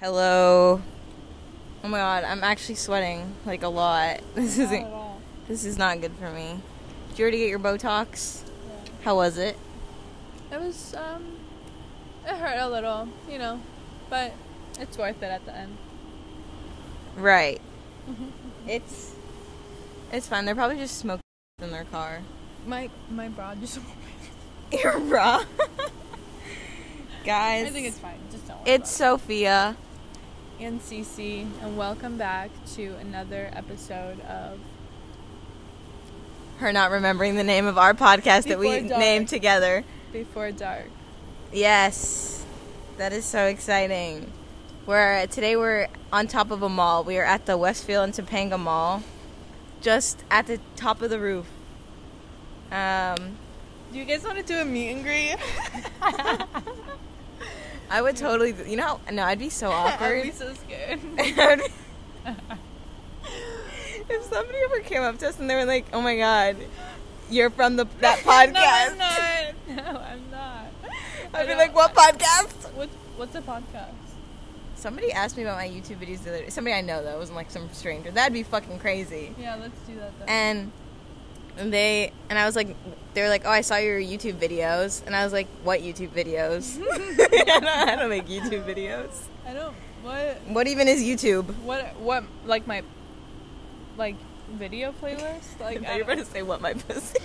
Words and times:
Hello. 0.00 0.80
Oh 1.84 1.88
my 1.88 1.98
god, 1.98 2.24
I'm 2.24 2.42
actually 2.42 2.76
sweating 2.76 3.34
like 3.44 3.62
a 3.62 3.68
lot. 3.68 4.22
This 4.34 4.56
isn't 4.56 4.88
this 5.46 5.66
is 5.66 5.76
not 5.76 6.00
good 6.00 6.12
for 6.18 6.30
me. 6.30 6.58
Did 7.10 7.18
you 7.18 7.22
already 7.24 7.36
get 7.36 7.50
your 7.50 7.58
Botox? 7.58 8.44
Yeah. 8.46 8.92
How 9.02 9.16
was 9.16 9.36
it? 9.36 9.58
It 10.50 10.58
was 10.58 10.94
um, 10.94 11.36
it 12.24 12.34
hurt 12.34 12.58
a 12.60 12.70
little, 12.70 13.08
you 13.28 13.36
know, 13.36 13.60
but 14.08 14.32
it's 14.78 14.96
worth 14.96 15.22
it 15.22 15.26
at 15.26 15.44
the 15.44 15.54
end. 15.54 15.76
Right. 17.16 17.60
It's 18.66 19.14
it's 20.12 20.26
fine. 20.26 20.46
They're 20.46 20.54
probably 20.54 20.78
just 20.78 20.96
smoking 20.96 21.20
in 21.60 21.72
their 21.72 21.84
car. 21.84 22.22
My 22.66 22.88
my 23.10 23.28
bra 23.28 23.54
just. 23.54 23.78
Your 24.82 24.98
bra. 24.98 25.44
Guys, 27.22 27.66
I 27.66 27.70
think 27.70 27.86
it's 27.86 27.98
fine. 27.98 28.18
Just 28.30 28.48
don't. 28.48 28.66
It's 28.66 28.90
Sophia. 28.90 29.76
And 30.60 30.78
Cece, 30.82 31.46
and 31.62 31.78
welcome 31.78 32.18
back 32.18 32.50
to 32.74 32.94
another 33.00 33.48
episode 33.54 34.20
of 34.20 34.58
Her 36.58 36.70
not 36.70 36.90
remembering 36.90 37.36
the 37.36 37.44
name 37.44 37.64
of 37.64 37.78
our 37.78 37.94
podcast 37.94 38.46
that 38.48 38.58
we 38.58 38.80
Dark. 38.80 39.00
named 39.00 39.28
together. 39.28 39.84
Before 40.12 40.52
Dark. 40.52 40.90
Yes, 41.50 42.44
that 42.98 43.14
is 43.14 43.24
so 43.24 43.46
exciting. 43.46 44.30
We're 44.84 45.26
today 45.28 45.56
we're 45.56 45.88
on 46.12 46.26
top 46.26 46.50
of 46.50 46.62
a 46.62 46.68
mall. 46.68 47.04
We 47.04 47.16
are 47.16 47.24
at 47.24 47.46
the 47.46 47.56
Westfield 47.56 48.04
and 48.04 48.12
Topanga 48.12 48.58
Mall, 48.58 49.02
just 49.80 50.22
at 50.30 50.46
the 50.46 50.60
top 50.76 51.00
of 51.00 51.08
the 51.08 51.18
roof. 51.18 51.46
Um, 52.70 53.38
Do 53.92 53.98
you 53.98 54.04
guys 54.04 54.24
want 54.24 54.36
to 54.36 54.44
do 54.44 54.58
a 54.58 54.64
meet 54.66 54.90
and 54.90 55.02
greet? 55.02 55.36
I 57.90 58.00
would 58.00 58.16
totally. 58.16 58.54
You 58.66 58.76
know, 58.76 59.00
no, 59.12 59.24
I'd 59.24 59.40
be 59.40 59.50
so 59.50 59.70
awkward. 59.70 60.20
I'd 60.20 60.22
be 60.22 60.30
so 60.30 60.54
scared. 60.54 61.00
if 64.08 64.22
somebody 64.24 64.58
ever 64.64 64.80
came 64.80 65.02
up 65.02 65.18
to 65.18 65.28
us 65.28 65.38
and 65.40 65.50
they 65.50 65.56
were 65.56 65.64
like, 65.64 65.86
"Oh 65.92 66.00
my 66.00 66.16
god, 66.16 66.56
you're 67.28 67.50
from 67.50 67.76
the 67.76 67.86
that 67.98 68.20
podcast," 68.20 68.52
no, 68.52 68.62
I'm 68.64 68.98
not. 68.98 69.54
No, 69.68 70.00
I'm 70.00 70.30
not. 70.30 70.66
I'd 71.34 71.48
be 71.48 71.54
like, 71.54 71.74
"What 71.74 71.94
podcast?" 71.94 72.72
What, 72.74 72.88
what's 73.16 73.34
a 73.34 73.42
podcast? 73.42 73.94
Somebody 74.76 75.12
asked 75.12 75.36
me 75.36 75.42
about 75.42 75.58
my 75.58 75.68
YouTube 75.68 75.96
videos 75.96 76.22
the 76.22 76.30
other 76.30 76.42
day. 76.44 76.48
Somebody 76.48 76.74
I 76.74 76.80
know 76.80 77.02
though, 77.02 77.16
it 77.16 77.18
wasn't 77.18 77.36
like 77.36 77.50
some 77.50 77.68
stranger. 77.72 78.10
That'd 78.10 78.32
be 78.32 78.44
fucking 78.44 78.78
crazy. 78.78 79.34
Yeah, 79.38 79.56
let's 79.56 79.78
do 79.80 79.96
that 79.96 80.18
then. 80.20 80.28
And 80.28 80.72
and 81.60 81.72
they 81.72 82.12
and 82.28 82.38
I 82.38 82.46
was 82.46 82.56
like, 82.56 82.74
they 83.14 83.22
were 83.22 83.28
like, 83.28 83.42
"Oh, 83.44 83.50
I 83.50 83.60
saw 83.60 83.76
your 83.76 84.00
YouTube 84.00 84.34
videos," 84.34 85.04
and 85.06 85.14
I 85.14 85.22
was 85.24 85.32
like, 85.32 85.46
"What 85.62 85.80
YouTube 85.80 86.08
videos?" 86.08 86.80
I, 86.90 87.44
don't, 87.44 87.64
I 87.66 87.96
don't 87.96 88.08
make 88.08 88.26
YouTube 88.26 88.64
videos. 88.64 89.12
I 89.46 89.52
don't. 89.52 89.74
What? 90.02 90.40
What 90.48 90.66
even 90.66 90.88
is 90.88 91.02
YouTube? 91.02 91.54
What? 91.62 91.96
What? 91.96 92.24
Like 92.46 92.66
my, 92.66 92.82
like 93.98 94.16
video 94.50 94.92
playlist? 94.92 95.44
Like 95.60 95.84
I 95.84 95.96
you 95.96 96.02
about 96.02 96.18
to 96.18 96.24
say 96.24 96.42
what 96.42 96.62
my 96.62 96.72
pussy. 96.72 97.18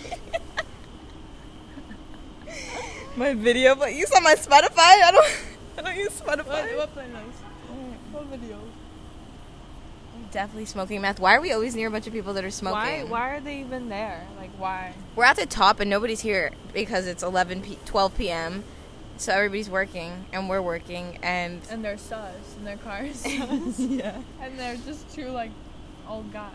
my 3.16 3.33
video, 3.33 3.75
but 3.75 3.94
you 3.94 4.05
saw 4.05 4.20
my 4.20 4.36
Spotify. 4.36 4.99
I 5.02 5.11
don't. 5.11 5.31
I 5.77 5.81
don't 5.81 5.97
use 5.97 6.20
Spotify. 6.20 6.75
what, 6.75 6.77
what 6.77 6.95
playlist? 6.95 7.39
What 8.11 8.25
video? 8.25 8.59
Definitely 10.36 10.66
smoking 10.66 11.00
meth. 11.00 11.22
Why 11.22 11.33
are 11.38 11.39
we 11.39 11.53
always 11.53 11.78
near 11.78 11.88
a 11.88 11.91
bunch 11.91 12.08
of 12.08 12.11
people 12.11 12.33
that 12.33 12.44
are 12.44 12.52
smoking? 12.52 12.78
Why? 12.78 13.03
Why 13.05 13.30
are 13.36 13.39
they 13.39 13.61
even 13.61 13.88
there? 13.88 14.28
Like 14.38 14.52
why? 14.58 14.94
We're 15.16 15.23
at 15.23 15.38
the 15.38 15.45
top 15.45 15.80
and 15.80 15.89
nobody's 15.89 16.19
here 16.19 16.52
because 16.73 17.08
it's 17.08 17.23
11 17.23 17.61
p- 17.61 17.80
12 17.86 18.17
p.m. 18.17 18.66
So 19.16 19.31
everybody's 19.31 19.69
working 19.69 20.25
and 20.33 20.50
we're 20.50 20.61
working 20.61 21.19
and 21.23 21.61
And 21.72 21.86
they're 21.86 21.97
sus, 21.97 22.36
and 22.58 22.67
their 22.67 22.75
cars, 22.75 23.25
yeah. 23.80 24.22
and 24.42 24.59
they're 24.59 24.75
just 24.75 25.09
two 25.16 25.30
like 25.30 25.52
old 26.05 26.33
guys. 26.33 26.52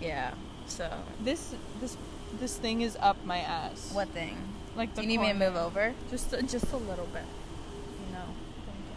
Yeah. 0.00 0.32
So 0.66 0.90
This 1.22 1.54
this 1.82 1.98
this 2.40 2.56
thing 2.56 2.80
is 2.80 2.96
up 3.02 3.22
my 3.26 3.40
ass. 3.40 3.90
what 3.92 4.08
thing? 4.08 4.38
Like 4.76 4.94
Do 4.94 5.02
you 5.02 5.08
need 5.08 5.20
me 5.20 5.28
to 5.28 5.34
move 5.34 5.56
over? 5.56 5.92
Just 6.10 6.30
just 6.48 6.72
a 6.72 6.78
little 6.78 7.08
bit. 7.12 7.24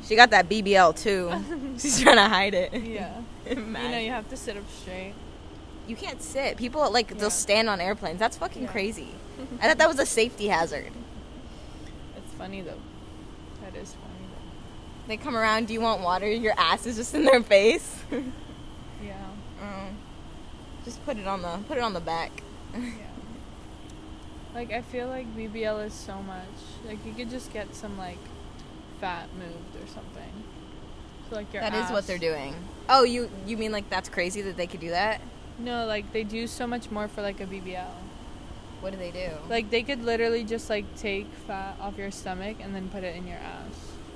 She 0.08 0.16
got 0.16 0.30
that 0.32 0.48
BBL 0.50 0.96
too. 0.96 1.32
She's 1.78 2.00
trying 2.02 2.16
to 2.16 2.24
hide 2.30 2.54
it. 2.54 2.74
Yeah. 2.74 3.14
You 3.50 3.56
know 3.56 3.98
you 3.98 4.10
have 4.12 4.28
to 4.30 4.36
sit 4.36 4.58
up 4.58 4.70
straight. 4.70 5.14
You 5.88 5.96
can't 5.96 6.22
sit. 6.22 6.58
People 6.58 6.92
like 6.92 7.12
Yeah. 7.12 7.18
they'll 7.18 7.30
stand 7.30 7.70
on 7.70 7.80
airplanes. 7.80 8.20
That's 8.20 8.36
fucking 8.36 8.64
Yeah. 8.64 8.72
crazy. 8.72 9.16
I 9.62 9.68
thought 9.70 9.78
that 9.78 9.88
was 9.88 10.00
a 10.00 10.06
safety 10.06 10.48
hazard. 10.50 10.92
It's 12.18 12.34
funny 12.34 12.60
though. 12.62 12.82
That 13.64 13.74
is 13.80 13.94
funny 13.94 14.28
though. 14.34 15.08
They 15.08 15.16
come 15.16 15.38
around. 15.38 15.68
Do 15.70 15.74
you 15.74 15.80
want 15.80 16.02
water? 16.02 16.28
Your 16.30 16.54
ass 16.58 16.86
is 16.86 16.98
just 16.98 17.16
in 17.16 17.24
their 17.24 17.42
face. 17.42 18.04
Yeah. 18.12 19.14
Oh. 19.62 19.88
Just 20.84 21.06
put 21.06 21.16
it 21.18 21.26
on 21.26 21.42
the 21.42 21.60
put 21.70 21.78
it 21.78 21.84
on 21.84 21.94
the 21.94 22.02
back. 22.02 22.44
Yeah. 22.74 22.82
Like 24.54 24.72
I 24.74 24.82
feel 24.82 25.08
like 25.08 25.26
BBL 25.38 25.86
is 25.86 25.94
so 25.94 26.22
much. 26.22 26.44
Like 26.86 27.06
you 27.06 27.14
could 27.14 27.30
just 27.30 27.54
get 27.54 27.74
some 27.76 27.98
like 27.98 28.18
fat 29.00 29.28
moved 29.38 29.76
or 29.84 29.88
something. 29.88 30.32
So 31.30 31.36
like 31.36 31.52
your 31.54 31.62
That 31.62 31.74
is 31.74 31.90
what 31.92 32.00
ass- 32.00 32.08
they're 32.08 32.18
doing. 32.18 32.56
Oh, 32.90 33.04
you 33.04 33.30
you 33.46 33.58
mean 33.58 33.72
like 33.72 33.90
that's 33.90 34.10
crazy 34.10 34.42
that 34.44 34.58
they 34.58 34.68
could 34.68 34.80
do 34.80 34.90
that? 34.92 35.22
No, 35.60 35.86
like 35.86 36.12
they 36.14 36.24
do 36.24 36.48
so 36.48 36.68
much 36.68 36.90
more 36.92 37.08
for 37.08 37.22
like 37.22 37.40
a 37.42 37.46
BBL. 37.46 37.86
What 38.82 38.92
do 38.92 38.98
they 38.98 39.12
do? 39.12 39.30
Like 39.50 39.70
they 39.72 39.82
could 39.84 40.04
literally 40.04 40.44
just 40.44 40.70
like 40.70 40.86
take 40.96 41.28
fat 41.48 41.76
off 41.82 41.98
your 41.98 42.12
stomach 42.12 42.58
and 42.60 42.74
then 42.76 42.90
put 42.90 43.04
it 43.04 43.16
in 43.16 43.26
your 43.28 43.38
ass. 43.38 43.74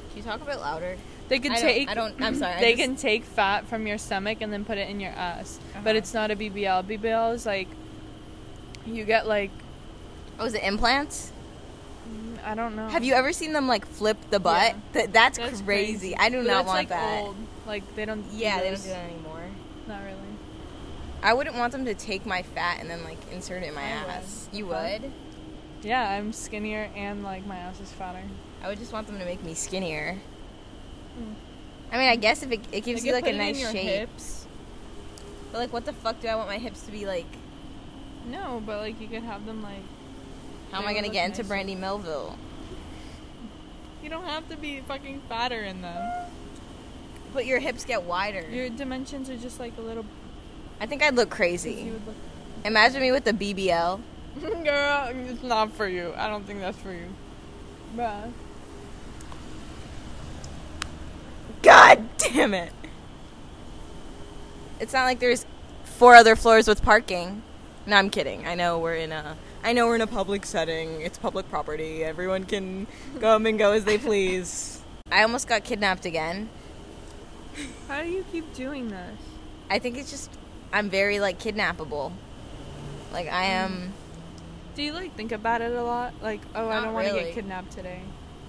can 0.10 0.18
you 0.18 0.24
talk 0.24 0.42
a 0.42 0.46
bit 0.46 0.60
louder? 0.60 0.98
They 1.30 1.40
could 1.40 1.52
I 1.54 1.56
don't- 1.56 1.64
take. 1.64 1.90
I 1.90 1.94
don't- 1.94 2.22
I'm 2.22 2.36
sorry, 2.36 2.54
I 2.56 2.60
They 2.60 2.74
just- 2.76 2.84
can 2.84 2.96
take 2.98 3.24
fat 3.24 3.66
from 3.68 3.88
your 3.88 3.98
stomach 3.98 4.40
and 4.42 4.52
then 4.52 4.66
put 4.66 4.78
it 4.78 4.90
in 4.90 5.00
your 5.00 5.12
ass, 5.14 5.58
Uh-huh. 5.72 5.82
but 5.84 5.96
it's 5.96 6.14
not 6.14 6.30
a 6.32 6.36
BBL. 6.36 6.84
BBL 6.84 7.32
is 7.34 7.46
like 7.46 7.70
you 8.86 9.04
get 9.06 9.28
like 9.28 9.52
Oh, 10.40 10.46
is 10.46 10.54
it 10.54 10.64
implants? 10.64 11.31
Mm, 12.12 12.44
I 12.46 12.56
don't 12.56 12.76
know. 12.76 12.88
Have 12.88 13.04
you 13.04 13.14
ever 13.14 13.32
seen 13.34 13.54
them 13.54 13.68
like 13.68 13.86
flip 13.86 14.18
the 14.30 14.40
butt? 14.40 14.74
Yeah. 14.74 14.80
That 14.94 15.14
that's, 15.14 15.38
That's 15.38 15.62
crazy. 15.62 16.16
I 16.18 16.30
do 16.30 16.38
But 16.38 16.48
not 16.48 16.66
want 16.66 16.78
like, 16.80 16.90
that. 16.90 17.22
Old. 17.24 17.36
Like 17.68 17.96
they 17.96 18.06
don't. 18.06 18.26
Yeah, 18.32 18.60
they 18.60 18.70
don't 18.72 18.82
do 18.84 18.90
that 18.90 19.10
anymore. 19.10 19.44
Not 19.88 20.04
really. 20.04 20.18
I 21.24 21.34
wouldn't 21.34 21.56
want 21.56 21.72
them 21.72 21.86
to 21.86 21.94
take 21.94 22.26
my 22.26 22.42
fat 22.42 22.78
and 22.80 22.90
then 22.90 23.04
like 23.04 23.18
insert 23.32 23.62
it 23.64 23.68
in 23.68 23.76
my 23.76 23.82
I 23.84 24.02
would. 24.02 24.10
ass. 24.10 24.50
You 24.52 24.72
Uh-huh. 24.72 25.00
would? 25.02 25.12
Yeah, 25.84 26.10
I'm 26.10 26.34
skinnier 26.34 26.90
and 26.96 27.24
like 27.24 27.46
my 27.46 27.58
ass 27.58 27.80
is 27.80 27.92
fatter. 27.92 28.24
I 28.64 28.68
would 28.70 28.78
just 28.80 28.92
want 28.94 29.08
them 29.08 29.18
to 29.20 29.26
make 29.26 29.44
me 29.44 29.54
skinnier. 29.54 30.20
Mm. 31.20 31.34
I 31.92 31.98
mean, 31.98 32.08
I 32.10 32.16
guess 32.16 32.42
if 32.44 32.52
it, 32.52 32.62
it 32.72 32.82
gives 32.86 33.02
They 33.04 33.10
you 33.10 33.14
like 33.14 33.28
a 33.28 33.34
nice 33.34 33.60
your 33.60 33.72
shape. 33.72 33.84
Hips. 34.10 34.46
But 35.52 35.58
like, 35.60 35.74
what 35.74 35.86
the 35.86 35.94
fuck 35.94 36.22
do 36.22 36.28
I 36.28 36.36
want 36.36 36.48
my 36.50 36.58
hips 36.58 36.82
to 36.84 36.92
be 36.92 37.06
like? 37.06 37.26
No, 38.28 38.62
but 38.66 38.80
like 38.80 39.00
you 39.02 39.08
could 39.08 39.24
have 39.24 39.46
them 39.46 39.62
like. 39.64 39.82
How 40.72 40.82
am 40.82 40.88
I 40.88 40.94
gonna 40.94 41.10
get 41.10 41.26
into. 41.26 41.44
Brandy 41.44 41.76
Melville? 41.76 42.38
You 44.02 44.10
don't 44.10 44.26
have 44.26 44.48
to 44.50 44.58
be 44.58 44.80
fucking 44.82 45.22
fatter 45.28 45.62
in 45.62 45.82
them. 45.82 46.28
But 47.34 47.46
your 47.46 47.60
hips 47.60 47.86
get 47.86 48.04
wider. 48.04 48.50
Your 48.50 48.70
dimensions 48.70 49.30
are 49.30 49.38
just 49.38 49.60
like 49.60 49.78
a 49.78 49.82
little. 49.82 50.06
I 50.80 50.86
think 50.86 51.04
I'd 51.04 51.16
look 51.16 51.30
crazy. 51.30 51.92
Look. 52.06 52.16
Imagine 52.66 53.02
me 53.02 53.12
with 53.12 53.26
the 53.26 53.34
BBL. 53.34 54.02
Girl, 54.42 55.12
it's 55.14 55.44
not 55.44 55.72
for 55.74 55.88
you. 55.88 56.14
I 56.16 56.28
don't 56.28 56.46
think 56.46 56.60
that's 56.60 56.78
for 56.78 56.92
you. 56.92 57.08
Bruh. 57.96 58.32
God 61.62 62.08
damn 62.18 62.54
it. 62.54 62.72
It's 64.80 64.94
not 64.94 65.04
like 65.04 65.20
there's 65.20 65.46
four 65.84 66.16
other 66.16 66.36
floors 66.36 66.68
with 66.68 66.82
parking. 66.82 67.44
No, 67.86 67.98
I'm 67.98 68.10
kidding. 68.10 68.48
I 68.48 68.56
know 68.56 68.80
we're 68.80 68.96
in 68.96 69.12
a 69.12 69.38
I 69.64 69.74
know 69.74 69.88
we're 69.88 69.96
in 69.96 70.02
a 70.02 70.08
public 70.08 70.46
setting. 70.46 71.02
It's 71.02 71.18
public 71.18 71.50
property. 71.50 72.04
Everyone 72.04 72.46
can 72.46 72.88
come 73.20 73.46
and 73.46 73.60
go 73.60 73.74
as 73.74 73.84
they 73.86 73.98
please. 73.98 74.82
I 75.12 75.22
almost 75.24 75.48
got 75.48 75.64
kidnapped 75.64 76.06
again. 76.06 76.50
How 77.88 78.02
do 78.02 78.10
you 78.10 78.26
keep 78.32 78.54
doing 78.56 78.90
this? 78.90 79.20
I 79.70 79.80
think 79.80 79.98
it's 79.98 80.10
just 80.10 80.32
I'm 80.74 80.90
very 80.90 81.20
like 81.20 81.40
kidnappable. 81.40 82.12
Like 83.14 83.28
I 83.28 83.44
am 83.46 83.94
Do 84.76 84.82
you 84.82 84.94
like 84.94 85.16
think 85.16 85.32
about 85.32 85.62
it 85.62 85.74
a 85.74 85.84
lot? 85.84 86.14
Like, 86.24 86.42
oh, 86.56 86.70
I 86.70 86.82
don't 86.82 86.94
want 86.94 87.08
to 87.08 87.14
really. 87.14 87.26
get 87.26 87.34
kidnapped 87.36 87.72
today. 87.72 88.02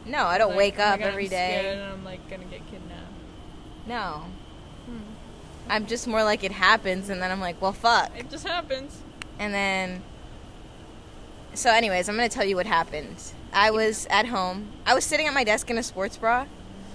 No, 0.07 0.25
I 0.25 0.39
don't 0.39 0.51
Like, 0.51 0.59
wake 0.59 0.75
oh 0.77 0.79
my 0.79 0.85
up 0.95 0.99
God, 1.01 1.09
every 1.09 1.25
I'm 1.25 1.29
scared 1.29 1.63
day. 1.65 1.71
and 1.73 1.83
I'm 1.93 2.05
like 2.05 2.29
gonna 2.31 2.45
get 2.45 2.61
kidnapped. 2.71 3.13
No. 3.87 4.25
Hmm. 4.87 4.99
I'm 5.69 5.87
just 5.87 6.07
more 6.09 6.25
like 6.25 6.43
it 6.43 6.53
happens 6.53 7.09
and 7.11 7.21
then 7.21 7.31
I'm 7.31 7.41
like, 7.41 7.61
well 7.61 7.73
fuck. 7.73 8.11
It 8.17 8.31
just 8.31 8.47
happens. 8.47 8.99
And 9.39 9.53
then, 9.53 10.03
so 11.55 11.71
anyways, 11.71 12.09
I'm 12.09 12.17
gonna 12.17 12.29
tell 12.29 12.45
you 12.45 12.57
what 12.57 12.67
happened. 12.67 13.17
I 13.53 13.71
was 13.71 14.07
at 14.11 14.27
home. 14.27 14.69
I 14.87 14.95
was 14.95 15.05
sitting 15.05 15.27
at 15.27 15.35
my 15.35 15.45
desk 15.45 15.69
in 15.71 15.77
a 15.79 15.83
sports 15.83 16.17
bra, 16.17 16.47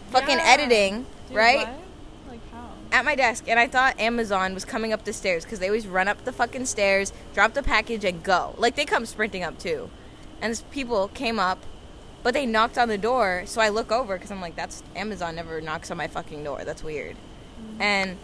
fucking 0.09 0.38
Yeah. 0.38 0.44
editing, 0.45 1.06
Dude, 1.27 1.38
right? 1.38 1.68
what? 1.68 2.31
Like 2.31 2.51
how? 2.51 2.69
At 2.92 3.06
my 3.06 3.15
desk, 3.15 3.45
and 3.48 3.59
I 3.59 3.68
thought 3.68 4.00
Amazon 4.00 4.54
was 4.54 4.65
coming 4.65 4.92
up 4.94 5.04
the 5.06 5.13
stairs 5.13 5.44
because 5.44 5.59
they 5.59 5.68
always 5.68 5.88
run 5.88 6.07
up 6.07 6.24
the 6.25 6.31
fucking 6.31 6.65
stairs, 6.65 7.13
drop 7.33 7.54
the 7.54 7.62
package, 7.63 8.04
and 8.04 8.24
go. 8.24 8.56
Like 8.57 8.75
they 8.75 8.86
come 8.86 9.06
sprinting 9.06 9.44
up 9.44 9.59
too. 9.59 9.89
And 10.42 10.51
this 10.51 10.62
people 10.71 11.07
came 11.09 11.39
up, 11.39 11.59
But 12.24 12.33
they 12.33 12.45
knocked 12.45 12.77
on 12.77 12.89
the 12.89 12.98
door, 12.98 13.44
so 13.45 13.62
I 13.62 13.69
look 13.69 13.89
over 13.92 14.15
because 14.18 14.31
I'm 14.31 14.42
like, 14.42 14.56
that's 14.56 14.83
Amazon 14.95 15.36
never 15.36 15.62
knocks 15.62 15.89
on 15.92 15.98
my 15.98 16.07
fucking 16.07 16.44
door. 16.44 16.63
That's 16.65 16.83
weird. 16.83 17.15
Mm-hmm. 17.15 17.81
And 17.81 18.18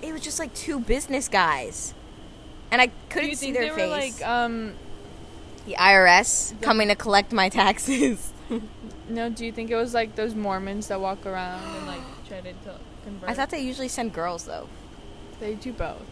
it 0.00 0.12
was 0.12 0.22
just 0.22 0.38
like 0.38 0.54
two 0.54 0.78
business 0.80 1.28
guys, 1.28 1.92
and 2.70 2.80
I 2.80 2.90
couldn't 3.10 3.36
see 3.36 3.52
their 3.52 3.62
they 3.64 3.70
were 3.70 3.76
face. 3.98 4.20
like 4.20 4.26
um 4.28 4.74
the 5.66 5.74
IRS 5.74 6.60
coming 6.62 6.88
to 6.88 6.94
collect 6.94 7.32
my 7.32 7.48
taxes. 7.48 8.32
no, 9.08 9.28
do 9.28 9.44
you 9.46 9.52
think 9.52 9.70
it 9.70 9.76
was 9.76 9.94
like 9.94 10.14
those 10.16 10.34
Mormons 10.34 10.88
that 10.88 11.00
walk 11.00 11.24
around 11.26 11.62
and 11.76 11.86
like 11.86 12.00
try 12.28 12.40
to 12.40 12.52
convert? 13.04 13.30
I 13.30 13.34
thought 13.34 13.50
they 13.50 13.60
usually 13.60 13.88
send 13.88 14.12
girls 14.12 14.44
though. 14.44 14.68
they 15.40 15.54
do 15.54 15.72
both. 15.72 16.02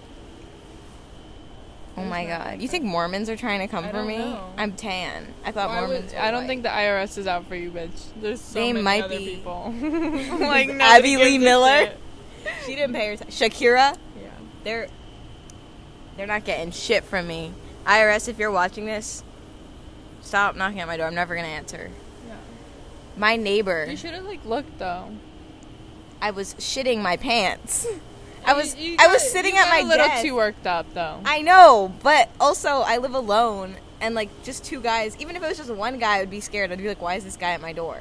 Oh 1.96 2.04
my 2.04 2.24
god. 2.24 2.62
You 2.62 2.68
think 2.68 2.84
Mormons 2.84 3.28
are 3.28 3.36
trying 3.36 3.60
to 3.60 3.66
come 3.66 3.88
for 3.90 4.02
me? 4.04 4.18
know. 4.18 4.52
I'm 4.56 4.72
tan. 4.72 5.34
I 5.44 5.50
thought 5.52 5.68
Why 5.68 5.80
Mormons. 5.80 6.12
were 6.12 6.18
I 6.20 6.30
don't 6.30 6.42
white. 6.42 6.46
think 6.46 6.62
the 6.62 6.68
IRS 6.70 7.18
is 7.18 7.26
out 7.26 7.46
for 7.46 7.56
you, 7.56 7.70
bitch. 7.70 7.90
There's 8.20 8.40
so 8.40 8.54
They 8.60 8.72
many 8.72 8.84
might 8.84 9.02
other 9.04 9.18
be. 9.18 9.36
people. 9.36 9.74
like 10.40 10.70
Abby 10.70 11.16
Lee 11.16 11.36
Miller? 11.38 11.92
she 12.64 12.74
didn't 12.74 12.94
pay 12.94 13.08
her. 13.08 13.16
T- 13.16 13.24
Shakira. 13.26 13.96
Yeah. 14.20 14.28
They're 14.64 14.88
they're 16.16 16.26
not 16.28 16.44
getting 16.44 16.70
shit 16.70 17.04
from 17.04 17.26
me. 17.26 17.52
IRS, 17.86 18.28
if 18.28 18.38
you're 18.38 18.50
watching 18.50 18.86
this, 18.86 19.22
stop 20.30 20.54
knocking 20.56 20.80
at 20.80 20.86
my 20.86 20.96
door. 20.96 21.06
I'm 21.06 21.14
never 21.14 21.34
gonna 21.34 21.48
answer. 21.48 21.90
Yeah. 22.28 22.34
My 23.16 23.36
neighbor, 23.36 23.86
You 23.90 23.96
should 23.96 24.14
have 24.14 24.24
like 24.24 24.44
looked 24.44 24.78
though. 24.78 25.08
I 26.22 26.30
was 26.30 26.54
shitting 26.54 27.02
my 27.02 27.16
pants. 27.16 27.86
I 28.46 28.54
was 28.54 28.76
You- 28.76 28.92
you 28.92 28.96
I 29.00 29.08
was 29.08 29.22
got- 29.22 29.30
sitting 29.32 29.56
at 29.56 29.68
my 29.68 29.78
a 29.80 29.84
little 29.84 30.06
desk. 30.06 30.22
too 30.24 30.34
worked 30.36 30.66
up 30.66 30.86
though. 30.94 31.20
I 31.24 31.42
know, 31.42 31.92
but 32.02 32.28
also 32.40 32.80
I 32.80 32.98
live 32.98 33.14
alone, 33.14 33.76
and 34.00 34.14
like 34.14 34.28
just 34.44 34.64
two 34.64 34.80
guys. 34.80 35.16
Even 35.18 35.34
if 35.36 35.42
it 35.42 35.48
was 35.48 35.58
just 35.58 35.70
one 35.70 35.98
guy, 35.98 36.16
I 36.16 36.20
would 36.20 36.30
be 36.30 36.40
scared. 36.40 36.70
I'd 36.72 36.78
be 36.78 36.88
like, 36.88 37.02
"Why 37.02 37.16
is 37.16 37.24
this 37.24 37.36
guy 37.36 37.50
at 37.52 37.60
my 37.60 37.72
door?" 37.72 38.00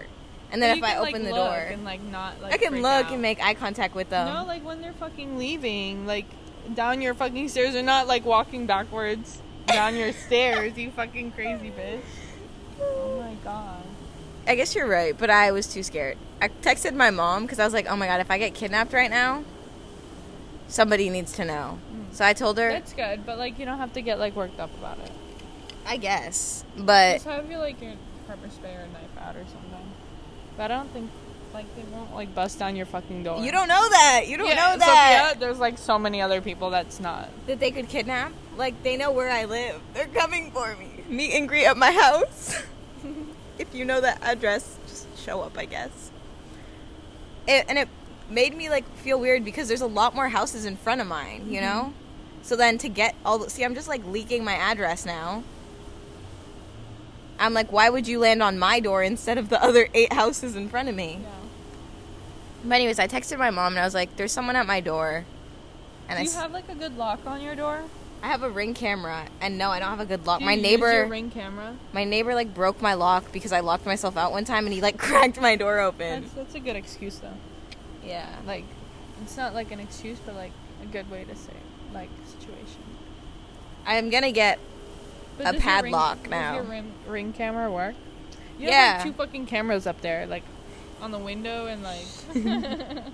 And 0.51 0.61
then 0.63 0.77
if 0.77 0.83
I 0.83 0.95
open 0.97 1.11
like, 1.11 1.23
the 1.23 1.29
look 1.29 1.35
door, 1.35 1.55
and 1.57 1.83
like 1.83 2.01
not 2.03 2.41
like 2.41 2.53
I 2.53 2.57
can 2.57 2.81
look 2.81 3.05
out. 3.07 3.11
and 3.11 3.21
make 3.21 3.41
eye 3.43 3.53
contact 3.55 3.95
with 3.95 4.09
them. 4.09 4.33
No, 4.33 4.45
like 4.45 4.63
when 4.63 4.81
they're 4.81 4.93
fucking 4.93 5.37
leaving, 5.37 6.05
like 6.07 6.25
down 6.73 7.01
your 7.01 7.13
fucking 7.15 7.49
stairs. 7.49 7.73
They're 7.73 7.83
not 7.83 8.07
like 8.07 8.23
walking 8.25 8.65
backwards 8.65 9.41
down 9.67 9.95
your 9.95 10.13
stairs. 10.13 10.77
You 10.77 10.89
fucking 10.91 11.31
crazy 11.33 11.69
bitch. 11.71 11.99
Oh 12.81 13.21
my 13.21 13.33
god. 13.43 13.83
I 14.47 14.55
guess 14.55 14.73
you're 14.75 14.87
right, 14.87 15.15
but 15.17 15.29
I 15.29 15.51
was 15.51 15.67
too 15.67 15.83
scared. 15.83 16.17
I 16.41 16.47
texted 16.47 16.93
my 16.95 17.09
mom 17.11 17.43
because 17.43 17.59
I 17.59 17.65
was 17.65 17.73
like, 17.73 17.87
"Oh 17.89 17.95
my 17.95 18.07
god, 18.07 18.19
if 18.21 18.31
I 18.31 18.37
get 18.37 18.53
kidnapped 18.55 18.93
right 18.93 19.09
now, 19.09 19.43
somebody 20.67 21.09
needs 21.09 21.33
to 21.33 21.45
know." 21.45 21.79
Hmm. 21.91 22.01
So 22.13 22.25
I 22.25 22.33
told 22.33 22.57
her, 22.57 22.71
That's 22.71 22.93
good, 22.93 23.25
but 23.25 23.37
like 23.37 23.59
you 23.59 23.65
don't 23.65 23.77
have 23.77 23.93
to 23.93 24.01
get 24.01 24.19
like 24.19 24.35
worked 24.35 24.59
up 24.59 24.71
about 24.79 24.97
it. 24.99 25.11
"I 25.85 25.97
guess," 25.97 26.63
but 26.77 27.13
Just 27.13 27.25
have 27.25 27.49
your 27.49 27.59
like 27.59 27.81
your 27.81 27.93
pepper 28.27 28.49
spray 28.49 28.71
or 28.73 28.87
knife 28.93 29.17
out 29.19 29.35
or 29.35 29.45
something. 29.45 29.93
But 30.57 30.71
I 30.71 30.75
don't 30.77 30.91
think 30.91 31.09
like 31.53 31.65
they 31.75 31.83
won't 31.91 32.13
like 32.13 32.33
bust 32.35 32.59
down 32.59 32.75
your 32.75 32.85
fucking 32.85 33.23
door. 33.23 33.39
you 33.43 33.51
don't 33.51 33.67
know 33.67 33.89
that. 33.89 34.23
You 34.27 34.37
don't 34.37 34.47
Yeah, 34.47 34.55
know 34.55 34.77
that 34.77 35.29
Sophia, 35.31 35.39
there's 35.39 35.59
like 35.59 35.77
so 35.77 35.97
many 35.99 36.21
other 36.21 36.41
people 36.41 36.69
that's 36.69 36.99
not. 36.99 37.29
that 37.47 37.59
they 37.59 37.71
could 37.71 37.89
kidnap. 37.89 38.31
Like 38.57 38.81
they 38.83 38.97
know 38.97 39.11
where 39.11 39.29
I 39.29 39.45
live. 39.45 39.79
They're 39.93 40.07
coming 40.07 40.51
for 40.51 40.75
me. 40.75 40.88
Meet 41.09 41.33
and 41.33 41.47
greet 41.47 41.65
at 41.65 41.75
my 41.77 41.91
house. 41.91 42.61
if 43.57 43.73
you 43.73 43.83
know 43.85 43.99
that 44.01 44.21
address, 44.21 44.77
just 44.87 45.07
show 45.19 45.41
up. 45.41 45.57
I 45.57 45.65
guess. 45.65 46.11
It, 47.47 47.65
and 47.67 47.77
it 47.79 47.89
made 48.29 48.55
me 48.55 48.69
like 48.69 48.85
feel 48.97 49.19
weird 49.19 49.43
because 49.43 49.67
there's 49.67 49.81
a 49.81 49.87
lot 49.87 50.13
more 50.13 50.29
houses 50.29 50.65
in 50.65 50.77
front 50.77 51.01
of 51.01 51.07
mine. 51.07 51.45
You 51.49 51.61
know. 51.61 51.81
Mm-hmm. 51.93 52.43
So 52.43 52.55
then 52.55 52.77
to 52.79 52.89
get 52.89 53.15
all 53.25 53.39
the 53.39 53.49
see, 53.49 53.63
I'm 53.65 53.75
just 53.75 53.87
like 53.87 54.05
leaking 54.05 54.43
my 54.43 54.53
address 54.53 55.05
now. 55.05 55.43
I'm 57.39 57.53
like, 57.53 57.71
why 57.71 57.89
would 57.89 58.07
you 58.07 58.19
land 58.19 58.43
on 58.43 58.59
my 58.59 58.79
door 58.79 59.01
instead 59.01 59.37
of 59.37 59.49
the 59.49 59.63
other 59.63 59.87
eight 59.93 60.11
houses 60.11 60.55
in 60.55 60.67
front 60.69 60.89
of 60.89 60.95
me? 60.95 61.19
But 62.63 62.75
anyways, 62.75 62.99
I 62.99 63.07
texted 63.07 63.37
my 63.37 63.49
mom 63.49 63.73
and 63.73 63.79
I 63.79 63.85
was 63.85 63.93
like, 63.93 64.15
"There's 64.17 64.33
someone 64.33 64.57
at 64.57 64.65
my 64.67 64.81
door." 64.81 65.23
And 66.09 66.17
Do 66.17 66.19
I, 66.19 66.19
you 66.23 66.27
s- 66.29 66.35
have 66.35 66.51
like 66.51 66.67
a 66.69 66.75
good 66.75 66.97
lock 66.97 67.25
on 67.25 67.39
your 67.41 67.55
door? 67.55 67.83
I 68.21 68.27
have 68.27 68.43
a 68.43 68.49
ring 68.49 68.73
camera, 68.73 69.25
and 69.39 69.57
no, 69.57 69.69
I 69.71 69.79
don't 69.79 69.89
have 69.89 69.99
a 70.01 70.05
good 70.05 70.25
lock. 70.27 70.39
Do 70.39 70.45
my 70.45 70.55
neighbor, 70.55 70.91
your 70.91 71.07
ring 71.07 71.31
camera. 71.31 71.75
my 71.93 72.03
neighbor, 72.03 72.35
like 72.35 72.53
broke 72.53 72.81
my 72.81 72.93
lock 72.93 73.31
because 73.31 73.51
I 73.53 73.61
locked 73.61 73.85
myself 73.85 74.17
out 74.17 74.31
one 74.31 74.43
time, 74.45 74.65
and 74.65 74.73
he 74.73 74.81
like 74.81 74.97
cracked 75.07 75.39
my 75.39 75.55
door 75.55 75.79
open. 75.79 76.21
That's, 76.23 76.33
that's 76.33 76.55
a 76.55 76.59
good 76.59 76.75
excuse 76.75 77.17
though. 77.19 77.33
yeah, 78.05 78.27
Like, 78.45 78.65
it's 79.21 79.37
not 79.37 79.53
like 79.53 79.71
an 79.71 79.79
excuse, 79.79 80.19
but 80.25 80.35
like 80.35 80.51
a 80.83 80.85
good 80.87 81.09
way 81.09 81.23
to 81.23 81.35
say 81.35 81.53
like 81.93 82.09
situation. 82.25 82.81
I'm 83.85 84.09
gonna 84.09 84.31
get. 84.31 84.59
But 85.37 85.43
A 85.43 85.43
your 85.45 85.53
ring- 85.53 85.61
padlock 85.61 86.21
does 86.23 86.29
now. 86.31 86.53
your 86.55 86.63
ring, 86.63 86.91
ring 87.07 87.31
camera 87.33 87.71
work? 87.71 87.95
You 88.59 88.67
Yeah. 88.67 88.97
have 88.97 89.05
like, 89.05 89.05
two 89.05 89.13
fucking 89.17 89.45
cameras 89.45 89.87
up 89.87 90.01
there, 90.01 90.25
like 90.27 90.43
on 91.01 91.11
the 91.11 91.17
window 91.19 91.67
and 91.67 91.81
like. 91.83 92.05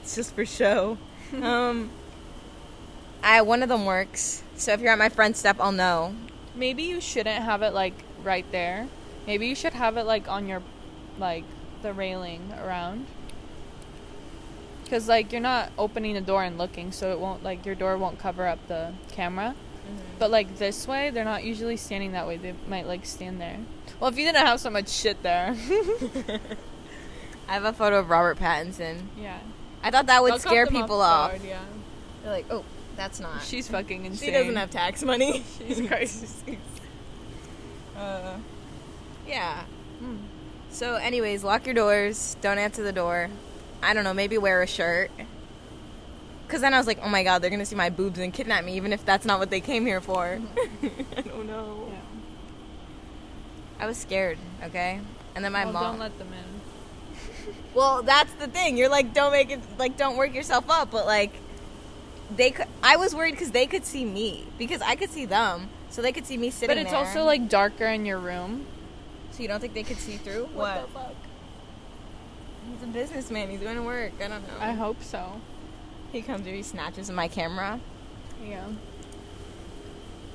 It's 0.00 0.14
just 0.16 0.34
for 0.34 0.46
show. 0.46 0.96
um, 1.42 1.90
I 3.22 3.42
one 3.42 3.62
of 3.62 3.68
them 3.68 3.84
works, 3.84 4.42
so 4.56 4.72
if 4.72 4.80
you're 4.80 4.92
at 4.92 4.98
my 4.98 5.08
front 5.08 5.36
step, 5.36 5.56
I'll 5.60 5.72
know. 5.72 6.14
Maybe 6.54 6.82
you 6.84 7.00
shouldn't 7.00 7.44
have 7.44 7.62
it 7.62 7.74
like 7.74 7.94
right 8.22 8.50
there. 8.52 8.88
Maybe 9.26 9.46
you 9.46 9.54
should 9.54 9.74
have 9.74 9.96
it 9.96 10.04
like 10.04 10.28
on 10.28 10.46
your, 10.46 10.62
like 11.18 11.44
the 11.82 11.92
railing 11.92 12.52
around. 12.62 13.06
Cause 14.88 15.08
like 15.08 15.32
you're 15.32 15.40
not 15.40 15.72
opening 15.76 16.14
the 16.14 16.20
door 16.20 16.44
and 16.44 16.56
looking, 16.56 16.92
so 16.92 17.10
it 17.10 17.18
won't 17.18 17.42
like 17.42 17.66
your 17.66 17.74
door 17.74 17.98
won't 17.98 18.18
cover 18.20 18.46
up 18.46 18.60
the 18.68 18.92
camera. 19.10 19.54
Mm-hmm. 19.86 19.98
But 20.20 20.30
like 20.30 20.58
this 20.58 20.86
way, 20.86 21.10
they're 21.10 21.24
not 21.24 21.42
usually 21.42 21.76
standing 21.76 22.12
that 22.12 22.26
way. 22.26 22.36
They 22.36 22.54
might 22.68 22.86
like 22.86 23.04
stand 23.04 23.40
there. 23.40 23.58
Well, 23.98 24.10
if 24.10 24.16
you 24.16 24.24
didn't 24.24 24.46
have 24.46 24.60
so 24.60 24.70
much 24.70 24.88
shit 24.88 25.22
there, 25.24 25.56
I 27.48 27.52
have 27.52 27.64
a 27.64 27.72
photo 27.72 27.98
of 27.98 28.10
Robert 28.10 28.38
Pattinson. 28.38 29.02
yeah. 29.18 29.38
I 29.82 29.90
thought 29.90 30.06
that 30.06 30.22
would 30.22 30.32
I'll 30.32 30.38
scare 30.38 30.66
people 30.66 31.00
off. 31.00 31.32
yeah. 31.44 31.60
They're 32.22 32.32
like, 32.32 32.46
"Oh, 32.50 32.64
that's 32.96 33.20
not." 33.20 33.42
She's 33.42 33.68
fucking 33.68 34.04
insane. 34.04 34.28
she 34.28 34.32
doesn't 34.32 34.56
have 34.56 34.70
tax 34.70 35.02
money. 35.02 35.44
She's 35.58 35.80
crazy. 35.88 36.58
Uh, 37.96 38.36
yeah. 39.26 39.64
Mm. 40.02 40.18
So, 40.70 40.96
anyways, 40.96 41.42
lock 41.42 41.64
your 41.66 41.74
doors. 41.74 42.36
Don't 42.40 42.58
answer 42.58 42.82
the 42.82 42.92
door. 42.92 43.30
I 43.82 43.94
don't 43.94 44.04
know. 44.04 44.14
Maybe 44.14 44.36
wear 44.38 44.62
a 44.62 44.66
shirt. 44.66 45.10
Cause 46.48 46.60
then 46.60 46.74
I 46.74 46.78
was 46.78 46.86
like, 46.86 47.00
oh 47.02 47.08
my 47.08 47.24
god, 47.24 47.42
they're 47.42 47.50
gonna 47.50 47.66
see 47.66 47.74
my 47.74 47.90
boobs 47.90 48.20
and 48.20 48.32
kidnap 48.32 48.64
me, 48.64 48.76
even 48.76 48.92
if 48.92 49.04
that's 49.04 49.26
not 49.26 49.40
what 49.40 49.50
they 49.50 49.60
came 49.60 49.84
here 49.84 50.00
for. 50.00 50.40
I 51.16 51.20
don't 51.22 51.48
know. 51.48 51.88
Yeah. 51.90 51.98
I 53.80 53.86
was 53.86 53.96
scared. 53.96 54.38
Okay. 54.62 55.00
And 55.34 55.44
then 55.44 55.52
my 55.52 55.64
well, 55.64 55.72
mom. 55.72 55.82
don't 55.82 55.98
let 55.98 56.18
them 56.18 56.28
in. 56.32 57.54
well, 57.74 58.02
that's 58.02 58.32
the 58.34 58.46
thing. 58.46 58.76
You're 58.76 58.88
like, 58.88 59.12
don't 59.12 59.32
make 59.32 59.50
it. 59.50 59.60
Like, 59.76 59.96
don't 59.96 60.16
work 60.16 60.34
yourself 60.34 60.70
up. 60.70 60.92
But 60.92 61.04
like, 61.04 61.32
they 62.34 62.50
could. 62.50 62.66
I 62.82 62.96
was 62.96 63.14
worried 63.14 63.32
because 63.32 63.50
they 63.50 63.66
could 63.66 63.84
see 63.84 64.04
me 64.04 64.46
because 64.58 64.82
I 64.82 64.96
could 64.96 65.10
see 65.10 65.24
them, 65.26 65.68
so 65.90 66.02
they 66.02 66.12
could 66.12 66.26
see 66.26 66.36
me 66.36 66.50
sitting 66.50 66.68
But 66.74 66.78
it's 66.80 66.90
there. 66.90 66.98
also 66.98 67.24
like 67.24 67.48
darker 67.48 67.86
in 67.86 68.06
your 68.06 68.18
room. 68.18 68.66
So 69.30 69.42
you 69.42 69.48
don't 69.48 69.60
think 69.60 69.74
they 69.74 69.82
could 69.82 69.98
see 69.98 70.16
through? 70.16 70.46
What 70.54 70.86
the 70.86 70.92
fuck? 70.92 71.14
He's 72.72 72.82
a 72.82 72.86
businessman. 72.86 73.50
He's 73.50 73.60
going 73.60 73.76
to 73.76 73.82
work. 73.82 74.12
I 74.18 74.28
don't 74.28 74.42
know. 74.48 74.54
I 74.58 74.72
hope 74.72 75.02
so. 75.02 75.40
He 76.10 76.22
comes 76.22 76.46
here, 76.46 76.54
he 76.54 76.62
snatches 76.62 77.10
my 77.10 77.28
camera. 77.28 77.78
Yeah. 78.44 78.64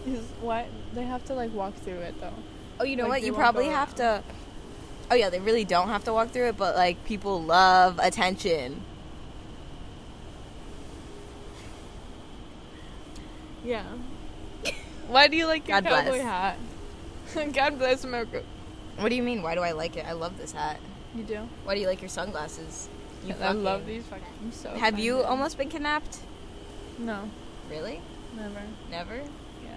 Is 0.06 0.20
what 0.40 0.68
they 0.94 1.04
have 1.04 1.24
to 1.26 1.34
like 1.34 1.54
walk 1.54 1.76
through 1.76 2.00
it 2.00 2.20
though. 2.20 2.34
Oh, 2.80 2.84
you 2.84 2.96
know 2.96 3.04
Like, 3.04 3.22
what? 3.22 3.24
You 3.24 3.34
probably 3.34 3.68
have 3.68 3.94
to. 3.96 4.24
Oh 5.12 5.16
yeah, 5.16 5.30
they 5.30 5.40
really 5.40 5.66
don't 5.66 5.90
have 5.90 6.04
to 6.06 6.14
walk 6.14 6.30
through 6.30 6.48
it, 6.50 6.58
but 6.58 6.76
like 6.76 7.04
people 7.06 7.42
love 7.42 8.00
attention. 8.02 8.82
Yeah. 13.64 13.84
Why 15.08 15.28
do 15.28 15.36
you 15.38 15.46
like 15.46 15.68
your 15.68 15.82
God 15.82 15.90
bless. 15.90 16.06
cowboy 16.06 16.20
hat? 16.22 16.58
God 17.54 17.78
bless 17.78 18.04
America. 18.04 18.44
What 18.98 19.10
do 19.10 19.16
you 19.16 19.24
mean? 19.24 19.42
Why 19.42 19.56
do 19.56 19.62
I 19.62 19.72
like 19.72 19.98
it? 19.98 20.06
I 20.06 20.14
love 20.14 20.38
this 20.38 20.52
hat. 20.54 20.80
You 21.16 21.24
do. 21.24 21.50
Why 21.64 21.76
do 21.76 21.82
you 21.82 21.88
like 21.88 22.02
your 22.02 22.10
sunglasses? 22.10 22.88
You 23.26 23.36
I 23.42 23.52
love 23.52 23.86
these 23.86 24.04
fucking 24.06 24.52
so. 24.52 24.70
Have 24.72 24.98
you 24.98 25.22
almost 25.22 25.58
been 25.58 25.70
kidnapped? 25.70 26.20
No, 26.98 27.30
Really? 27.70 28.02
never. 28.36 28.62
Never? 28.90 29.16
Yeah. 29.64 29.76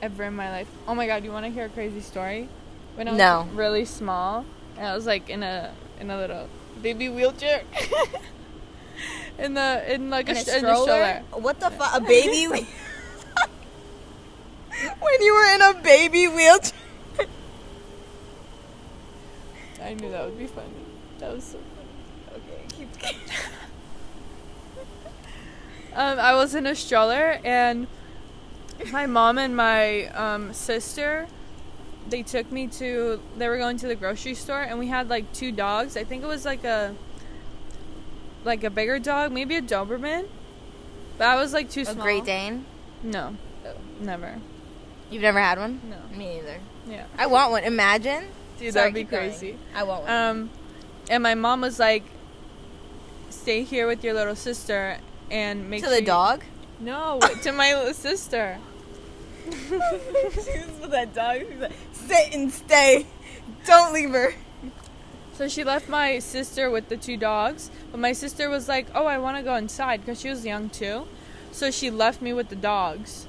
Ever 0.00 0.24
in 0.24 0.34
my 0.34 0.50
life. 0.50 0.68
Oh 0.88 0.94
my 0.94 1.06
god, 1.06 1.22
you 1.24 1.30
want 1.30 1.46
to 1.46 1.52
hear 1.52 1.66
a 1.66 1.68
crazy 1.68 2.00
story? 2.00 2.48
When 2.96 3.06
I 3.08 3.12
was 3.12 3.18
No. 3.18 3.48
really 3.54 3.84
small, 3.84 4.44
and 4.76 4.86
I 4.86 4.94
was 4.94 5.06
like 5.06 5.30
in 5.30 5.42
a 5.42 5.72
in 6.00 6.10
a 6.10 6.16
little 6.16 6.48
baby 6.82 7.08
wheelchair. 7.08 7.62
in 9.38 9.54
the 9.54 9.94
in 9.94 10.10
like 10.10 10.28
In 10.28 10.36
a, 10.36 10.40
a 10.40 10.44
sh- 10.44 10.48
in 10.48 10.58
stroller? 10.60 11.22
What 11.32 11.60
the 11.60 11.70
fuck? 11.70 11.96
A 11.96 12.00
baby? 12.00 12.46
when 15.00 15.22
you 15.22 15.34
were 15.34 15.54
in 15.54 15.62
a 15.62 15.74
baby 15.82 16.28
wheelchair? 16.28 16.78
I 19.82 19.94
knew 19.94 20.10
that 20.10 20.24
would 20.24 20.38
be 20.38 20.46
funny. 20.46 20.68
That 21.18 21.34
was 21.34 21.44
so 21.44 21.58
funny. 21.58 22.42
Okay, 22.44 22.64
keep. 22.76 22.88
Um, 25.94 26.18
I 26.18 26.34
was 26.34 26.54
in 26.54 26.66
a 26.66 26.74
stroller 26.74 27.38
and 27.44 27.86
my 28.90 29.04
mom 29.04 29.36
and 29.36 29.54
my 29.54 30.06
um, 30.06 30.54
sister 30.54 31.26
they 32.08 32.22
took 32.22 32.50
me 32.50 32.66
to 32.66 33.20
they 33.36 33.46
were 33.46 33.58
going 33.58 33.76
to 33.76 33.86
the 33.88 33.94
grocery 33.94 34.34
store 34.34 34.62
and 34.62 34.78
we 34.78 34.86
had 34.86 35.10
like 35.10 35.30
two 35.34 35.52
dogs. 35.52 35.96
I 35.96 36.04
think 36.04 36.22
it 36.22 36.26
was 36.26 36.46
like 36.46 36.64
a 36.64 36.94
like 38.44 38.64
a 38.64 38.70
bigger 38.70 38.98
dog, 38.98 39.32
maybe 39.32 39.56
a 39.56 39.62
Doberman. 39.62 40.28
But 41.18 41.28
I 41.28 41.36
was 41.36 41.52
like 41.52 41.70
too 41.70 41.84
small. 41.84 42.00
A. 42.00 42.02
Great 42.02 42.24
Dane. 42.24 42.64
No, 43.02 43.36
never. 44.00 44.38
You've 45.10 45.22
never 45.22 45.40
had 45.40 45.58
one? 45.58 45.80
No. 45.88 46.16
Me 46.16 46.38
either. 46.38 46.58
Yeah. 46.86 47.04
I 47.18 47.26
want 47.26 47.50
one. 47.50 47.64
Imagine. 47.64 48.28
Dude, 48.58 48.72
Sorry, 48.72 48.84
that'd 48.90 48.94
be 48.94 49.00
keep 49.00 49.10
going. 49.10 49.30
crazy. 49.30 49.58
I 49.74 49.82
want 49.82 50.04
one. 50.04 50.10
Um, 50.12 50.50
and 51.10 51.22
my 51.22 51.34
mom 51.34 51.60
was 51.60 51.78
like, 51.78 52.04
"Stay 53.30 53.62
here 53.62 53.86
with 53.86 54.04
your 54.04 54.14
little 54.14 54.36
sister 54.36 54.98
and 55.30 55.68
make 55.68 55.80
to 55.82 55.86
sure 55.88 55.94
the 55.96 56.00
you-" 56.00 56.06
dog. 56.06 56.42
No, 56.80 57.20
to 57.42 57.52
my 57.52 57.74
little 57.74 57.94
sister. 57.94 58.58
she 59.50 59.74
was 59.76 60.80
with 60.80 60.90
that 60.92 61.12
dog. 61.14 61.40
She's 61.48 61.60
like, 61.60 61.72
sit 61.92 62.34
and 62.34 62.52
stay. 62.52 63.06
Don't 63.66 63.92
leave 63.92 64.10
her. 64.10 64.34
So 65.34 65.48
she 65.48 65.64
left 65.64 65.88
my 65.88 66.18
sister 66.18 66.70
with 66.70 66.88
the 66.88 66.96
two 66.96 67.16
dogs, 67.16 67.70
but 67.90 67.98
my 67.98 68.12
sister 68.12 68.50
was 68.50 68.68
like, 68.68 68.86
"Oh, 68.94 69.06
I 69.06 69.18
want 69.18 69.36
to 69.38 69.42
go 69.42 69.54
inside 69.54 70.00
because 70.00 70.20
she 70.20 70.28
was 70.28 70.44
young 70.44 70.68
too." 70.68 71.06
So 71.52 71.70
she 71.70 71.90
left 71.90 72.20
me 72.22 72.32
with 72.32 72.48
the 72.48 72.56
dogs, 72.56 73.26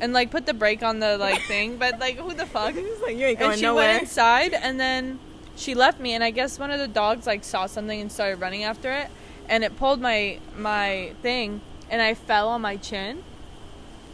and 0.00 0.12
like 0.12 0.30
put 0.30 0.46
the 0.46 0.54
brake 0.54 0.82
on 0.82 1.00
the 1.00 1.18
like 1.18 1.42
thing. 1.48 1.76
But 1.76 1.98
like, 1.98 2.16
who 2.16 2.32
the 2.34 2.46
fuck? 2.46 2.74
Like, 3.02 3.16
you 3.16 3.26
ain't 3.26 3.38
going 3.38 3.50
and 3.52 3.58
she 3.60 3.66
nowhere. 3.66 3.88
went 3.88 4.02
inside, 4.02 4.54
and 4.54 4.78
then 4.78 5.18
she 5.56 5.74
left 5.74 5.98
me. 5.98 6.12
And 6.14 6.22
I 6.22 6.30
guess 6.30 6.58
one 6.58 6.70
of 6.70 6.78
the 6.78 6.88
dogs 6.88 7.26
like 7.26 7.42
saw 7.42 7.66
something 7.66 8.00
and 8.00 8.10
started 8.10 8.40
running 8.40 8.62
after 8.62 8.92
it, 8.92 9.08
and 9.48 9.64
it 9.64 9.76
pulled 9.76 10.00
my 10.00 10.38
my 10.56 11.12
thing, 11.20 11.60
and 11.90 12.00
I 12.00 12.14
fell 12.14 12.48
on 12.48 12.60
my 12.60 12.76
chin. 12.76 13.24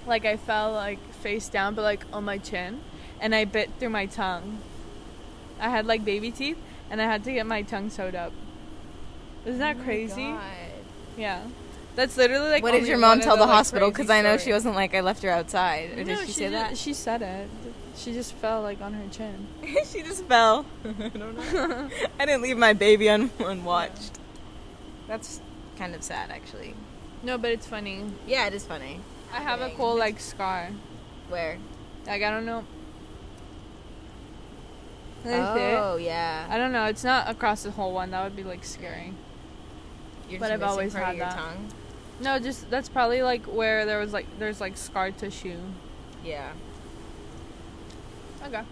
Like 0.06 0.24
I 0.24 0.38
fell 0.38 0.72
like 0.72 0.98
face 1.16 1.48
down, 1.50 1.74
but 1.74 1.82
like 1.82 2.06
on 2.14 2.24
my 2.24 2.38
chin, 2.38 2.80
and 3.20 3.34
I 3.34 3.44
bit 3.44 3.70
through 3.78 3.90
my 3.90 4.06
tongue. 4.06 4.60
I 5.60 5.68
had 5.68 5.86
like 5.86 6.04
baby 6.04 6.30
teeth, 6.30 6.56
and 6.90 7.00
I 7.00 7.04
had 7.04 7.24
to 7.24 7.32
get 7.32 7.46
my 7.46 7.62
tongue 7.62 7.90
sewed 7.90 8.14
up. 8.14 8.32
Isn't 9.44 9.60
that 9.60 9.76
Oh 9.76 9.78
my 9.78 9.84
crazy? 9.84 10.26
God. 10.28 10.40
Yeah, 11.16 11.42
that's 11.96 12.16
literally 12.16 12.50
like. 12.50 12.62
what 12.62 12.72
did 12.72 12.86
your 12.86 12.98
mom 12.98 13.20
tell 13.20 13.36
the, 13.36 13.42
like, 13.42 13.50
hospital? 13.50 13.90
Because 13.90 14.10
I 14.10 14.20
know 14.22 14.36
she 14.36 14.52
wasn't 14.52 14.74
like 14.74 14.94
I 14.94 15.00
left 15.00 15.22
her 15.22 15.30
outside. 15.30 15.92
Or 15.92 16.04
No, 16.04 16.16
did 16.16 16.26
she, 16.26 16.32
say 16.32 16.44
ju- 16.46 16.50
that? 16.52 16.76
She 16.78 16.92
said 16.94 17.22
it. 17.22 17.48
She 17.96 18.12
just 18.12 18.34
fell 18.34 18.62
like 18.62 18.80
on 18.80 18.92
her 18.94 19.08
chin. 19.10 19.48
she 19.86 20.02
just 20.02 20.24
fell. 20.26 20.64
I 20.84 21.08
don't 21.08 21.36
know. 21.36 21.88
I 22.20 22.26
didn't 22.26 22.42
leave 22.42 22.56
my 22.56 22.72
baby 22.72 23.08
un- 23.08 23.30
unwatched. 23.40 24.18
That's 25.08 25.40
kind 25.76 25.94
of 25.94 26.02
sad, 26.02 26.30
actually. 26.30 26.74
No, 27.22 27.36
but 27.38 27.50
it's 27.50 27.66
funny. 27.66 28.04
Yeah, 28.26 28.46
it 28.46 28.54
is 28.54 28.64
funny. 28.64 29.00
I 29.32 29.40
have 29.40 29.60
a 29.60 29.68
Dang. 29.68 29.76
cool 29.76 29.96
like 29.96 30.20
scar. 30.20 30.68
Where? 31.28 31.58
Like 32.06 32.22
I 32.22 32.30
don't 32.30 32.46
know. 32.46 32.64
Oh 35.26 35.96
yeah. 35.96 36.46
I 36.48 36.58
don't 36.58 36.72
know. 36.72 36.84
It's 36.84 37.04
not 37.04 37.28
across 37.28 37.62
the 37.62 37.70
whole 37.70 37.92
one. 37.92 38.10
That 38.12 38.24
would 38.24 38.36
be 38.36 38.44
like 38.44 38.64
scary. 38.64 39.12
You're 40.28 40.40
but 40.40 40.52
I've 40.52 40.62
always 40.62 40.92
part 40.92 41.02
of 41.02 41.08
had 41.08 41.16
your 41.16 41.26
that. 41.26 41.36
tongue. 41.36 41.68
No, 42.20 42.38
just 42.38 42.68
that's 42.70 42.88
probably 42.88 43.22
like 43.22 43.44
where 43.46 43.86
there 43.86 43.98
was 43.98 44.12
like 44.12 44.26
there's 44.38 44.60
like 44.60 44.76
scar 44.76 45.10
tissue. 45.10 45.58
Yeah. 46.24 46.52
Okay. 48.44 48.62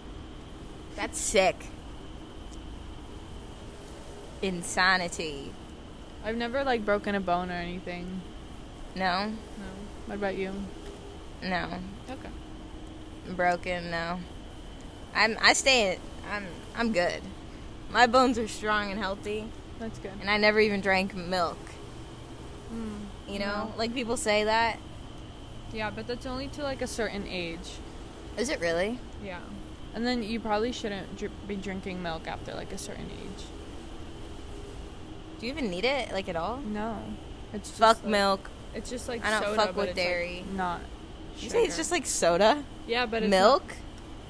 That's 0.95 1.19
sick. 1.19 1.55
Insanity. 4.41 5.51
I've 6.23 6.35
never 6.35 6.63
like 6.63 6.85
broken 6.85 7.15
a 7.15 7.19
bone 7.19 7.49
or 7.49 7.53
anything. 7.53 8.21
No. 8.95 9.27
No. 9.27 9.65
What 10.07 10.15
about 10.15 10.35
you? 10.35 10.53
No. 11.41 11.79
Okay. 12.09 12.29
Broken. 13.35 13.91
No. 13.91 14.19
I'm. 15.15 15.37
I 15.41 15.53
stay. 15.53 15.99
I'm. 16.31 16.45
I'm 16.75 16.91
good. 16.93 17.21
My 17.89 18.05
bones 18.07 18.37
are 18.37 18.47
strong 18.47 18.91
and 18.91 18.99
healthy, 18.99 19.45
That's 19.79 19.97
good. 19.99 20.11
and 20.19 20.29
I 20.29 20.37
never 20.37 20.59
even 20.59 20.81
drank 20.81 21.15
milk. 21.15 21.57
Mm. 22.73 22.99
You 23.31 23.39
know, 23.39 23.45
No. 23.45 23.73
like 23.77 23.93
people 23.93 24.17
say 24.17 24.43
that. 24.43 24.77
Yeah, 25.73 25.89
but 25.89 26.05
that's 26.07 26.25
only 26.25 26.47
to 26.49 26.63
like 26.63 26.81
a 26.81 26.87
certain 26.87 27.25
age. 27.27 27.69
Is 28.37 28.49
it 28.49 28.59
really? 28.59 28.99
Yeah. 29.23 29.39
And 29.95 30.05
then 30.05 30.21
you 30.21 30.39
probably 30.39 30.71
shouldn't 30.71 31.17
dr- 31.17 31.31
be 31.47 31.55
drinking 31.55 32.03
milk 32.03 32.27
after 32.27 32.53
like 32.53 32.71
a 32.73 32.77
certain 32.77 33.09
age. 33.09 33.43
Do 35.39 35.45
you 35.45 35.51
even 35.51 35.69
need 35.69 35.85
it, 35.85 36.11
like 36.11 36.27
at 36.29 36.35
all? 36.35 36.57
No. 36.57 36.97
It's 37.53 37.69
Fuck 37.71 38.03
like- 38.03 38.11
milk. 38.11 38.49
It's 38.75 38.89
just 38.89 39.07
like 39.07 39.25
I 39.25 39.31
don't 39.31 39.43
soda, 39.43 39.55
fuck 39.55 39.75
with 39.75 39.89
it's, 39.89 39.97
like, 39.97 40.05
dairy. 40.05 40.45
not. 40.53 40.81
You 41.39 41.49
say 41.49 41.63
it's 41.63 41.77
just 41.77 41.91
like 41.91 42.05
soda, 42.05 42.63
yeah, 42.87 43.05
but 43.05 43.23
it's 43.23 43.29
milk. 43.29 43.65
not- 43.67 43.77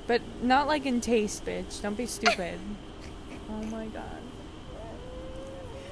but 0.08 0.22
not 0.42 0.68
like 0.68 0.86
in 0.86 1.02
taste, 1.02 1.46
bitch. 1.46 1.82
Don't 1.82 1.98
be 1.98 2.06
stupid. 2.06 2.60
oh 3.50 3.64
my 3.64 3.86
god. 3.88 4.04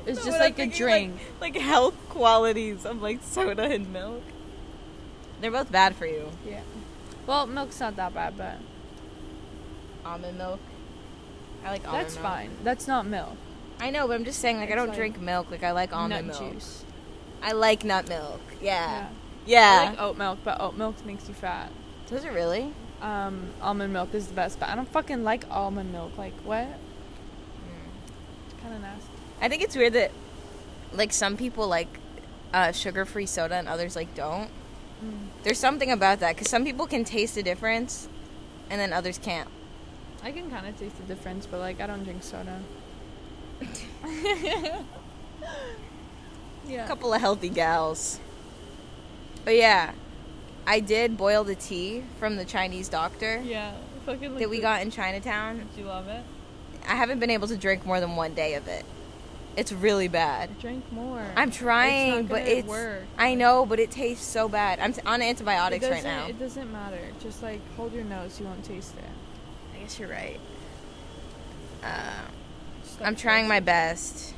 It's 0.06 0.20
just 0.24 0.32
but 0.32 0.36
I'm 0.36 0.40
like 0.42 0.60
a 0.60 0.68
drink. 0.68 1.16
Like, 1.42 1.56
like 1.56 1.64
health 1.64 1.96
qualities 2.10 2.86
of 2.86 3.02
like 3.02 3.20
soda 3.24 3.64
and 3.64 3.92
milk. 3.92 4.24
They're 5.42 5.52
both 5.52 5.72
bad 5.72 5.96
for 5.96 6.06
you. 6.06 6.30
yeah. 6.48 6.62
Well, 7.28 7.48
milk's 7.48 7.80
not 7.80 7.96
that 7.96 8.14
bad, 8.14 8.38
but 8.38 8.58
Almond 10.06 10.38
milk. 10.38 10.60
I 11.64 11.72
like 11.72 11.88
almond 11.88 12.06
that's 12.06 12.16
milk. 12.16 12.26
fine. 12.26 12.50
That's 12.64 12.88
not 12.88 13.08
milk. 13.08 13.36
I 13.80 13.90
know, 13.90 14.08
but 14.08 14.14
I'm 14.14 14.24
just 14.24 14.40
saying, 14.40 14.58
like, 14.58 14.72
I 14.72 14.76
don't 14.76 14.90
like 14.90 14.98
drink 14.98 15.20
milk. 15.20 15.50
Like, 15.52 15.64
I 15.64 15.72
like 15.72 15.92
almond 15.92 16.28
Nut 16.28 16.40
milk. 16.40 16.54
juice. 16.54 16.86
I 17.42 17.52
like 17.54 17.84
nut 17.84 18.08
milk. 18.08 18.40
Yeah. 18.62 19.08
Yeah. 19.08 19.08
Yeah. 19.48 19.82
I 19.82 19.90
like 19.90 20.02
oat 20.02 20.18
milk, 20.18 20.40
but 20.44 20.62
oat 20.62 20.76
milk 20.78 21.04
makes 21.06 21.28
you 21.28 21.34
fat. 21.34 21.72
Does 22.08 22.24
it 22.24 22.32
really? 22.32 22.74
Um, 23.06 23.50
almond 23.62 23.94
milk 23.94 24.16
is 24.16 24.26
the 24.26 24.34
best, 24.34 24.60
but 24.60 24.68
I 24.68 24.76
don't 24.76 24.90
fucking 24.90 25.24
like 25.24 25.44
almond 25.52 25.92
milk. 25.92 26.18
Like 26.18 26.34
what? 26.44 26.68
It's 28.46 28.60
kind 28.64 28.74
of 28.74 28.82
nasty. 28.82 29.12
I 29.40 29.48
think 29.48 29.62
it's 29.62 29.76
weird 29.76 29.94
that, 29.94 30.12
like, 30.92 31.14
some 31.14 31.38
people 31.38 31.68
like 31.68 32.00
uh, 32.52 32.72
sugar-free 32.72 33.28
soda 33.28 33.56
and 33.56 33.68
others 33.68 33.96
like 33.96 34.16
don't. 34.16 34.50
There's 35.44 35.60
something 35.60 35.92
about 35.92 36.20
that 36.22 36.36
because 36.36 36.50
some 36.50 36.64
people 36.66 36.88
can 36.88 37.04
taste 37.04 37.36
the 37.36 37.44
difference, 37.44 38.08
and 38.72 38.82
then 38.82 38.92
others 38.92 39.20
can't. 39.20 39.50
I 40.24 40.32
can 40.32 40.50
kind 40.50 40.66
of 40.66 40.76
taste 40.80 40.98
the 40.98 41.04
difference, 41.04 41.46
but 41.46 41.60
like 41.60 41.80
I 41.80 41.86
don't 41.86 42.04
drink 42.04 42.24
soda. 42.24 42.60
yeah. 46.68 46.86
A 46.86 46.88
couple 46.88 47.14
of 47.14 47.22
healthy 47.22 47.50
gals. 47.50 48.20
But 49.44 49.58
yeah, 49.58 49.92
I 50.68 50.80
did 50.80 51.18
boil 51.18 51.44
the 51.44 51.56
tea 51.56 52.04
from 52.20 52.36
the 52.38 52.46
Chinese 52.46 52.90
doctor 52.90 53.42
Yeah. 53.44 53.74
Fucking. 54.06 54.36
that 54.38 54.50
we 54.50 54.60
got 54.60 54.82
in 54.82 54.92
Chinatown. 54.92 55.58
Did 55.60 55.68
you 55.78 55.86
love 55.86 56.08
it? 56.08 56.24
I 56.88 56.96
haven't 56.96 57.20
been 57.20 57.30
able 57.32 57.48
to 57.48 57.58
drink 57.58 57.86
more 57.86 58.00
than 58.00 58.16
one 58.16 58.34
day 58.34 58.56
of 58.56 58.68
it. 58.68 58.86
It's 59.58 59.72
really 59.72 60.08
bad. 60.10 60.60
Drink 60.60 60.84
more. 60.92 61.26
I'm 61.36 61.50
trying, 61.50 62.22
It's 62.22 62.30
but 62.30 62.42
it's. 62.42 62.68
work. 62.68 63.04
I 63.18 63.36
know, 63.36 63.66
but 63.66 63.80
it 63.80 63.90
tastes 63.90 64.26
so 64.26 64.50
bad. 64.50 64.80
I'm 64.80 64.92
t- 64.94 65.02
on 65.06 65.22
antibiotics 65.22 65.88
right 65.88 66.04
now. 66.04 66.28
It 66.28 66.38
doesn't 66.38 66.72
matter. 66.74 67.00
Just 67.22 67.42
like 67.42 67.62
hold 67.76 67.94
your 67.94 68.04
nose, 68.04 68.38
you 68.40 68.46
won't 68.46 68.64
taste 68.66 68.94
it. 68.98 69.04
I 69.76 69.82
guess 69.82 69.98
you're 69.98 70.10
right. 70.10 70.40
Uh, 71.84 72.26
I'm 73.02 73.16
trying 73.16 73.48
my 73.48 73.60
best. 73.62 74.34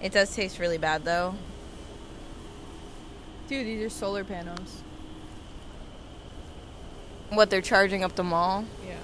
It 0.00 0.12
does 0.12 0.34
taste 0.34 0.58
really 0.60 0.78
bad 0.78 1.04
though. 1.04 1.34
Dude, 3.48 3.66
these 3.66 3.82
are 3.84 3.90
solar 3.90 4.22
panels. 4.24 4.82
What 7.34 7.50
they're 7.50 7.60
charging 7.60 8.04
up 8.04 8.14
the 8.14 8.24
mall. 8.24 8.64
Yeah. 8.86 8.94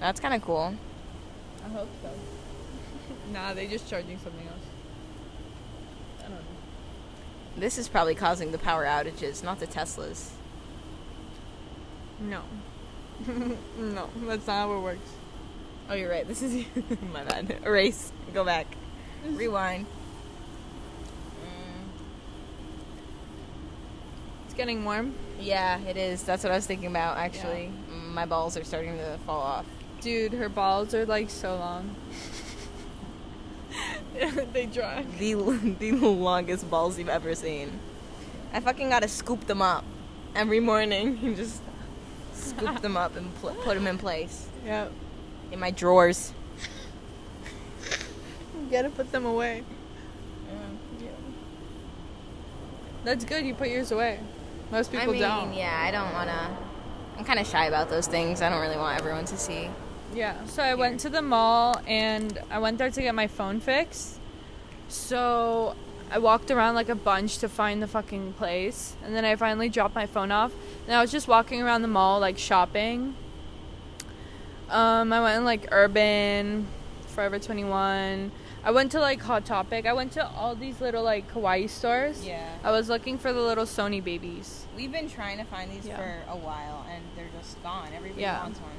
That's 0.00 0.18
kind 0.18 0.34
of 0.34 0.42
cool. 0.42 0.74
I 1.64 1.68
hope 1.68 1.88
so. 2.02 2.10
nah, 3.32 3.54
they're 3.54 3.68
just 3.68 3.88
charging 3.88 4.18
something 4.18 4.46
else. 4.46 4.64
I 6.20 6.22
don't 6.22 6.32
know. 6.32 6.38
This 7.56 7.78
is 7.78 7.88
probably 7.88 8.14
causing 8.14 8.50
the 8.50 8.58
power 8.58 8.84
outages, 8.84 9.44
not 9.44 9.60
the 9.60 9.66
Teslas. 9.66 10.30
No. 12.20 12.42
no, 13.78 14.08
that's 14.22 14.46
not 14.46 14.54
how 14.54 14.76
it 14.76 14.80
works. 14.80 15.10
Oh, 15.88 15.94
you're 15.94 16.10
right. 16.10 16.26
This 16.26 16.42
is 16.42 16.64
my 17.12 17.24
bad. 17.24 17.58
Erase. 17.64 18.12
Go 18.32 18.44
back. 18.44 18.66
Rewind. 19.26 19.86
It's 24.52 24.58
getting 24.58 24.84
warm. 24.84 25.14
Yeah, 25.40 25.80
it 25.80 25.96
is. 25.96 26.24
That's 26.24 26.44
what 26.44 26.52
I 26.52 26.56
was 26.56 26.66
thinking 26.66 26.88
about. 26.88 27.16
Actually, 27.16 27.70
mm, 27.90 28.12
my 28.12 28.26
balls 28.26 28.54
are 28.58 28.64
starting 28.64 28.98
to 28.98 29.16
fall 29.24 29.40
off. 29.40 29.64
Dude, 30.02 30.34
her 30.34 30.50
balls 30.50 30.92
are 30.92 31.06
like 31.06 31.30
so 31.30 31.56
long. 31.56 31.96
they 34.52 34.66
dry. 34.66 35.06
The 35.18 35.32
the 35.78 35.92
longest 35.92 36.68
balls 36.68 36.98
you've 36.98 37.08
ever 37.08 37.34
seen. 37.34 37.80
I 38.52 38.60
fucking 38.60 38.90
gotta 38.90 39.08
scoop 39.08 39.46
them 39.46 39.62
up 39.62 39.86
every 40.34 40.60
morning 40.60 41.18
and 41.22 41.34
just 41.34 41.62
scoop 42.34 42.82
them 42.82 42.98
up 42.98 43.16
and 43.16 43.34
pl- 43.36 43.54
put 43.64 43.72
them 43.72 43.86
in 43.86 43.96
place 43.96 44.48
Yep. 44.66 44.92
in 45.52 45.60
my 45.60 45.70
drawers. 45.70 46.34
You 48.54 48.70
gotta 48.70 48.90
put 48.90 49.12
them 49.12 49.24
away. 49.24 49.64
Yeah. 51.00 51.08
That's 53.02 53.24
good. 53.24 53.46
You 53.46 53.54
put 53.54 53.68
yours 53.70 53.90
away. 53.92 54.20
Most 54.72 54.90
people 54.90 55.10
I 55.10 55.12
mean, 55.12 55.20
don't. 55.20 55.52
yeah, 55.52 55.84
I 55.86 55.90
don't 55.90 56.12
wanna. 56.14 56.56
I'm 57.18 57.24
kind 57.24 57.38
of 57.38 57.46
shy 57.46 57.66
about 57.66 57.90
those 57.90 58.06
things. 58.06 58.40
I 58.40 58.48
don't 58.48 58.62
really 58.62 58.78
want 58.78 58.98
everyone 58.98 59.26
to 59.26 59.36
see. 59.36 59.68
Yeah. 60.14 60.44
So 60.46 60.62
I 60.62 60.74
went 60.74 60.98
to 61.00 61.10
the 61.10 61.20
mall 61.20 61.80
and 61.86 62.38
I 62.50 62.58
went 62.58 62.78
there 62.78 62.90
to 62.90 63.02
get 63.02 63.14
my 63.14 63.26
phone 63.26 63.60
fixed. 63.60 64.18
So 64.88 65.76
I 66.10 66.18
walked 66.18 66.50
around 66.50 66.74
like 66.74 66.88
a 66.88 66.94
bunch 66.94 67.38
to 67.38 67.50
find 67.50 67.82
the 67.82 67.86
fucking 67.86 68.32
place. 68.32 68.94
And 69.04 69.14
then 69.14 69.26
I 69.26 69.36
finally 69.36 69.68
dropped 69.68 69.94
my 69.94 70.06
phone 70.06 70.32
off. 70.32 70.52
And 70.86 70.96
I 70.96 71.02
was 71.02 71.12
just 71.12 71.28
walking 71.28 71.60
around 71.60 71.82
the 71.82 71.88
mall 71.88 72.18
like 72.18 72.38
shopping. 72.38 73.14
Um, 74.70 75.12
I 75.12 75.20
went 75.20 75.36
in 75.36 75.44
like 75.44 75.68
Urban, 75.70 76.66
Forever 77.08 77.38
21. 77.38 78.32
I 78.64 78.70
went 78.70 78.92
to 78.92 79.00
like 79.00 79.20
Hot 79.22 79.44
Topic. 79.44 79.86
I 79.86 79.92
went 79.92 80.12
to 80.12 80.26
all 80.26 80.54
these 80.54 80.80
little 80.80 81.02
like 81.02 81.32
kawaii 81.32 81.68
stores. 81.68 82.24
Yeah. 82.24 82.46
I 82.62 82.70
was 82.70 82.88
looking 82.88 83.18
for 83.18 83.32
the 83.32 83.40
little 83.40 83.64
Sony 83.64 84.02
babies. 84.02 84.66
We've 84.76 84.92
been 84.92 85.10
trying 85.10 85.38
to 85.38 85.44
find 85.44 85.70
these 85.70 85.86
Yeah. 85.86 85.96
for 85.96 86.22
a 86.30 86.36
while, 86.36 86.86
and 86.88 87.02
they're 87.16 87.26
just 87.40 87.60
gone. 87.62 87.88
Everybody 87.94 88.22
Yeah. 88.22 88.42
wants 88.42 88.60
one. 88.60 88.70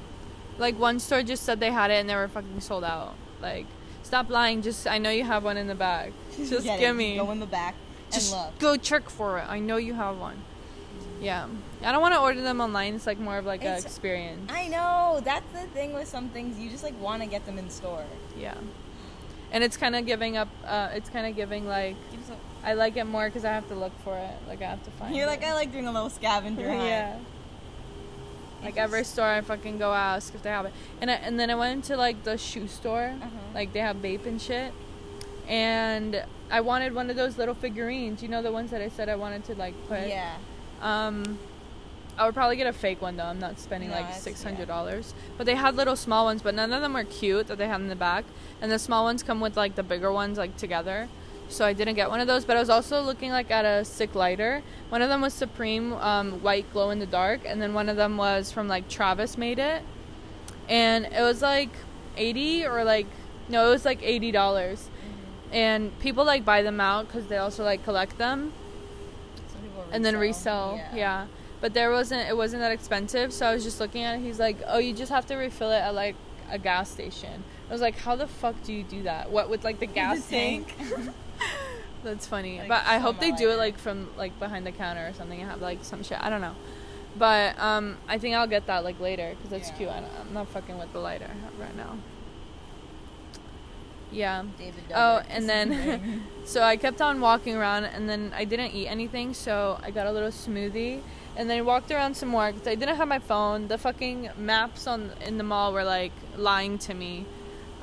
Like 0.58 0.80
one 0.80 1.00
store 1.00 1.22
just 1.24 1.44
said 1.44 1.60
they 1.60 1.72
had 1.72 1.92
it 1.92 1.96
and 1.96 2.10
they 2.10 2.16
were 2.16 2.28
fucking 2.30 2.62
sold 2.62 2.84
out. 2.86 3.16
Like, 3.42 3.66
stop 4.04 4.30
lying. 4.30 4.62
Just 4.62 4.88
I 4.88 5.00
know 5.00 5.10
you 5.10 5.24
have 5.26 5.44
one 5.44 5.58
in 5.58 5.68
the 5.68 5.76
back. 5.76 6.12
Just 6.38 6.64
Get 6.64 6.78
it. 6.78 6.80
give 6.80 6.96
me. 6.96 7.18
Go 7.18 7.30
in 7.32 7.40
the 7.40 7.46
back 7.46 7.76
Just 8.12 8.34
and 8.34 8.42
look. 8.46 8.60
go 8.60 8.78
check 8.78 9.10
for 9.10 9.38
it. 9.40 9.46
I 9.50 9.60
know 9.60 9.76
you 9.78 9.96
have 9.96 10.18
one. 10.18 10.36
Mm. 10.38 11.24
Yeah. 11.24 11.48
I 11.84 11.92
don't 11.92 12.02
want 12.02 12.14
to 12.14 12.22
order 12.22 12.42
them 12.42 12.62
online. 12.62 12.96
It's 12.96 13.06
like 13.08 13.20
more 13.20 13.38
of 13.38 13.46
like 13.46 13.64
an 13.66 13.78
experience. 13.78 14.50
I 14.54 14.68
know. 14.70 15.20
That's 15.26 15.52
the 15.52 15.68
thing 15.74 15.94
with 15.94 16.08
some 16.08 16.30
things. 16.30 16.58
You 16.58 16.70
just 16.70 16.84
like 16.84 16.98
want 17.02 17.22
to 17.22 17.28
get 17.28 17.46
them 17.46 17.58
in 17.58 17.70
store. 17.70 18.06
Yeah. 18.40 18.54
And 19.54 19.64
it's 19.64 19.78
kind 19.78 19.96
of 19.96 20.06
giving 20.06 20.36
up. 20.36 20.50
Uh, 20.66 20.90
it's 20.94 21.10
kind 21.10 21.26
of 21.28 21.36
giving 21.36 21.68
like 21.68 21.96
I 22.66 22.74
like 22.74 22.98
it 22.98 23.06
more 23.06 23.26
because 23.28 23.46
I 23.46 23.52
have 23.54 23.68
to 23.70 23.76
look 23.76 23.94
for 24.04 24.18
it. 24.18 24.32
Like 24.48 24.62
I 24.62 24.66
have 24.66 24.84
to 24.84 24.92
find. 24.92 25.16
You're 25.16 25.26
it. 25.26 25.30
like 25.30 25.44
I 25.44 25.54
like 25.54 25.72
doing 25.72 25.88
a 25.88 25.92
little 25.92 26.10
scavenger 26.10 26.68
hunt. 26.76 26.84
yeah. 26.84 27.18
Like 28.64 28.78
every 28.78 29.04
store, 29.04 29.26
I 29.28 29.42
fucking 29.42 29.78
go 29.78 29.94
ask 29.94 30.34
if 30.34 30.42
they 30.42 30.50
have 30.50 30.66
it, 30.66 30.74
and 31.02 31.12
I, 31.12 31.16
and 31.16 31.38
then 31.38 31.50
I 31.50 31.56
went 31.56 31.74
into 31.74 31.98
like 31.98 32.24
the 32.24 32.38
shoe 32.38 32.68
store, 32.68 33.14
Uh-huh. 33.22 33.30
like 33.54 33.74
they 33.74 33.80
have 33.80 33.98
vape 33.98 34.26
and 34.26 34.42
shit, 34.42 34.72
and 35.50 36.24
I 36.50 36.62
wanted 36.62 36.96
one 36.96 37.10
of 37.10 37.18
those 37.18 37.38
little 37.38 37.56
figurines. 37.56 38.24
You 38.24 38.30
know 38.30 38.42
the 38.42 38.54
ones 38.54 38.72
that 38.72 38.82
I 38.82 38.88
said 38.88 39.10
I 39.10 39.16
wanted 39.16 39.44
to 39.46 39.56
like 39.56 39.74
put. 39.90 40.08
Yeah. 40.08 40.36
Um, 40.82 41.38
I 42.18 42.26
would 42.26 42.36
probably 42.36 42.58
get 42.58 42.68
a 42.68 42.74
fake 42.74 43.02
one 43.02 43.18
though. 43.18 43.26
I'm 43.26 43.40
not 43.40 43.60
spending 43.60 43.90
No, 43.90 43.96
like 43.96 44.14
six 44.14 44.44
hundred 44.44 44.68
dollars. 44.68 45.14
But 45.38 45.46
they 45.46 45.56
had 45.56 45.76
little 45.76 45.96
small 45.96 46.26
ones, 46.26 46.42
but 46.42 46.54
none 46.54 46.72
of 46.72 46.82
them 46.82 46.94
were 46.94 47.04
cute 47.04 47.48
that 47.48 47.58
they 47.58 47.68
had 47.68 47.82
in 47.82 47.90
the 47.90 47.96
back. 47.96 48.26
And 48.62 48.72
the 48.72 48.80
small 48.80 49.04
ones 49.04 49.24
come 49.24 49.40
with 49.40 49.58
like 49.58 49.76
the 49.76 49.84
bigger 49.84 50.12
ones 50.12 50.38
like 50.38 50.56
together. 50.58 51.10
So 51.50 51.66
I 51.66 51.74
didn't 51.74 51.96
get 51.96 52.10
one 52.10 52.20
of 52.20 52.28
those. 52.28 52.46
But 52.46 52.58
I 52.58 52.60
was 52.60 52.70
also 52.70 53.02
looking 53.02 53.32
like 53.32 53.52
at 53.52 53.66
a 53.66 53.84
sick 53.84 54.16
lighter. 54.16 54.64
One 54.90 55.02
of 55.02 55.10
them 55.10 55.22
was 55.22 55.34
Supreme 55.34 55.94
um, 55.94 56.42
white 56.44 56.72
glow 56.72 56.90
in 56.92 57.00
the 57.00 57.06
dark, 57.06 57.42
and 57.46 57.62
then 57.62 57.74
one 57.74 57.90
of 57.90 57.98
them 57.98 58.18
was 58.18 58.52
from 58.52 58.68
like 58.68 58.88
Travis 58.90 59.38
made 59.38 59.60
it, 59.60 59.82
and 60.70 61.06
it 61.06 61.22
was 61.22 61.42
like 61.42 61.70
eighty 62.16 62.66
or 62.66 62.84
like 62.84 63.08
no, 63.50 63.68
it 63.68 63.72
was 63.72 63.86
like 63.86 64.02
eighty 64.04 64.32
dollars. 64.32 64.90
And 65.52 65.98
people 66.00 66.26
like 66.26 66.44
buy 66.44 66.64
them 66.64 66.80
out 66.80 67.08
because 67.08 67.28
they 67.28 67.38
also 67.38 67.64
like 67.64 67.84
collect 67.84 68.18
them 68.18 68.54
Some 69.52 69.62
people 69.62 69.86
and 69.92 70.04
then 70.04 70.18
resell. 70.18 70.82
Yeah. 70.96 71.28
But 71.64 71.74
there 71.74 71.92
wasn't 71.92 72.28
it 72.28 72.36
wasn't 72.36 72.62
that 72.62 72.74
expensive, 72.74 73.32
so 73.32 73.46
I 73.46 73.54
was 73.54 73.64
just 73.64 73.80
looking 73.80 74.04
at 74.04 74.16
it. 74.16 74.22
He's 74.22 74.38
like, 74.38 74.58
"Oh, 74.68 74.80
you 74.80 74.92
just 74.94 75.10
have 75.14 75.26
to 75.28 75.36
refill 75.36 75.72
it 75.72 75.78
at 75.78 75.96
like 75.96 76.18
a 76.52 76.58
gas 76.58 76.92
station." 76.92 77.42
I 77.70 77.72
was 77.72 77.80
like, 77.80 77.98
"How 78.00 78.18
the 78.18 78.28
fuck 78.28 78.62
do 78.66 78.74
you 78.74 78.84
do 78.84 79.04
that? 79.04 79.32
What 79.32 79.50
with 79.50 79.64
like 79.64 79.80
the 79.80 79.86
gas 79.86 80.28
tank?" 80.28 80.76
That's 82.04 82.28
funny. 82.28 82.60
Like, 82.60 82.68
but 82.68 82.84
I 82.86 82.98
hope 82.98 83.22
they 83.22 83.32
do 83.32 83.50
it 83.50 83.56
like 83.56 83.78
from 83.78 84.10
like 84.18 84.38
behind 84.40 84.68
the 84.68 84.74
counter 84.74 85.08
or 85.08 85.14
something 85.14 85.40
and 85.40 85.50
have 85.50 85.62
like 85.62 85.86
some 85.86 86.04
shit. 86.04 86.18
I 86.20 86.30
don't 86.30 86.42
know. 86.42 86.56
But 87.18 87.58
um 87.58 87.96
I 88.10 88.18
think 88.18 88.36
I'll 88.36 88.46
get 88.46 88.68
that 88.68 88.84
like 88.84 89.00
later 89.00 89.34
cuz 89.42 89.50
that's 89.50 89.70
Yeah. 89.70 89.78
cute. 89.78 89.90
I 89.90 90.02
don't, 90.02 90.12
I'm 90.20 90.34
not 90.34 90.50
fucking 90.50 90.78
with 90.78 90.92
the 90.92 91.00
lighter 91.00 91.32
right 91.58 91.78
now. 91.78 91.96
Yeah. 94.12 94.44
David 94.58 94.84
Oh, 94.94 95.22
and 95.30 95.48
then 95.48 96.24
so 96.46 96.62
I 96.62 96.76
kept 96.76 97.02
on 97.02 97.22
walking 97.22 97.56
around, 97.56 97.86
and 97.86 98.10
then 98.10 98.34
I 98.36 98.44
didn't 98.44 98.72
eat 98.76 98.88
anything, 98.88 99.34
so 99.34 99.80
I 99.82 99.92
got 99.92 100.08
a 100.08 100.12
little 100.12 100.30
smoothie, 100.30 101.02
and 101.36 101.50
then 101.50 101.58
I 101.58 101.62
walked 101.62 101.92
around 101.92 102.16
some 102.16 102.30
more 102.30 102.52
because 102.52 102.68
I 102.68 102.76
didn't 102.76 102.96
have 102.96 103.08
my 103.08 103.20
phone. 103.20 103.68
The 103.68 103.78
fucking 103.78 104.30
maps 104.38 104.88
on 104.88 105.12
in 105.26 105.38
the 105.38 105.44
mall 105.44 105.74
were 105.74 105.84
like 105.84 106.12
lying 106.38 106.78
to 106.80 106.94
me, 106.94 107.26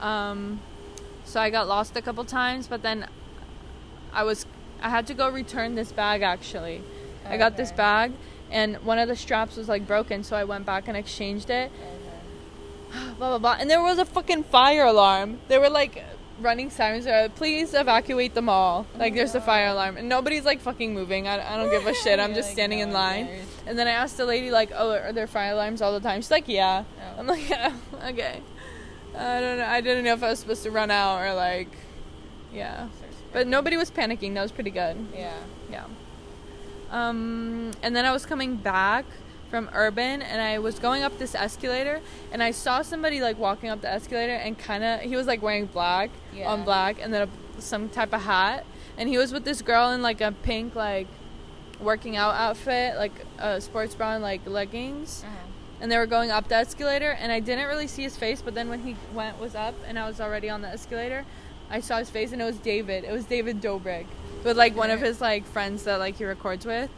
um, 0.01 0.61
so 1.25 1.41
I 1.41 1.51
got 1.51 1.69
lost 1.69 1.97
a 1.97 2.03
couple 2.03 2.25
times. 2.25 2.69
But 2.69 2.83
then 2.83 3.07
I 4.13 4.23
was 4.23 4.47
I 4.83 4.89
had 4.89 5.07
to 5.09 5.15
go 5.15 5.29
return 5.29 5.75
this 5.75 5.93
bag 5.93 6.23
actually. 6.23 6.83
I 7.27 7.37
got 7.37 7.57
this 7.57 7.73
bag, 7.73 8.13
and 8.51 8.77
one 8.79 8.99
of 8.99 9.09
the 9.09 9.17
straps 9.17 9.57
was 9.57 9.69
like 9.69 9.87
broken, 9.87 10.25
so 10.25 10.37
I 10.37 10.45
went 10.45 10.67
back 10.67 10.89
and 10.89 10.97
exchanged 10.97 11.51
it 11.51 11.71
blah 13.19 13.29
blah 13.31 13.39
blah. 13.39 13.57
And 13.59 13.71
there 13.71 13.83
was 13.83 13.99
a 13.99 14.05
fucking 14.05 14.45
fire 14.45 14.85
alarm. 14.85 15.41
They 15.49 15.59
were 15.59 15.71
like 15.71 16.03
running 16.41 16.71
sirens. 16.71 17.07
Like, 17.07 17.35
Please 17.35 17.75
evacuate 17.75 18.35
the 18.35 18.43
mall. 18.43 18.87
Like 18.97 19.15
there's 19.15 19.35
a 19.35 19.41
fire 19.41 19.69
alarm, 19.69 19.97
and 19.97 20.09
nobody's 20.09 20.45
like 20.45 20.61
fucking 20.61 20.95
moving. 20.95 21.29
I, 21.29 21.55
I 21.55 21.57
don't 21.57 21.71
give 21.71 21.87
a 21.87 21.95
shit. 21.95 22.19
I'm 22.19 22.31
You're 22.31 22.37
just 22.37 22.49
like, 22.49 22.55
standing 22.55 22.79
no 22.81 22.85
in 22.87 22.93
line. 22.93 23.29
And 23.67 23.79
then 23.79 23.87
I 23.87 23.93
asked 23.93 24.17
the 24.17 24.27
lady 24.27 24.51
like, 24.51 24.71
Oh, 24.75 24.93
are 24.93 25.13
there 25.13 25.27
fire 25.27 25.53
alarms 25.53 25.83
all 25.83 25.93
the 25.93 26.01
time? 26.01 26.21
She's 26.21 26.31
like, 26.31 26.49
Yeah. 26.49 26.85
Oh. 26.99 27.21
I'm 27.21 27.27
like, 27.27 27.49
yeah, 27.49 27.77
okay. 28.07 28.41
I 29.17 29.41
don't 29.41 29.59
know. 29.59 29.67
I 29.67 29.81
didn't 29.81 30.05
know 30.05 30.13
if 30.13 30.23
I 30.23 30.31
was 30.31 30.39
supposed 30.39 30.63
to 30.63 30.71
run 30.71 30.91
out 30.91 31.21
or 31.21 31.35
like, 31.35 31.69
yeah. 32.53 32.89
But 33.33 33.47
nobody 33.47 33.77
was 33.77 33.91
panicking. 33.91 34.35
That 34.35 34.43
was 34.43 34.53
pretty 34.53 34.71
good. 34.71 34.97
Yeah. 35.15 35.37
Yeah. 35.71 35.85
Um, 36.91 37.71
and 37.83 37.95
then 37.95 38.05
I 38.05 38.13
was 38.13 38.27
coming 38.27 38.57
back 38.57 39.05
from 39.51 39.69
Urban 39.75 40.23
and 40.23 40.41
I 40.41 40.59
was 40.61 40.79
going 40.79 41.03
up 41.03 41.19
this 41.19 41.35
escalator 41.35 42.01
and 42.33 42.43
I 42.43 42.53
saw 42.53 42.83
somebody 42.83 43.21
like 43.21 43.39
walking 43.39 43.69
up 43.69 43.81
the 43.81 43.91
escalator 43.91 44.35
and 44.35 44.57
kind 44.59 44.85
of 44.85 45.01
he 45.01 45.17
was 45.17 45.27
like 45.27 45.43
wearing 45.43 45.67
black 45.67 46.11
Yeah. 46.33 46.49
on 46.51 46.65
black 46.65 46.99
and 47.03 47.13
then 47.13 47.29
a, 47.59 47.61
some 47.61 47.89
type 47.89 48.13
of 48.15 48.23
hat 48.23 48.65
and 48.97 49.09
he 49.09 49.19
was 49.19 49.33
with 49.33 49.45
this 49.45 49.61
girl 49.61 49.91
in 49.91 50.03
like 50.03 50.21
a 50.21 50.33
pink 50.43 50.75
like 50.77 51.09
working 51.81 52.17
out 52.17 52.35
outfit 52.35 52.97
like 52.97 53.13
a 53.39 53.61
sports 53.61 53.95
bra 53.95 54.15
and 54.15 54.23
like 54.23 54.47
leggings 54.47 55.25
Uh-huh. 55.27 55.35
and 55.81 55.91
they 55.91 55.99
were 55.99 56.07
going 56.07 56.31
up 56.31 56.49
the 56.49 56.55
escalator 56.57 57.11
and 57.19 57.33
I 57.33 57.41
didn't 57.41 57.67
really 57.67 57.89
see 57.89 58.03
his 58.05 58.17
face 58.17 58.41
but 58.41 58.55
then 58.55 58.69
when 58.69 58.81
he 58.81 58.95
went 59.13 59.41
was 59.41 59.55
up 59.55 59.75
and 59.87 59.99
I 59.99 60.07
was 60.07 60.21
already 60.21 60.49
on 60.49 60.63
the 60.63 60.69
escalator 60.69 61.25
I 61.71 61.81
saw 61.81 61.99
his 61.99 62.09
face 62.11 62.31
and 62.33 62.41
it 62.41 62.45
was 62.45 62.57
David 62.59 63.03
it 63.05 63.13
was 63.13 63.25
David 63.25 63.61
Dobrik 63.61 64.07
with 64.45 64.57
like 64.57 64.77
one 64.77 64.91
of 64.91 65.01
his 65.01 65.21
like 65.21 65.45
friends 65.45 65.83
that 65.85 65.99
like 65.99 66.17
he 66.19 66.25
records 66.25 66.65
with 66.65 66.89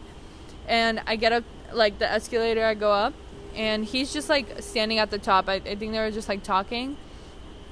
and 0.68 1.00
I 1.06 1.16
get 1.16 1.32
up 1.32 1.44
like 1.74 1.98
the 1.98 2.10
escalator 2.10 2.64
I 2.64 2.74
go 2.74 2.92
up 2.92 3.14
and 3.54 3.84
he's 3.84 4.12
just 4.12 4.28
like 4.28 4.62
standing 4.62 4.98
at 4.98 5.10
the 5.10 5.18
top 5.18 5.48
I, 5.48 5.54
I 5.54 5.74
think 5.74 5.92
they 5.92 5.98
were 5.98 6.10
just 6.10 6.28
like 6.28 6.42
talking 6.42 6.96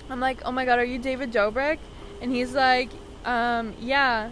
I'm 0.09 0.21
like 0.21 0.43
oh 0.45 0.53
my 0.53 0.65
god 0.65 0.79
are 0.79 0.85
you 0.85 0.99
David 0.99 1.33
Dobrik 1.33 1.79
and 2.21 2.33
he's 2.33 2.55
like 2.55 2.91
um 3.25 3.75
yeah 3.81 4.31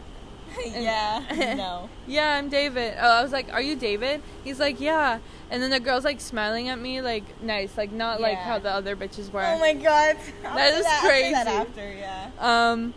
yeah. 0.67 1.55
no. 1.57 1.89
yeah, 2.07 2.37
I'm 2.37 2.49
David. 2.49 2.95
Oh, 3.01 3.09
I 3.09 3.23
was 3.23 3.33
like, 3.33 3.53
are 3.53 3.61
you 3.61 3.77
David? 3.77 4.23
He's 4.45 4.59
like, 4.59 4.81
yeah. 4.81 5.19
And 5.51 5.63
then 5.63 5.71
the 5.71 5.81
girl's 5.81 6.05
like 6.05 6.21
smiling 6.21 6.69
at 6.69 6.79
me, 6.79 7.01
like 7.01 7.43
nice, 7.43 7.77
like 7.77 7.93
not 7.93 8.21
like 8.21 8.39
how 8.39 8.59
the 8.59 8.71
other 8.71 8.97
bitches 8.97 9.33
were. 9.33 9.45
Oh 9.45 9.59
my 9.59 9.75
god. 9.75 10.17
I'll 10.45 10.57
That 10.57 10.75
is 10.75 10.85
that 10.85 11.01
crazy. 11.05 11.35
after, 11.35 11.93
yeah. 11.93 12.31
Um, 12.39 12.95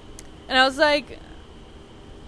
and 0.47 0.57
I 0.57 0.65
was 0.65 0.77
like, 0.77 1.19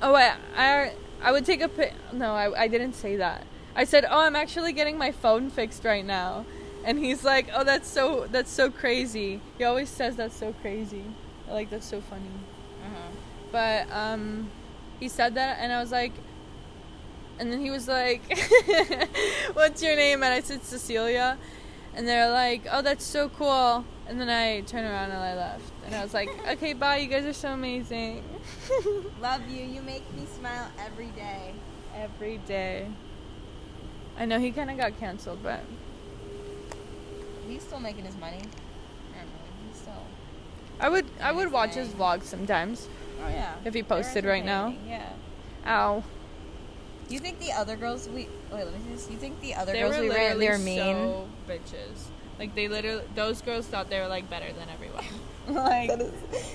oh 0.01 0.13
wait, 0.13 0.33
I 0.55 0.93
I 1.21 1.31
would 1.31 1.45
take 1.45 1.61
a 1.61 1.67
pic. 1.67 1.93
No, 2.13 2.33
I 2.33 2.63
I 2.63 2.67
didn't 2.67 2.93
say 2.93 3.17
that. 3.17 3.43
I 3.75 3.83
said, 3.85 4.05
oh, 4.09 4.19
I'm 4.19 4.35
actually 4.35 4.73
getting 4.73 4.97
my 4.97 5.11
phone 5.11 5.49
fixed 5.49 5.83
right 5.83 6.05
now. 6.05 6.45
And 6.85 6.99
he's 6.99 7.23
like, 7.23 7.47
oh, 7.53 7.63
that's 7.63 7.87
so 7.87 8.27
that's 8.29 8.51
so 8.51 8.69
crazy. 8.69 9.39
He 9.57 9.63
always 9.63 9.89
says 9.89 10.15
that's 10.15 10.35
so 10.35 10.53
crazy. 10.61 11.05
Like 11.49 11.69
that's 11.69 11.87
so 11.87 12.01
funny. 12.01 12.25
Uh-huh. 12.85 13.09
But 13.51 13.91
um, 13.91 14.49
he 14.99 15.07
said 15.07 15.35
that, 15.35 15.59
and 15.59 15.71
I 15.71 15.79
was 15.79 15.91
like, 15.91 16.11
and 17.39 17.51
then 17.51 17.61
he 17.61 17.69
was 17.69 17.87
like, 17.87 18.21
"What's 19.53 19.81
your 19.81 19.95
name?" 19.95 20.23
And 20.23 20.33
I 20.33 20.41
said 20.41 20.63
Cecilia, 20.63 21.37
and 21.95 22.07
they're 22.07 22.29
like, 22.29 22.63
"Oh, 22.71 22.81
that's 22.81 23.05
so 23.05 23.29
cool." 23.29 23.85
And 24.07 24.19
then 24.19 24.29
I 24.29 24.61
turned 24.61 24.85
around 24.85 25.11
and 25.11 25.23
I 25.23 25.35
left, 25.35 25.71
and 25.85 25.95
I 25.95 26.03
was 26.03 26.13
like, 26.13 26.29
"Okay, 26.47 26.73
bye. 26.73 26.97
You 26.97 27.07
guys 27.07 27.25
are 27.25 27.33
so 27.33 27.49
amazing." 27.49 28.23
Love 29.21 29.47
you. 29.49 29.63
You 29.63 29.81
make 29.81 30.11
me 30.13 30.25
smile 30.37 30.69
every 30.79 31.07
day. 31.07 31.53
Every 31.95 32.37
day. 32.39 32.87
I 34.17 34.25
know 34.25 34.39
he 34.39 34.51
kind 34.51 34.69
of 34.71 34.77
got 34.77 34.99
canceled, 34.99 35.39
but 35.43 35.61
He's 37.47 37.61
still 37.61 37.79
making 37.79 38.05
his 38.05 38.15
money. 38.17 38.37
I 38.37 39.17
don't 39.17 39.25
know. 39.27 39.67
He's 39.69 39.79
still. 39.81 39.93
I 40.79 40.89
would 40.89 41.05
I 41.21 41.31
would 41.31 41.51
watch 41.51 41.69
his 41.75 41.87
Anything. 41.89 41.99
vlogs 41.99 42.23
sometimes 42.23 42.87
Oh 43.23 43.29
yeah. 43.29 43.55
if 43.65 43.73
he 43.73 43.83
posted 43.83 44.25
right 44.25 44.43
now. 44.43 44.67
entertaining, 44.67 44.89
Yeah. 44.89 45.09
Ow. 45.67 46.03
You 47.09 47.19
think 47.19 47.39
the 47.39 47.51
other 47.51 47.75
girls 47.75 48.07
we 48.07 48.27
wait? 48.51 48.65
Let 48.65 48.73
me 48.73 48.79
see 48.87 48.91
this. 48.93 49.09
You 49.11 49.17
think 49.17 49.39
the 49.41 49.55
other 49.55 49.73
They 49.73 49.81
girls 49.81 49.95
were 49.97 50.03
we 50.03 50.09
ran? 50.09 50.39
They're 50.39 50.57
mean. 50.57 50.77
so 50.77 51.27
bitches. 51.47 52.07
Like 52.39 52.55
they 52.55 52.67
literally, 52.67 53.03
those 53.13 53.41
girls 53.41 53.67
thought 53.67 53.89
they 53.89 53.99
were 53.99 54.07
like 54.07 54.29
better 54.29 54.51
than 54.53 54.67
everyone. 54.69 55.03
like, 55.47 55.89
That, 55.89 56.01
is, 56.01 56.11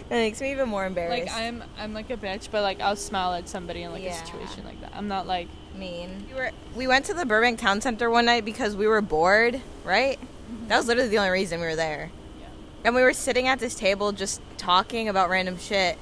that 0.08 0.10
makes 0.10 0.40
me 0.40 0.50
even 0.50 0.68
more 0.68 0.84
embarrassed. 0.86 1.26
like 1.26 1.34
I'm, 1.36 1.62
I'm 1.78 1.92
like 1.94 2.10
a 2.10 2.16
bitch, 2.16 2.48
but 2.50 2.62
like 2.62 2.80
I'll 2.80 2.96
smile 2.96 3.34
at 3.34 3.48
somebody 3.48 3.82
in 3.82 3.92
like 3.92 4.02
Yeah. 4.02 4.20
a 4.20 4.26
situation 4.26 4.64
like 4.64 4.80
that. 4.80 4.92
I'm 4.96 5.06
not 5.08 5.26
like, 5.26 5.48
mean. 5.78 6.26
We 6.28 6.34
were 6.34 6.50
we 6.74 6.86
went 6.86 7.06
to 7.06 7.14
the 7.14 7.24
Burbank 7.24 7.58
Town 7.58 7.80
Center 7.80 8.10
one 8.10 8.26
night 8.26 8.44
because 8.44 8.76
we 8.76 8.86
were 8.86 9.00
bored, 9.00 9.60
right? 9.84 10.18
Mm-hmm. 10.20 10.68
That 10.68 10.78
was 10.78 10.86
literally 10.86 11.08
the 11.08 11.18
only 11.18 11.30
reason 11.30 11.60
we 11.60 11.66
were 11.66 11.76
there. 11.76 12.10
yeah. 12.40 12.46
And 12.84 12.94
we 12.94 13.02
were 13.02 13.12
sitting 13.12 13.48
at 13.48 13.58
this 13.58 13.74
table 13.74 14.12
just 14.12 14.40
talking 14.56 15.08
about 15.08 15.30
random 15.30 15.58
shit. 15.58 15.98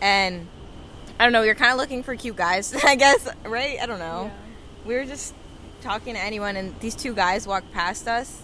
And 0.00 0.46
I 1.18 1.24
don't 1.24 1.32
know, 1.32 1.42
we 1.42 1.48
were 1.48 1.54
kind 1.54 1.72
of 1.72 1.78
looking 1.78 2.02
for 2.02 2.14
cute 2.16 2.36
guys, 2.36 2.74
I 2.84 2.96
guess, 2.96 3.28
right? 3.44 3.78
I 3.80 3.86
don't 3.86 3.98
know. 4.00 4.30
Yeah. 4.32 4.86
We 4.86 4.94
were 4.94 5.04
just 5.04 5.34
talking 5.80 6.14
to 6.14 6.20
anyone 6.20 6.56
and 6.56 6.78
these 6.80 6.94
two 6.94 7.14
guys 7.14 7.46
walked 7.46 7.72
past 7.72 8.08
us. 8.08 8.42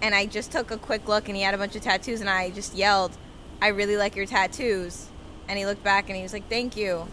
And 0.00 0.14
I 0.14 0.26
just 0.26 0.50
took 0.50 0.70
a 0.72 0.78
quick 0.78 1.06
look 1.06 1.28
and 1.28 1.36
he 1.36 1.42
had 1.42 1.54
a 1.54 1.58
bunch 1.58 1.76
of 1.76 1.82
tattoos 1.82 2.20
and 2.20 2.28
I 2.28 2.50
just 2.50 2.74
yelled, 2.74 3.12
"I 3.60 3.68
really 3.68 3.96
like 3.96 4.16
your 4.16 4.26
tattoos." 4.26 5.06
And 5.46 5.56
he 5.58 5.64
looked 5.66 5.84
back 5.84 6.08
and 6.08 6.16
he 6.16 6.22
was 6.24 6.32
like, 6.32 6.48
"Thank 6.48 6.76
you." 6.76 7.06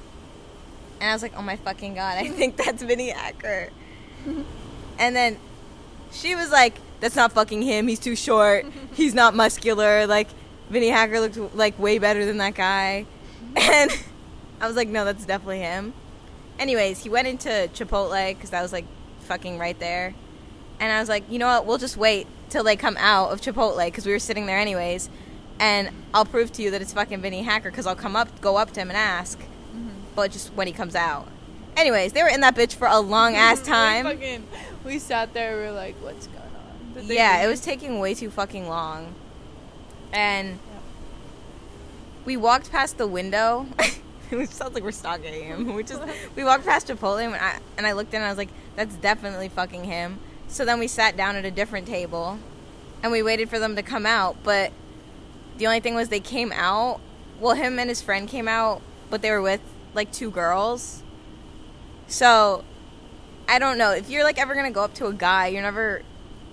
And 0.99 1.09
I 1.09 1.13
was 1.13 1.21
like, 1.21 1.33
"Oh 1.35 1.41
my 1.41 1.55
fucking 1.55 1.95
god, 1.95 2.17
I 2.17 2.27
think 2.29 2.57
that's 2.57 2.83
Vinny 2.83 3.09
Hacker." 3.09 3.69
and 4.97 5.15
then 5.15 5.37
she 6.11 6.35
was 6.35 6.51
like, 6.51 6.75
"That's 6.99 7.15
not 7.15 7.31
fucking 7.31 7.61
him. 7.61 7.87
He's 7.87 7.99
too 7.99 8.15
short. 8.15 8.65
He's 8.93 9.13
not 9.13 9.35
muscular. 9.35 10.07
Like 10.07 10.27
Vinny 10.69 10.89
Hacker 10.89 11.19
looked 11.19 11.55
like 11.55 11.77
way 11.79 11.99
better 11.99 12.25
than 12.25 12.37
that 12.37 12.55
guy." 12.55 13.05
And 13.55 13.91
I 14.61 14.67
was 14.67 14.75
like, 14.75 14.89
"No, 14.89 15.05
that's 15.05 15.25
definitely 15.25 15.59
him." 15.59 15.93
Anyways, 16.59 17.03
he 17.03 17.09
went 17.09 17.27
into 17.27 17.49
Chipotle 17.73 18.35
because 18.35 18.49
that 18.49 18.61
was 18.61 18.73
like 18.73 18.85
fucking 19.21 19.57
right 19.57 19.79
there. 19.79 20.13
And 20.79 20.91
I 20.91 20.99
was 20.99 21.09
like, 21.09 21.23
you 21.29 21.39
know 21.39 21.47
what? 21.47 21.65
We'll 21.65 21.77
just 21.77 21.97
wait 21.97 22.27
till 22.49 22.63
they 22.63 22.75
come 22.75 22.97
out 22.97 23.31
of 23.31 23.41
Chipotle 23.41 23.83
because 23.85 24.05
we 24.05 24.11
were 24.11 24.19
sitting 24.19 24.45
there 24.45 24.57
anyways. 24.57 25.09
And 25.59 25.89
I'll 26.13 26.25
prove 26.25 26.51
to 26.53 26.61
you 26.61 26.71
that 26.71 26.81
it's 26.81 26.93
fucking 26.93 27.21
Vinny 27.21 27.43
Hacker 27.43 27.69
because 27.69 27.85
I'll 27.85 27.95
come 27.95 28.15
up, 28.15 28.41
go 28.41 28.57
up 28.57 28.71
to 28.73 28.81
him 28.81 28.89
and 28.89 28.97
ask. 28.97 29.39
But 30.15 30.31
just 30.31 30.53
when 30.53 30.67
he 30.67 30.73
comes 30.73 30.95
out. 30.95 31.27
Anyways, 31.77 32.13
they 32.13 32.23
were 32.23 32.29
in 32.29 32.41
that 32.41 32.55
bitch 32.55 32.75
for 32.75 32.87
a 32.87 32.99
long 32.99 33.35
ass 33.35 33.61
time. 33.61 34.05
we, 34.05 34.11
fucking, 34.11 34.47
we 34.83 34.99
sat 34.99 35.33
there. 35.33 35.57
We 35.57 35.63
were 35.63 35.71
like, 35.71 35.95
what's 36.01 36.27
going 36.27 36.39
on? 36.39 37.05
Yeah, 37.07 37.43
it 37.43 37.47
was 37.47 37.61
taking 37.61 37.99
way 37.99 38.13
too 38.13 38.29
fucking 38.29 38.67
long. 38.67 39.13
And 40.11 40.59
we 42.25 42.37
walked 42.37 42.71
past 42.71 42.97
the 42.97 43.07
window. 43.07 43.67
it 44.31 44.49
sounds 44.49 44.73
like 44.73 44.83
we're 44.83 44.91
stalking 44.91 45.33
him. 45.33 45.73
We 45.73 45.83
just 45.83 46.01
we 46.35 46.43
walked 46.43 46.65
past 46.65 46.87
Chipotle 46.87 47.25
and 47.25 47.35
I 47.35 47.59
and 47.77 47.87
I 47.87 47.93
looked 47.93 48.13
in 48.13 48.17
and 48.17 48.25
I 48.25 48.29
was 48.29 48.37
like, 48.37 48.49
that's 48.75 48.95
definitely 48.95 49.49
fucking 49.49 49.85
him. 49.85 50.19
So 50.47 50.65
then 50.65 50.79
we 50.79 50.87
sat 50.87 51.15
down 51.15 51.35
at 51.35 51.45
a 51.45 51.51
different 51.51 51.87
table 51.87 52.39
and 53.01 53.11
we 53.11 53.23
waited 53.23 53.49
for 53.49 53.59
them 53.59 53.75
to 53.75 53.83
come 53.83 54.05
out, 54.05 54.35
but 54.43 54.71
the 55.57 55.67
only 55.67 55.79
thing 55.79 55.95
was 55.95 56.09
they 56.09 56.19
came 56.19 56.51
out. 56.51 56.99
Well, 57.39 57.55
him 57.55 57.79
and 57.79 57.89
his 57.89 58.01
friend 58.01 58.27
came 58.27 58.47
out, 58.47 58.81
but 59.09 59.21
they 59.21 59.31
were 59.31 59.41
with 59.41 59.61
like 59.93 60.11
two 60.11 60.31
girls. 60.31 61.03
So 62.07 62.63
I 63.47 63.59
don't 63.59 63.77
know. 63.77 63.91
If 63.91 64.09
you're 64.09 64.23
like 64.23 64.39
ever 64.39 64.55
gonna 64.55 64.71
go 64.71 64.83
up 64.83 64.93
to 64.95 65.07
a 65.07 65.13
guy, 65.13 65.47
you're 65.47 65.61
never. 65.61 66.01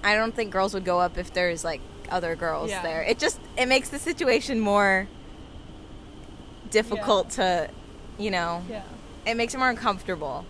I 0.05 0.15
don't 0.15 0.35
think 0.35 0.53
girls 0.53 0.75
would 0.75 0.85
go 0.85 1.01
up 1.01 1.19
if 1.19 1.33
there's 1.33 1.65
like 1.65 1.81
other 2.11 2.37
girls 2.37 2.71
Yeah. 2.71 2.83
there. 2.83 3.03
It 3.03 3.19
just 3.19 3.41
it 3.57 3.67
makes 3.67 3.89
the 3.89 3.99
situation 3.99 4.61
more 4.61 5.09
difficult 6.71 7.31
to, 7.31 7.69
you 8.19 8.31
know. 8.31 8.63
Yeah. 8.69 8.83
It 9.27 9.37
makes 9.37 9.55
it 9.55 9.59
more 9.59 9.71
uncomfortable. 9.71 10.45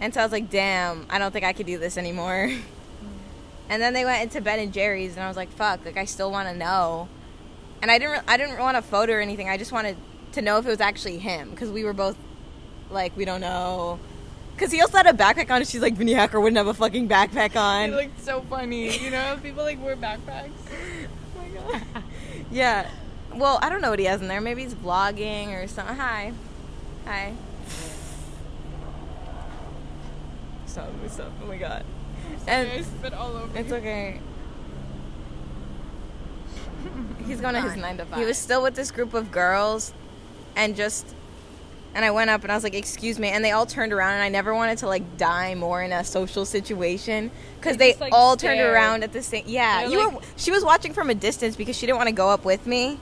And 0.00 0.12
so 0.12 0.20
I 0.20 0.24
was 0.24 0.32
like, 0.32 0.50
damn, 0.50 1.06
I 1.10 1.18
don't 1.18 1.32
think 1.32 1.44
I 1.44 1.52
could 1.52 1.66
do 1.66 1.78
this 1.78 1.96
anymore. 1.96 2.50
Mm. 3.02 3.08
And 3.68 3.82
then 3.82 3.94
they 3.94 4.04
went 4.04 4.22
into 4.22 4.40
Ben 4.40 4.60
and 4.60 4.72
Jerry's, 4.72 5.14
and 5.16 5.24
I 5.24 5.28
was 5.28 5.36
like, 5.36 5.50
fuck, 5.50 5.84
like 5.84 5.96
I 5.96 6.04
still 6.04 6.30
want 6.30 6.48
to 6.48 6.54
know. 6.54 7.08
And 7.80 7.90
I 7.90 7.98
didn't, 7.98 8.12
re- 8.12 8.24
I 8.28 8.36
didn't 8.36 8.58
want 8.60 8.76
a 8.76 8.82
photo 8.82 9.14
or 9.14 9.20
anything. 9.20 9.48
I 9.48 9.56
just 9.56 9.72
wanted 9.72 9.96
to 10.34 10.42
know 10.42 10.58
if 10.58 10.66
it 10.66 10.70
was 10.70 10.80
actually 10.80 11.18
him 11.18 11.50
because 11.50 11.70
we 11.70 11.84
were 11.84 11.92
both 11.92 12.16
like, 12.90 13.16
we 13.16 13.24
don't 13.24 13.40
know. 13.40 13.98
Because 14.54 14.70
he 14.70 14.80
also 14.80 14.98
had 14.98 15.06
a 15.06 15.12
backpack 15.12 15.50
on, 15.50 15.56
and 15.58 15.66
she's 15.66 15.80
like, 15.80 15.94
Vinny 15.94 16.12
Hacker 16.12 16.38
wouldn't 16.40 16.58
have 16.58 16.66
a 16.66 16.74
fucking 16.74 17.08
backpack 17.08 17.50
It 17.52 17.56
on. 17.56 17.90
looked 17.92 18.20
so 18.22 18.42
funny. 18.42 18.96
You 18.98 19.10
know, 19.10 19.38
people 19.42 19.64
like 19.64 19.82
wear 19.82 19.96
backpacks. 19.96 20.50
oh 21.36 21.40
my 21.40 21.48
god. 21.48 21.82
yeah. 22.50 22.88
Well, 23.34 23.58
I 23.62 23.70
don't 23.70 23.80
know 23.80 23.90
what 23.90 23.98
he 23.98 24.04
has 24.04 24.20
in 24.20 24.28
there. 24.28 24.40
Maybe 24.42 24.62
he's 24.62 24.74
vlogging 24.74 25.48
or 25.52 25.66
something. 25.66 25.96
Hi. 25.96 26.32
Hi. 27.06 27.32
Stop, 30.66 30.88
stop. 31.08 31.32
Oh 31.42 31.46
my 31.46 31.56
god. 31.56 31.84
And 32.46 32.68
I 32.68 32.72
And 32.74 32.84
spit 32.86 33.14
all 33.14 33.36
over. 33.36 33.58
it's 33.58 33.68
you. 33.70 33.74
okay. 33.76 34.20
He's 37.26 37.40
going 37.40 37.54
to 37.54 37.60
his 37.60 37.76
nine 37.76 37.96
to 37.98 38.04
five. 38.04 38.18
He 38.18 38.24
was 38.24 38.36
still 38.38 38.62
with 38.62 38.74
this 38.74 38.90
group 38.90 39.14
of 39.14 39.30
girls, 39.30 39.92
and 40.56 40.76
just, 40.76 41.06
and 41.94 42.04
I 42.04 42.10
went 42.10 42.30
up 42.30 42.42
and 42.42 42.50
I 42.52 42.54
was 42.54 42.64
like, 42.64 42.74
"Excuse 42.74 43.18
me," 43.18 43.28
and 43.28 43.44
they 43.44 43.50
all 43.52 43.66
turned 43.66 43.92
around, 43.92 44.14
and 44.14 44.22
I 44.22 44.28
never 44.28 44.54
wanted 44.54 44.78
to 44.78 44.86
like 44.86 45.16
die 45.16 45.54
more 45.54 45.82
in 45.82 45.92
a 45.92 46.04
social 46.04 46.44
situation 46.44 47.30
because 47.58 47.76
They 47.76 47.86
they, 47.86 47.90
just, 47.92 48.00
like, 48.00 48.12
all 48.12 48.36
turned 48.36 48.60
around 48.60 49.02
at 49.04 49.12
the 49.12 49.22
same. 49.22 49.44
Yeah, 49.46 49.82
They're 49.82 49.90
you 49.90 50.04
like- 50.06 50.14
were. 50.14 50.20
She 50.36 50.50
was 50.50 50.64
watching 50.64 50.92
from 50.94 51.10
a 51.10 51.14
distance 51.14 51.56
because 51.56 51.76
she 51.76 51.86
didn't 51.86 51.98
want 51.98 52.08
to 52.08 52.14
go 52.14 52.28
up 52.30 52.44
with 52.44 52.66
me, 52.66 52.98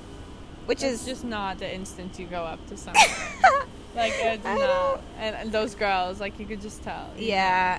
which 0.67 0.83
is 0.83 1.05
just 1.05 1.25
not 1.25 1.59
the 1.59 1.73
instant 1.73 2.19
you 2.19 2.27
go 2.27 2.43
up 2.43 2.65
to 2.69 2.77
someone. 2.77 3.03
like 3.95 4.13
it's 4.17 4.45
I 4.47 4.57
not. 4.59 5.01
And, 5.19 5.37
and 5.37 5.53
those 5.53 5.75
girls, 5.75 6.21
like 6.21 6.39
you 6.39 6.47
could 6.47 6.61
just 6.61 6.83
tell. 6.83 7.11
yeah. 7.17 7.79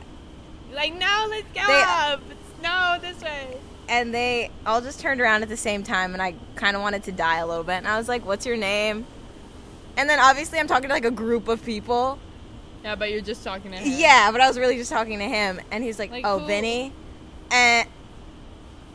know. 0.69 0.75
Like 0.75 0.93
no, 0.93 1.27
let's 1.29 1.47
go 1.53 1.67
They- 1.67 1.83
up. 1.83 2.21
It's, 2.29 2.63
no, 2.63 2.97
this 3.01 3.21
way. 3.21 3.57
and 3.89 4.13
they 4.13 4.49
all 4.65 4.79
just 4.81 4.99
turned 5.01 5.19
around 5.19 5.41
at 5.43 5.49
the 5.49 5.57
same 5.57 5.81
time 5.83 6.13
and 6.13 6.21
i 6.21 6.33
kind 6.55 6.75
of 6.77 6.81
wanted 6.83 7.03
to 7.03 7.11
die 7.11 7.37
a 7.39 7.47
little 7.47 7.63
bit 7.63 7.73
and 7.73 7.87
i 7.87 7.97
was 7.97 8.07
like 8.07 8.23
what's 8.23 8.45
your 8.45 8.55
name 8.55 9.05
and 9.97 10.09
then 10.09 10.19
obviously 10.19 10.59
i'm 10.59 10.67
talking 10.67 10.87
to 10.89 10.93
like 10.93 11.05
a 11.05 11.11
group 11.11 11.47
of 11.47 11.63
people 11.65 12.17
Yeah, 12.83 12.95
but 12.95 13.11
you're 13.11 13.21
just 13.21 13.43
talking 13.43 13.71
to 13.71 13.77
him. 13.77 13.99
yeah 13.99 14.29
but 14.31 14.41
i 14.41 14.47
was 14.47 14.57
really 14.57 14.77
just 14.77 14.91
talking 14.91 15.19
to 15.19 15.25
him 15.25 15.59
and 15.71 15.83
he's 15.83 15.99
like, 15.99 16.11
Like, 16.11 16.25
oh 16.25 16.39
who- 16.39 16.47
vinny 16.47 16.93
and 17.51 17.87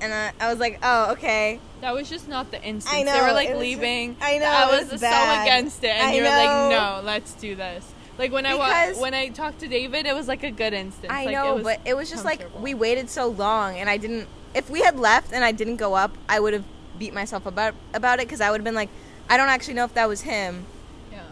and 0.01 0.13
I, 0.13 0.33
I 0.41 0.51
was 0.51 0.59
like 0.61 0.79
oh 0.83 1.13
okay 1.13 1.59
That 1.81 1.95
was 1.95 2.09
just 2.09 2.29
not 2.29 2.51
the 2.51 2.63
instant. 2.63 2.95
I 2.97 3.03
know, 3.03 3.13
They 3.15 3.21
were 3.23 3.33
like 3.33 3.55
leaving. 3.57 4.15
just- 4.17 4.25
I 4.27 4.39
know, 4.39 4.47
I 4.47 4.79
was, 4.81 4.91
was 4.93 5.01
so 5.01 5.07
against 5.07 5.83
it, 5.85 5.89
and 5.89 6.09
I 6.09 6.15
you 6.15 6.23
were 6.23 6.29
know. 6.29 6.37
like, 6.37 6.71
"No, 6.71 7.07
let's 7.07 7.33
do 7.35 7.55
this." 7.55 7.85
Like 8.19 8.33
when 8.33 8.45
I 8.47 8.53
Because- 8.53 8.97
wa- 8.97 9.03
when 9.03 9.15
I 9.15 9.29
talked 9.29 9.59
to 9.61 9.69
David, 9.69 10.05
it 10.07 10.15
was 10.15 10.27
like 10.29 10.43
a 10.43 10.51
good 10.51 10.73
instance. 10.73 11.11
i 11.13 11.25
Like, 11.27 11.35
know 11.35 11.51
it 11.53 11.55
was 11.57 11.63
but 11.65 11.81
it 11.87 11.95
was 11.97 12.11
just 12.11 12.25
like 12.25 12.41
we 12.61 12.73
waited 12.75 13.09
so 13.11 13.29
long 13.29 13.77
and 13.79 13.89
i 13.91 13.97
didn't 13.99 14.27
if 14.55 14.69
we 14.71 14.81
had 14.83 14.99
left 14.99 15.33
and 15.33 15.45
i 15.45 15.53
didn't 15.53 15.77
go 15.77 15.95
up 15.95 16.13
i 16.29 16.41
would 16.41 16.53
have 16.55 16.65
beat 16.99 17.13
myself 17.15 17.45
about 17.47 17.75
about 17.95 18.19
it 18.21 18.27
because 18.27 18.41
i 18.41 18.51
would 18.51 18.59
have 18.61 18.65
been 18.65 18.75
like 18.75 18.89
i 19.29 19.37
don't 19.37 19.49
actually 19.51 19.75
know 19.75 19.85
if 19.85 19.95
that 19.95 20.09
was 20.09 20.23
him. 20.23 20.65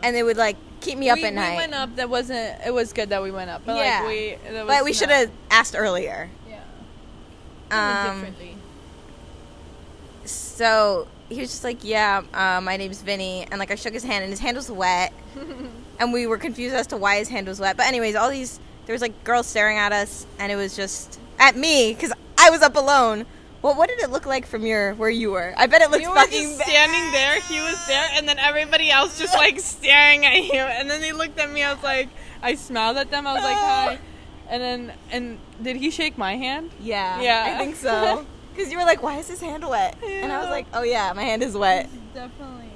And 0.05 0.15
they 0.15 0.23
would 0.23 0.37
like 0.37 0.57
keep 0.81 0.99
me 0.99 1.09
up 1.09 1.17
we, 1.19 1.25
at 1.25 1.35
night 1.35 1.51
We 1.53 1.57
went 1.57 1.75
up. 1.75 1.97
That 1.97 2.11
wasn't. 2.11 2.61
It 2.65 2.73
was 2.73 2.93
good 2.93 3.09
that 3.09 3.23
we 3.23 3.31
went 3.31 3.51
up. 3.51 3.63
But 3.65 3.77
Yeah. 3.77 4.01
like 4.01 4.09
we. 4.09 4.39
That 4.53 4.67
was 4.67 4.77
but 4.77 4.85
we 4.85 4.93
should 4.93 5.11
have 5.11 5.31
asked 5.51 5.75
earlier 5.77 6.31
Yeah. 6.49 6.61
um, 7.71 8.21
differently. 8.21 8.57
so 10.25 11.09
he 11.31 11.41
was 11.41 11.51
just 11.51 11.65
like, 11.65 11.79
"Yeah, 11.83 12.23
uh, 12.35 12.61
my 12.61 12.77
name's 12.77 13.01
Vinny," 13.01 13.47
and 13.51 13.59
like 13.59 13.71
I 13.71 13.75
shook 13.77 13.95
his 13.95 14.05
hand, 14.05 14.23
and 14.25 14.31
his 14.31 14.41
hand 14.41 14.57
was 14.57 14.71
wet, 14.71 15.13
and 15.99 16.13
we 16.13 16.27
were 16.27 16.39
confused 16.39 16.75
as 16.75 16.87
to 16.89 16.97
why 16.99 17.17
his 17.17 17.29
hand 17.29 17.49
was 17.49 17.59
wet. 17.59 17.77
But 17.77 17.87
anyways, 17.87 18.15
all 18.15 18.31
these 18.31 18.61
there 18.87 18.93
was 18.93 19.03
like 19.03 19.25
girls 19.25 19.47
staring 19.47 19.79
at 19.79 19.93
us, 19.93 20.27
and 20.39 20.53
it 20.53 20.57
was 20.57 20.77
just 20.77 21.19
at 21.39 21.57
me 21.57 21.95
because 21.95 22.13
I 22.39 22.51
was 22.51 22.61
up 22.63 22.77
alone. 22.77 23.25
Well, 23.65 23.75
what 23.77 23.89
did 23.89 23.99
it 24.01 24.11
look 24.11 24.27
like 24.27 24.45
from 24.47 24.67
your 24.67 24.93
where 24.93 25.09
you 25.09 25.31
were? 25.31 25.55
I 25.57 25.67
bet 25.67 25.81
it 25.81 25.91
looked 25.91 26.03
You 26.03 26.11
were 26.11 26.17
fucking 26.17 26.43
just 26.43 26.59
bad. 26.59 26.69
standing 26.69 27.13
there. 27.13 27.41
He 27.41 27.63
was 27.63 27.87
there, 27.87 28.07
and 28.13 28.29
then 28.29 28.39
everybody 28.39 28.91
else 28.91 29.19
just 29.19 29.33
like 29.33 29.59
staring 29.75 30.27
at 30.27 30.45
you. 30.45 30.61
And 30.61 30.91
then 30.91 31.01
they 31.01 31.13
looked 31.13 31.39
at 31.39 31.51
me. 31.51 31.63
I 31.63 31.73
was 31.73 31.83
like, 31.83 32.11
I 32.43 32.57
smiled 32.57 32.99
at 32.99 33.11
them. 33.11 33.27
I 33.27 33.33
was 33.33 33.43
like, 33.43 33.57
oh. 33.57 33.61
hi. 33.61 33.99
And 34.51 34.63
then, 34.63 34.93
and 35.11 35.39
did 35.63 35.77
he 35.77 35.91
shake 35.91 36.19
my 36.19 36.37
hand? 36.37 36.73
Yeah, 36.79 37.23
Yeah. 37.23 37.57
I 37.57 37.65
think 37.65 37.77
so. 37.77 38.27
Because 38.55 38.71
you 38.71 38.79
were 38.79 38.85
like, 38.85 39.03
"Why 39.03 39.19
is 39.19 39.27
his 39.27 39.41
hand 39.41 39.69
wet?" 39.69 39.97
And 40.07 40.31
I 40.31 40.39
was 40.39 40.49
like, 40.49 40.67
"Oh 40.73 40.85
yeah, 40.85 41.13
my 41.13 41.25
hand 41.25 41.43
is 41.43 41.57
wet." 41.57 41.91
Definitely. 42.15 42.71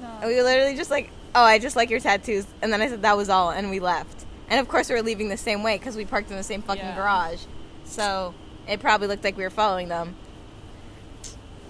No. 0.00 0.06
And 0.20 0.30
we 0.30 0.40
literally 0.40 0.76
just 0.76 0.88
like, 0.88 1.10
"Oh, 1.34 1.42
I 1.42 1.58
just 1.58 1.74
like 1.74 1.90
your 1.90 1.98
tattoos," 1.98 2.46
and 2.62 2.72
then 2.72 2.80
I 2.80 2.86
said 2.86 3.02
that 3.02 3.16
was 3.16 3.28
all, 3.28 3.50
and 3.50 3.68
we 3.68 3.80
left. 3.80 4.24
And 4.48 4.60
of 4.60 4.68
course, 4.68 4.88
we 4.88 4.94
were 4.94 5.02
leaving 5.02 5.28
the 5.28 5.36
same 5.36 5.64
way 5.64 5.78
because 5.78 5.96
we 5.96 6.04
parked 6.04 6.30
in 6.30 6.36
the 6.36 6.44
same 6.44 6.62
fucking 6.62 6.84
Yeah. 6.84 6.94
garage, 6.94 7.40
so 7.84 8.34
it 8.68 8.78
probably 8.78 9.08
looked 9.08 9.24
like 9.24 9.36
we 9.36 9.42
were 9.42 9.50
following 9.50 9.88
them. 9.88 10.14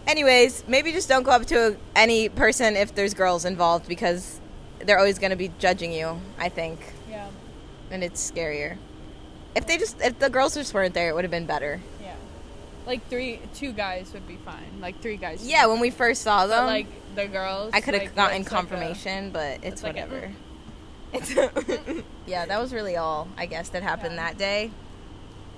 Anyways, 0.06 0.64
maybe 0.68 0.92
just 0.92 1.08
don't 1.08 1.24
go 1.24 1.32
up 1.32 1.46
to 1.46 1.76
any 1.96 2.28
person 2.28 2.76
if 2.76 2.94
there's 2.94 3.12
girls 3.14 3.44
involved 3.44 3.88
because 3.88 4.40
they're 4.84 4.98
always 4.98 5.18
going 5.18 5.30
to 5.30 5.36
be 5.36 5.50
judging 5.58 5.92
you. 5.92 6.20
I 6.38 6.48
think, 6.48 6.78
Yeah. 7.10 7.26
and 7.90 8.04
it's 8.04 8.30
scarier. 8.30 8.76
If 9.56 9.66
they 9.66 9.78
just, 9.78 10.00
if 10.00 10.18
the 10.18 10.30
girls 10.30 10.54
just 10.54 10.72
weren't 10.74 10.94
there, 10.94 11.08
it 11.08 11.14
would 11.14 11.24
have 11.24 11.30
been 11.30 11.46
better. 11.46 11.80
Yeah. 12.02 12.14
Like 12.86 13.08
three, 13.08 13.40
two 13.54 13.72
guys 13.72 14.12
would 14.12 14.28
be 14.28 14.36
fine. 14.36 14.80
Like 14.80 15.00
three 15.00 15.16
guys. 15.16 15.44
Yeah, 15.46 15.66
when 15.66 15.80
we 15.80 15.90
first 15.90 16.22
saw 16.22 16.46
them, 16.46 16.64
But 16.64 16.66
like 16.66 16.86
the 17.16 17.26
girls. 17.26 17.70
I 17.74 17.80
could 17.80 17.94
have 17.94 18.02
like, 18.04 18.14
gotten 18.14 18.42
it's 18.42 18.52
like 18.52 18.62
a- 18.62 18.66
confirmation, 18.68 19.30
but 19.30 19.54
it's, 19.64 19.66
it's 19.66 19.82
like 19.82 19.96
a- 19.96 20.02
whatever. 20.06 20.32
it's 21.12 21.34
yeah, 22.26 22.46
that 22.46 22.60
was 22.60 22.72
really 22.72 22.96
all 22.96 23.26
I 23.36 23.46
guess 23.46 23.70
that 23.70 23.82
happened 23.82 24.14
Yeah. 24.14 24.28
that 24.28 24.38
day. 24.38 24.70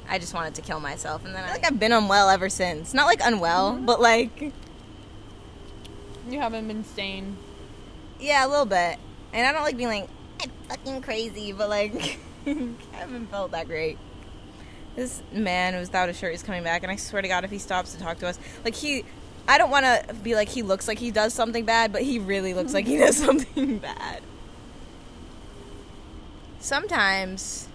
I 0.08 0.18
just 0.18 0.32
wanted 0.34 0.54
to 0.56 0.62
kill 0.62 0.80
myself, 0.80 1.24
and 1.24 1.34
then 1.34 1.44
I, 1.44 1.50
like 1.50 1.64
I've 1.66 1.78
been 1.78 1.92
unwell 1.92 2.28
ever 2.30 2.48
since. 2.48 2.94
Not 2.94 3.06
like 3.06 3.20
unwell, 3.22 3.72
mm-hmm. 3.72 3.84
but 3.84 4.00
like 4.00 4.52
You 6.28 6.40
haven't 6.40 6.66
been 6.68 6.84
sane. 6.84 7.36
yeah, 8.18 8.46
a 8.46 8.48
little 8.48 8.66
bit. 8.66 8.98
And 9.32 9.46
I 9.46 9.52
don't 9.52 9.62
like 9.62 9.76
being 9.76 9.88
like 9.88 10.08
I'm 10.42 10.50
fucking 10.68 11.02
crazy, 11.02 11.52
but 11.52 11.68
like 11.68 12.18
I 12.46 12.56
haven't 12.92 13.26
felt 13.30 13.50
that 13.52 13.66
great. 13.66 13.98
This 14.96 15.22
man 15.32 15.76
without 15.78 16.08
a 16.08 16.12
shirt 16.12 16.34
is 16.34 16.42
coming 16.42 16.64
back, 16.64 16.82
and 16.82 16.90
I 16.90 16.96
swear 16.96 17.22
to 17.22 17.28
God, 17.28 17.44
if 17.44 17.50
he 17.50 17.58
stops 17.58 17.92
to 17.94 18.00
talk 18.00 18.18
to 18.18 18.26
us, 18.26 18.38
like 18.64 18.74
he, 18.74 19.04
I 19.46 19.56
don't 19.58 19.70
want 19.70 19.84
to 19.84 20.14
be 20.14 20.34
like 20.34 20.48
he 20.48 20.62
looks 20.62 20.88
like 20.88 20.98
he 20.98 21.10
does 21.10 21.32
something 21.34 21.64
bad, 21.64 21.92
but 21.92 22.02
he 22.02 22.18
really 22.18 22.54
looks 22.54 22.74
like 22.74 22.86
he 22.86 22.96
does 22.98 23.16
something 23.16 23.78
bad. 23.80 24.22
Sometimes. 26.60 27.68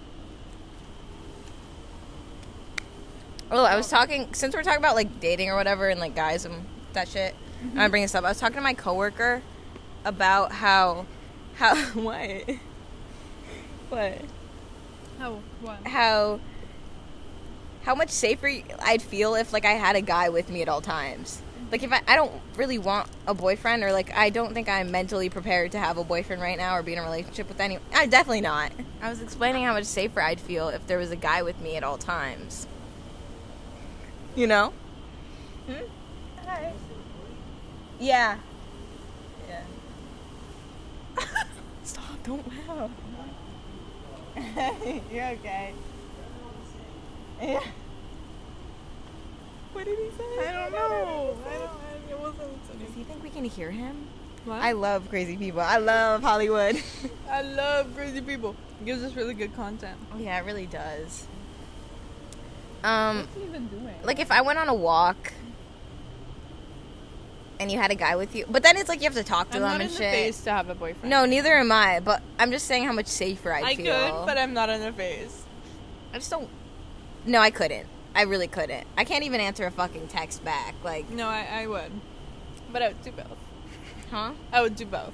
Oh, 3.51 3.63
I 3.63 3.75
was 3.75 3.89
talking 3.89 4.33
since 4.33 4.55
we're 4.55 4.63
talking 4.63 4.79
about 4.79 4.95
like 4.95 5.19
dating 5.19 5.49
or 5.49 5.55
whatever, 5.55 5.89
and 5.89 5.99
like 5.99 6.15
guys 6.15 6.45
and 6.45 6.65
that 6.93 7.07
shit. 7.07 7.35
I'm 7.61 7.67
mm-hmm. 7.67 7.77
gonna 7.77 7.89
bring 7.89 8.01
this 8.01 8.15
up. 8.15 8.23
I 8.23 8.29
was 8.29 8.39
talking 8.39 8.55
to 8.57 8.61
my 8.61 8.73
coworker 8.73 9.41
about 10.05 10.51
how, 10.51 11.05
how 11.55 11.75
what, 11.93 12.49
what 13.89 14.21
Oh, 15.21 15.39
what? 15.61 15.87
how 15.87 16.39
how 17.83 17.95
much 17.95 18.09
safer 18.09 18.49
I'd 18.79 19.01
feel 19.01 19.35
if 19.35 19.53
like 19.53 19.65
I 19.65 19.71
had 19.71 19.95
a 19.95 20.01
guy 20.01 20.29
with 20.29 20.49
me 20.49 20.61
at 20.61 20.69
all 20.69 20.81
times. 20.81 21.41
Like 21.71 21.83
if 21.83 21.91
I, 21.91 22.01
I 22.07 22.15
don't 22.15 22.31
really 22.55 22.77
want 22.77 23.07
a 23.25 23.33
boyfriend 23.33 23.83
or 23.83 23.91
like 23.91 24.13
I 24.15 24.29
don't 24.29 24.53
think 24.53 24.69
I'm 24.69 24.91
mentally 24.91 25.29
prepared 25.29 25.71
to 25.73 25.79
have 25.79 25.97
a 25.97 26.03
boyfriend 26.03 26.41
right 26.41 26.57
now 26.57 26.75
or 26.75 26.83
be 26.83 26.93
in 26.93 26.99
a 26.99 27.03
relationship 27.03 27.47
with 27.47 27.59
anyone. 27.59 27.83
I 27.93 28.05
definitely 28.05 28.41
not. 28.41 28.71
I 29.01 29.09
was 29.09 29.21
explaining 29.21 29.63
how 29.63 29.73
much 29.73 29.85
safer 29.85 30.21
I'd 30.21 30.39
feel 30.39 30.69
if 30.69 30.85
there 30.87 30.97
was 30.97 31.11
a 31.11 31.15
guy 31.15 31.41
with 31.41 31.59
me 31.61 31.75
at 31.75 31.83
all 31.83 31.97
times. 31.97 32.67
You 34.35 34.47
know? 34.47 34.73
Hmm? 35.67 35.83
Hi. 36.47 36.73
Yeah. 37.99 38.37
Yeah. 39.47 39.63
Stop, 41.83 42.23
don't 42.23 42.43
laugh. 42.67 42.89
You're 45.11 45.25
okay. 45.25 45.73
Yeah. 47.39 47.61
What 49.73 49.85
did 49.85 49.99
he 49.99 50.09
say? 50.17 50.47
I 50.47 50.51
don't 50.51 50.71
know. 50.71 51.37
I 51.47 51.57
don't. 51.59 51.69
I, 51.69 52.11
it 52.11 52.19
wasn't. 52.19 52.79
Does 52.79 52.95
he 52.95 53.03
think 53.03 53.21
we 53.21 53.29
can 53.29 53.45
hear 53.45 53.69
him? 53.69 54.07
What? 54.45 54.61
I 54.61 54.71
love 54.71 55.09
crazy 55.09 55.37
people. 55.37 55.61
I 55.61 55.77
love 55.77 56.21
Hollywood. 56.21 56.81
I 57.29 57.43
love 57.43 57.95
crazy 57.95 58.21
people. 58.21 58.55
It 58.81 58.85
gives 58.85 59.03
us 59.03 59.13
really 59.15 59.35
good 59.35 59.55
content. 59.55 59.97
yeah, 60.17 60.39
it 60.39 60.45
really 60.45 60.65
does. 60.65 61.27
Um, 62.83 63.17
What's 63.19 63.35
he 63.35 63.43
even 63.43 63.67
doing? 63.67 63.95
like 64.03 64.19
if 64.19 64.31
I 64.31 64.41
went 64.41 64.59
on 64.59 64.67
a 64.69 64.73
walk 64.73 65.33
and 67.59 67.71
you 67.71 67.77
had 67.79 67.91
a 67.91 67.95
guy 67.95 68.15
with 68.15 68.35
you, 68.35 68.45
but 68.49 68.63
then 68.63 68.75
it's 68.77 68.89
like 68.89 68.99
you 68.99 69.05
have 69.05 69.13
to 69.15 69.23
talk 69.23 69.49
to 69.51 69.55
I'm 69.57 69.61
them 69.61 69.71
not 69.71 69.81
and 69.81 69.89
in 69.89 69.89
shit. 69.89 69.99
the 69.99 70.17
face 70.17 70.41
to 70.43 70.51
have 70.51 70.69
a 70.69 70.75
boyfriend. 70.75 71.09
No, 71.09 71.25
neither 71.25 71.53
am 71.53 71.71
I. 71.71 71.99
But 72.01 72.21
I'm 72.39 72.51
just 72.51 72.65
saying 72.65 72.83
how 72.85 72.91
much 72.91 73.07
safer 73.07 73.53
I'd 73.53 73.63
I 73.63 73.75
feel. 73.75 73.85
could, 73.85 74.25
but 74.25 74.37
I'm 74.37 74.53
not 74.53 74.69
in 74.69 74.81
the 74.81 74.91
phase. 74.91 75.43
I 76.13 76.17
just 76.17 76.29
don't. 76.29 76.49
No, 77.25 77.39
I 77.39 77.51
couldn't. 77.51 77.87
I 78.15 78.23
really 78.23 78.47
couldn't. 78.47 78.85
I 78.97 79.05
can't 79.05 79.23
even 79.23 79.39
answer 79.39 79.65
a 79.65 79.71
fucking 79.71 80.07
text 80.07 80.43
back. 80.43 80.75
Like, 80.83 81.09
No, 81.09 81.27
I, 81.29 81.47
I 81.63 81.67
would. 81.67 81.91
But 82.71 82.81
I 82.81 82.87
would 82.89 83.01
do 83.01 83.11
both. 83.11 83.37
huh? 84.11 84.33
I 84.51 84.61
would 84.61 84.75
do 84.75 84.85
both. 84.85 85.13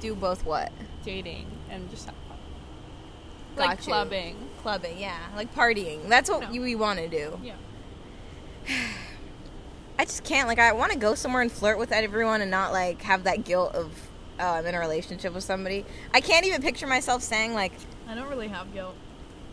Do 0.00 0.14
both 0.14 0.44
what? 0.44 0.72
Dating 1.04 1.46
and 1.70 1.88
just 1.90 2.06
have 2.06 2.14
fun. 2.28 2.38
Got 3.56 3.66
Like 3.68 3.78
you. 3.78 3.84
clubbing. 3.84 4.36
Clubbing, 4.68 4.98
yeah, 4.98 5.16
like 5.34 5.54
partying. 5.54 6.10
That's 6.10 6.28
what 6.28 6.52
No. 6.52 6.60
we 6.60 6.74
want 6.74 6.98
to 6.98 7.08
do. 7.08 7.40
Yeah. 7.42 7.54
I 9.98 10.04
just 10.04 10.24
can't. 10.24 10.46
Like, 10.46 10.58
I 10.58 10.72
want 10.72 10.92
to 10.92 10.98
go 10.98 11.14
somewhere 11.14 11.40
and 11.40 11.50
flirt 11.50 11.78
with 11.78 11.90
everyone 11.90 12.42
and 12.42 12.50
not 12.50 12.72
like 12.72 13.00
have 13.00 13.24
that 13.24 13.44
guilt 13.44 13.74
of 13.74 13.90
oh, 14.38 14.44
I'm 14.46 14.66
in 14.66 14.74
a 14.74 14.78
relationship 14.78 15.32
with 15.32 15.42
somebody. 15.42 15.86
I 16.12 16.20
can't 16.20 16.44
even 16.44 16.60
picture 16.60 16.86
myself 16.86 17.22
saying 17.22 17.54
like, 17.54 17.72
I 18.06 18.14
don't 18.14 18.28
really 18.28 18.48
have 18.48 18.70
guilt. 18.74 18.94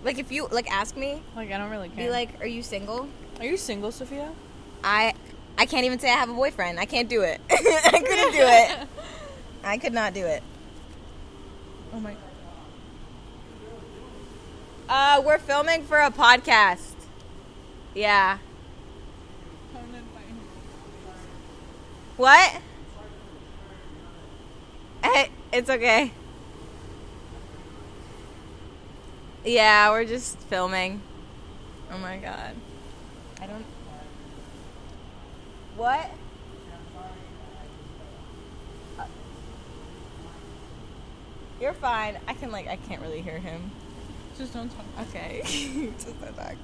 like 0.04 0.19
if 0.19 0.34
you 0.34 0.49
like 0.51 0.69
ask 0.69 0.97
me, 0.97 1.21
Like 1.34 1.49
I 1.49 1.58
don't 1.58 1.71
really 1.71 1.88
care. 1.88 2.08
be 2.08 2.10
like, 2.12 2.41
are 2.41 2.47
you 2.47 2.62
single? 2.62 3.08
are 3.39 3.45
you 3.45 3.56
single, 3.56 3.93
Sophia? 3.93 4.34
I, 4.84 5.13
I 5.58 5.65
can't 5.65 5.86
even 5.86 5.97
say 5.97 6.10
I 6.10 6.15
have 6.15 6.30
a 6.30 6.34
boyfriend. 6.34 6.78
I 6.78 6.86
can't 6.86 7.08
do 7.08 7.21
it. 7.21 7.39
I 7.49 7.56
couldn't 8.06 8.32
do 8.34 8.43
it. 8.43 8.88
I 9.63 9.78
could 9.78 9.93
not 9.93 10.13
do 10.13 10.25
it. 10.25 10.43
Oh 11.93 12.01
my. 12.01 12.17
Uh, 14.88 15.21
we're 15.26 15.39
filming 15.39 15.84
for 15.84 16.00
a 16.00 16.12
podcast. 16.12 16.93
Yeah. 17.93 18.38
What? 22.17 22.62
Eh, 25.04 25.28
It's 25.52 25.69
okay. 25.69 26.12
Yeah, 29.43 29.91
we're 29.91 30.06
just 30.06 30.38
filming. 30.39 31.02
Oh 31.91 31.98
my 31.98 32.17
god. 32.17 32.56
I 33.41 33.45
don't. 33.48 33.65
What? 35.78 36.10
Uh, 38.98 39.04
You're 41.60 41.74
fine. 41.74 42.17
I 42.28 42.34
can 42.34 42.52
like 42.52 42.67
I 42.67 42.78
can't 42.78 43.02
really 43.02 43.21
hear 43.21 43.39
him. 43.39 43.71
Just 44.38 44.54
don't 44.54 44.69
talk. 44.69 44.86
Okay. 45.10 45.41
Just 45.98 46.19
don't 46.21 46.36
talk. 46.36 46.56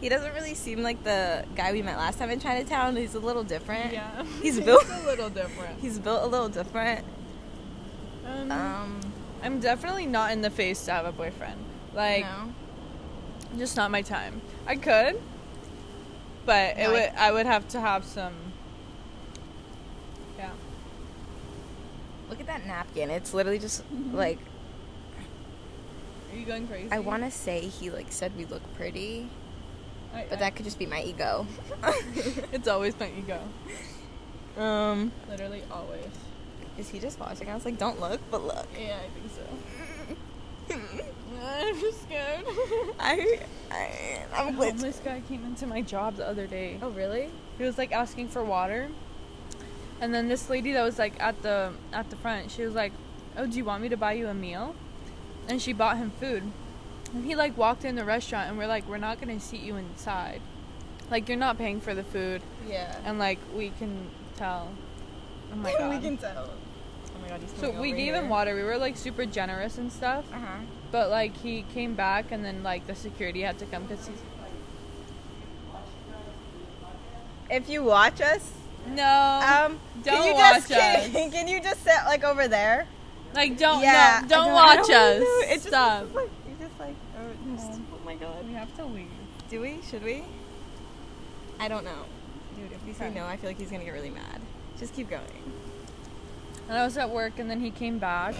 He 0.00 0.08
doesn't 0.08 0.34
really 0.34 0.54
seem 0.54 0.82
like 0.82 1.04
the 1.04 1.44
guy 1.54 1.70
we 1.72 1.80
met 1.82 1.96
last 1.96 2.18
time 2.18 2.30
in 2.30 2.40
Chinatown. 2.40 2.96
He's 2.96 3.14
a 3.14 3.20
little 3.20 3.44
different. 3.44 3.92
Yeah. 3.92 4.24
He's 4.42 4.58
built 4.64 4.84
a 4.90 5.04
little 5.04 5.30
different. 5.30 5.78
He's 5.80 5.98
built 5.98 6.22
a 6.24 6.26
little 6.26 6.48
different. 6.48 7.04
Um, 8.26 8.50
Um 8.50 9.00
I'm 9.44 9.60
definitely 9.60 10.06
not 10.06 10.32
in 10.32 10.40
the 10.40 10.50
face 10.50 10.84
to 10.86 10.92
have 10.92 11.04
a 11.06 11.12
boyfriend. 11.12 11.58
Like, 11.94 12.24
no. 12.24 12.52
just 13.58 13.76
not 13.76 13.90
my 13.90 14.02
time. 14.02 14.40
I 14.66 14.76
could, 14.76 15.20
but 16.46 16.76
it 16.76 16.82
No, 16.84 16.90
I- 16.90 16.92
would. 16.92 17.10
I 17.16 17.32
would 17.32 17.46
have 17.46 17.68
to 17.68 17.80
have 17.80 18.04
some. 18.04 18.32
Yeah. 20.38 20.50
Look 22.30 22.40
at 22.40 22.46
that 22.46 22.66
napkin. 22.66 23.10
It's 23.10 23.34
literally 23.34 23.58
just 23.58 23.82
like 24.12 24.38
Are 26.32 26.36
you 26.36 26.46
going 26.46 26.66
crazy? 26.66 26.88
I 26.90 26.98
want 27.00 27.22
to 27.24 27.30
say 27.30 27.60
he 27.60 27.90
like 27.90 28.10
said 28.10 28.32
we 28.36 28.44
look 28.46 28.62
pretty, 28.74 29.28
I- 30.14 30.26
but 30.28 30.38
I- 30.38 30.40
that 30.40 30.56
could 30.56 30.64
just 30.64 30.78
be 30.78 30.86
my 30.86 31.02
ego. 31.02 31.46
it's 32.52 32.68
always 32.68 32.98
my 32.98 33.10
ego. 33.18 33.40
um 34.56 35.12
Literally 35.28 35.62
always. 35.70 36.06
is 36.78 36.88
he 36.90 36.98
just 36.98 37.18
watching? 37.20 37.48
I 37.50 37.54
was 37.54 37.64
like, 37.64 37.78
"Don't 37.78 38.00
look, 38.00 38.20
but 38.30 38.42
look." 38.44 38.66
Yeah, 38.78 38.96
I 38.96 39.08
think 39.18 39.30
so. 39.36 40.74
I'm 41.44 41.80
just 41.80 42.02
scared. 42.04 42.44
I 43.00 43.40
I 43.70 44.22
I'm 44.34 44.48
A 44.48 44.52
glitch. 44.58 44.70
homeless 44.72 45.00
guy 45.04 45.20
came 45.28 45.44
into 45.44 45.66
my 45.66 45.82
job 45.82 46.16
the 46.16 46.26
other 46.26 46.46
day. 46.46 46.78
Oh, 46.80 46.90
really? 46.90 47.28
He 47.58 47.64
was 47.64 47.76
like 47.76 47.92
asking 47.92 48.28
for 48.28 48.42
water, 48.44 48.88
and 50.00 50.14
then 50.14 50.28
this 50.28 50.48
lady 50.48 50.72
that 50.72 50.82
was 50.82 50.98
like 50.98 51.20
at 51.20 51.42
the 51.42 51.72
at 51.92 52.08
the 52.10 52.16
front, 52.16 52.50
she 52.50 52.64
was 52.64 52.74
like, 52.74 52.92
"Oh, 53.36 53.46
do 53.46 53.56
you 53.58 53.64
want 53.64 53.82
me 53.82 53.88
to 53.90 53.96
buy 53.96 54.12
you 54.14 54.28
a 54.28 54.34
meal?" 54.34 54.74
And 55.48 55.60
she 55.60 55.72
bought 55.72 55.96
him 55.96 56.10
food. 56.20 56.44
And 57.12 57.24
he 57.24 57.34
like 57.34 57.56
walked 57.56 57.84
in 57.84 57.94
the 57.96 58.04
restaurant, 58.04 58.48
and 58.48 58.56
we're 58.58 58.66
like, 58.66 58.88
"We're 58.88 58.96
not 58.98 59.20
gonna 59.20 59.38
seat 59.40 59.60
you 59.62 59.76
inside. 59.76 60.40
Like 61.10 61.28
you're 61.28 61.38
not 61.38 61.58
paying 61.58 61.80
for 61.80 61.94
the 61.94 62.04
food." 62.04 62.42
Yeah. 62.66 62.96
And 63.04 63.18
like 63.18 63.38
we 63.54 63.70
can 63.78 64.08
tell. 64.36 64.70
Oh 65.52 65.56
my 65.56 65.72
god. 65.78 65.90
we 65.94 66.00
can 66.00 66.16
tell. 66.16 66.48
Oh 67.14 67.20
my 67.22 67.28
god, 67.28 67.40
he's 67.42 67.50
so 67.60 67.72
So 67.72 67.80
we 67.80 67.92
gave 67.92 68.14
him 68.14 68.28
water. 68.28 68.54
We 68.54 68.62
were 68.62 68.78
like 68.78 68.96
super 68.96 69.26
generous 69.26 69.76
and 69.78 69.92
stuff. 69.92 70.24
Uh 70.32 70.38
huh. 70.38 70.56
But 70.90 71.10
like 71.10 71.36
he 71.36 71.62
came 71.74 71.94
back, 71.94 72.32
and 72.32 72.44
then 72.44 72.62
like 72.62 72.86
the 72.86 72.94
security 72.94 73.42
had 73.42 73.58
to 73.58 73.66
come 73.66 73.82
because 73.84 74.06
he's 74.06 74.16
If 77.50 77.68
you 77.68 77.84
watch 77.84 78.22
us, 78.22 78.50
no. 78.88 79.04
um, 79.66 79.78
don't 80.02 80.24
you 80.26 80.32
just 80.32 80.70
watch 80.70 80.78
us. 80.78 81.08
Can, 81.10 81.30
can 81.32 81.48
you 81.48 81.60
just 81.60 81.84
sit 81.84 81.96
like 82.06 82.24
over 82.24 82.48
there? 82.48 82.86
Like 83.34 83.58
don't 83.58 83.82
yeah. 83.82 84.20
no, 84.22 84.28
don't 84.28 84.50
I 84.50 84.52
watch 84.52 84.78
us. 84.80 84.86
don't 84.88 85.20
know. 85.20 85.40
It's 85.54 85.66
Stop. 85.66 86.12
Just, 86.12 86.16
it's 86.16 86.16
just 86.16 86.16
like, 86.16 86.30
you 86.48 86.66
just 86.66 86.80
like, 86.80 86.96
oh, 87.18 87.56
just- 87.56 87.80
oh 87.92 88.04
my 88.04 88.14
god. 88.14 88.46
we 88.46 88.52
have 88.54 88.74
to 88.76 88.84
leave. 88.84 89.06
Do 89.48 89.60
we? 89.60 89.80
Should 89.88 90.02
we? 90.04 90.24
I 91.60 91.68
don't 91.68 91.84
know. 91.84 92.04
Dude, 92.56 92.72
if 92.72 92.84
we 92.86 92.92
say 92.92 93.10
no, 93.10 93.24
I 93.26 93.36
feel 93.36 93.50
like 93.50 93.58
he's 93.58 93.70
gonna 93.70 93.84
get 93.84 93.92
really 93.92 94.10
mad. 94.10 94.40
Just 94.78 94.94
keep 94.94 95.08
going. 95.10 95.22
And 96.68 96.78
I 96.78 96.84
was 96.84 96.96
at 96.96 97.10
work, 97.10 97.38
and 97.38 97.50
then 97.50 97.60
he 97.60 97.70
came 97.70 97.98
back, 97.98 98.34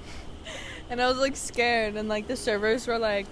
and 0.90 1.00
I 1.00 1.08
was 1.08 1.18
like 1.18 1.36
scared, 1.36 1.96
and 1.96 2.08
like 2.08 2.26
the 2.26 2.36
servers 2.36 2.86
were 2.86 2.98
like, 2.98 3.26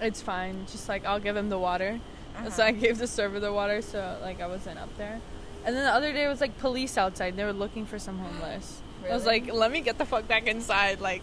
"It's 0.00 0.20
fine, 0.22 0.66
just 0.70 0.88
like 0.88 1.04
I'll 1.04 1.20
give 1.20 1.36
him 1.36 1.48
the 1.48 1.58
water." 1.58 2.00
So 2.34 2.46
Uh-huh. 2.48 2.62
I 2.62 2.72
gave 2.72 2.98
the 2.98 3.06
server 3.06 3.40
the 3.40 3.52
water, 3.52 3.82
so 3.82 4.18
like 4.22 4.40
I 4.40 4.46
wasn't 4.46 4.78
up 4.78 4.96
there. 4.96 5.20
And 5.64 5.76
then 5.76 5.84
the 5.84 5.92
other 5.92 6.12
day 6.12 6.24
it 6.24 6.28
was 6.28 6.40
like 6.40 6.58
police 6.58 6.96
outside. 6.96 7.36
They 7.36 7.44
were 7.44 7.52
looking 7.52 7.84
for 7.86 7.98
some 7.98 8.18
homeless. 8.18 8.80
I 9.08 9.14
was 9.14 9.26
like, 9.26 9.52
"Let 9.52 9.70
me 9.70 9.80
get 9.80 9.98
the 9.98 10.06
fuck 10.06 10.28
back 10.28 10.46
inside!" 10.46 11.00
Like, 11.00 11.22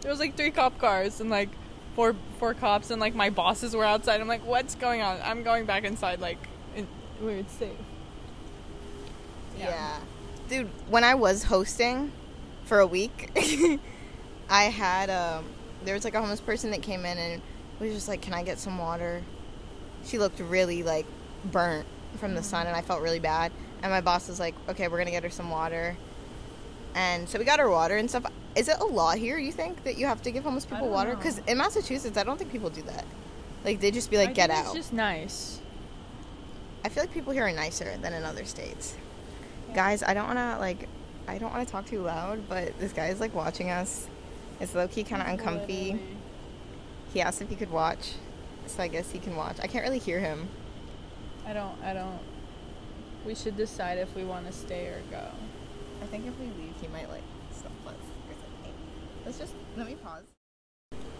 there 0.00 0.10
was 0.10 0.20
like 0.20 0.36
three 0.36 0.50
cop 0.50 0.78
cars, 0.78 1.20
and 1.20 1.30
like 1.30 1.48
four 1.94 2.14
four 2.38 2.54
cops 2.54 2.90
and 2.90 3.00
like 3.00 3.14
my 3.14 3.30
bosses 3.30 3.74
were 3.74 3.84
outside. 3.84 4.20
I'm 4.20 4.28
like, 4.28 4.44
what's 4.46 4.74
going 4.74 5.02
on? 5.02 5.18
I'm 5.22 5.42
going 5.42 5.64
back 5.64 5.84
inside, 5.84 6.20
like 6.20 6.38
in, 6.74 6.86
where 7.20 7.36
it's 7.36 7.52
safe. 7.52 7.70
Yeah. 9.58 9.98
Dude, 10.48 10.70
when 10.88 11.04
I 11.04 11.14
was 11.14 11.44
hosting 11.44 12.12
for 12.64 12.80
a 12.80 12.86
week, 12.86 13.30
I 14.50 14.64
had 14.64 15.10
um 15.10 15.44
there 15.84 15.94
was 15.94 16.04
like 16.04 16.14
a 16.14 16.20
homeless 16.20 16.40
person 16.40 16.70
that 16.70 16.82
came 16.82 17.04
in 17.04 17.18
and 17.18 17.42
was 17.80 17.92
just 17.92 18.08
like, 18.08 18.22
"Can 18.22 18.34
I 18.34 18.42
get 18.42 18.58
some 18.58 18.78
water?" 18.78 19.22
She 20.04 20.18
looked 20.18 20.40
really 20.40 20.82
like 20.82 21.06
burnt 21.44 21.86
from 22.16 22.34
the 22.34 22.42
sun 22.42 22.66
and 22.66 22.76
I 22.76 22.82
felt 22.82 23.02
really 23.02 23.20
bad. 23.20 23.52
And 23.82 23.90
my 23.90 24.00
boss 24.00 24.28
was 24.28 24.38
like, 24.38 24.54
"Okay, 24.68 24.88
we're 24.88 24.98
going 24.98 25.06
to 25.06 25.12
get 25.12 25.24
her 25.24 25.30
some 25.30 25.50
water." 25.50 25.96
And 26.94 27.28
so 27.28 27.38
we 27.38 27.44
got 27.44 27.60
our 27.60 27.70
water 27.70 27.96
and 27.96 28.08
stuff. 28.08 28.26
Is 28.54 28.68
it 28.68 28.76
a 28.80 28.84
law 28.84 29.12
here, 29.12 29.38
you 29.38 29.52
think, 29.52 29.82
that 29.84 29.96
you 29.96 30.06
have 30.06 30.22
to 30.22 30.30
give 30.30 30.44
homeless 30.44 30.66
people 30.66 30.88
water? 30.90 31.14
Cuz 31.16 31.38
in 31.46 31.58
Massachusetts, 31.58 32.18
I 32.18 32.22
don't 32.22 32.38
think 32.38 32.52
people 32.52 32.70
do 32.70 32.82
that. 32.82 33.04
Like 33.64 33.80
they 33.80 33.90
just 33.90 34.10
be 34.10 34.18
like, 34.18 34.30
I 34.30 34.32
"Get 34.32 34.50
out." 34.50 34.66
It's 34.66 34.74
just 34.74 34.92
nice. 34.92 35.60
I 36.84 36.88
feel 36.88 37.04
like 37.04 37.12
people 37.12 37.32
here 37.32 37.46
are 37.46 37.52
nicer 37.52 37.96
than 38.02 38.12
in 38.12 38.24
other 38.24 38.44
states. 38.44 38.96
Guys, 39.74 40.02
I 40.02 40.14
don't 40.14 40.26
want 40.26 40.38
to 40.38 40.58
like, 40.58 40.88
I 41.28 41.38
don't 41.38 41.52
want 41.52 41.66
to 41.66 41.70
talk 41.70 41.86
too 41.86 42.02
loud, 42.02 42.48
but 42.48 42.78
this 42.78 42.92
guy 42.92 43.06
is 43.06 43.20
like 43.20 43.34
watching 43.34 43.70
us. 43.70 44.08
It's 44.60 44.74
low 44.74 44.88
key 44.88 45.04
kind 45.04 45.22
of 45.22 45.28
uncomfy. 45.28 45.98
He 47.12 47.20
asked 47.20 47.40
if 47.40 47.48
he 47.48 47.56
could 47.56 47.70
watch, 47.70 48.12
so 48.66 48.82
I 48.82 48.88
guess 48.88 49.10
he 49.12 49.18
can 49.18 49.36
watch. 49.36 49.56
I 49.62 49.66
can't 49.66 49.84
really 49.84 49.98
hear 49.98 50.18
him. 50.20 50.48
I 51.46 51.52
don't. 51.52 51.80
I 51.82 51.94
don't. 51.94 52.18
We 53.24 53.34
should 53.34 53.56
decide 53.56 53.98
if 53.98 54.14
we 54.14 54.24
want 54.24 54.46
to 54.46 54.52
stay 54.52 54.86
or 54.86 55.00
go. 55.10 55.24
I 56.02 56.06
think 56.06 56.26
if 56.26 56.38
we 56.38 56.46
leave, 56.46 56.74
he 56.80 56.88
might 56.88 57.08
like 57.08 57.22
stop 57.56 57.72
us 57.86 57.94
or 58.28 58.34
something. 58.34 58.74
Let's 59.24 59.38
just 59.38 59.54
let 59.76 59.86
me 59.86 59.94
pause. 60.02 60.24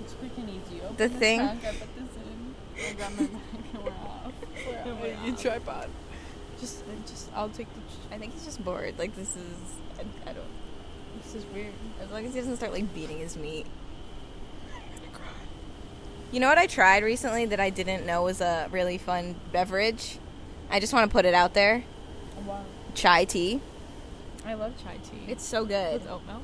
It's 0.02 0.14
freaking 0.14 0.48
easy. 0.48 0.82
Open 0.82 0.96
The 0.96 1.08
thing- 1.08 1.38
Back, 1.38 1.64
I 1.64 1.70
put 1.72 1.88
this 1.96 2.16
in. 2.16 2.54
I 2.74 2.92
grab 2.94 3.12
my 3.12 3.26
bag 3.26 3.42
and 3.74 3.84
we're 3.84 3.90
off. 3.90 4.32
We're. 5.00 5.16
You 5.24 5.32
off. 5.34 5.42
tripod. 5.42 5.88
Just, 6.60 6.82
just. 7.06 7.28
I'll 7.34 7.48
take 7.48 7.68
the. 7.74 8.14
I 8.14 8.18
think 8.18 8.32
he's 8.32 8.44
just 8.44 8.64
bored. 8.64 8.98
Like 8.98 9.14
this 9.14 9.36
is, 9.36 9.56
I, 9.98 10.30
I 10.30 10.32
don't. 10.32 10.44
This 11.22 11.34
is 11.36 11.44
weird. 11.52 11.72
As 12.00 12.10
long 12.10 12.24
as 12.24 12.34
he 12.34 12.40
doesn't 12.40 12.56
start 12.56 12.72
like 12.72 12.92
beating 12.94 13.18
his 13.18 13.36
meat. 13.36 13.66
You 16.32 16.40
know 16.40 16.48
what 16.48 16.56
I 16.56 16.66
tried 16.66 17.04
recently 17.04 17.44
that 17.44 17.60
I 17.60 17.68
didn't 17.68 18.06
know 18.06 18.22
was 18.22 18.40
a 18.40 18.66
really 18.70 18.96
fun 18.96 19.34
beverage? 19.52 20.18
I 20.70 20.80
just 20.80 20.94
want 20.94 21.10
to 21.10 21.12
put 21.12 21.26
it 21.26 21.34
out 21.34 21.52
there. 21.52 21.84
Wow. 22.46 22.64
Chai 22.94 23.26
tea. 23.26 23.60
I 24.46 24.54
love 24.54 24.72
chai 24.82 24.96
tea. 24.98 25.30
It's 25.30 25.44
so 25.44 25.64
good. 25.64 25.94
with 25.94 26.10
oat 26.10 26.22
milk. 26.26 26.42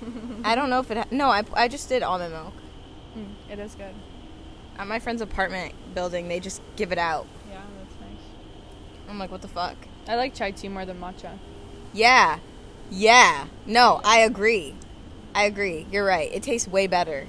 I 0.44 0.54
don't 0.54 0.70
know 0.70 0.80
if 0.80 0.90
it. 0.90 0.96
Ha- 0.98 1.06
no, 1.10 1.28
I, 1.28 1.42
I 1.54 1.68
just 1.68 1.88
did 1.88 2.02
almond 2.02 2.32
milk. 2.32 2.54
Mm, 3.16 3.34
it 3.50 3.58
is 3.58 3.74
good. 3.74 3.94
At 4.78 4.86
my 4.86 5.00
friend's 5.00 5.20
apartment 5.22 5.74
building, 5.94 6.28
they 6.28 6.38
just 6.38 6.62
give 6.76 6.92
it 6.92 6.98
out. 6.98 7.26
Yeah, 7.50 7.60
that's 7.78 8.00
nice. 8.00 8.20
I'm 9.08 9.18
like, 9.18 9.30
what 9.32 9.42
the 9.42 9.48
fuck? 9.48 9.76
I 10.06 10.14
like 10.14 10.34
chai 10.34 10.52
tea 10.52 10.68
more 10.68 10.84
than 10.86 11.00
matcha. 11.00 11.38
Yeah, 11.92 12.38
yeah. 12.90 13.46
No, 13.66 14.00
I 14.04 14.20
agree. 14.20 14.74
I 15.34 15.44
agree. 15.44 15.86
You're 15.90 16.04
right. 16.04 16.32
It 16.32 16.42
tastes 16.44 16.68
way 16.68 16.86
better. 16.86 17.26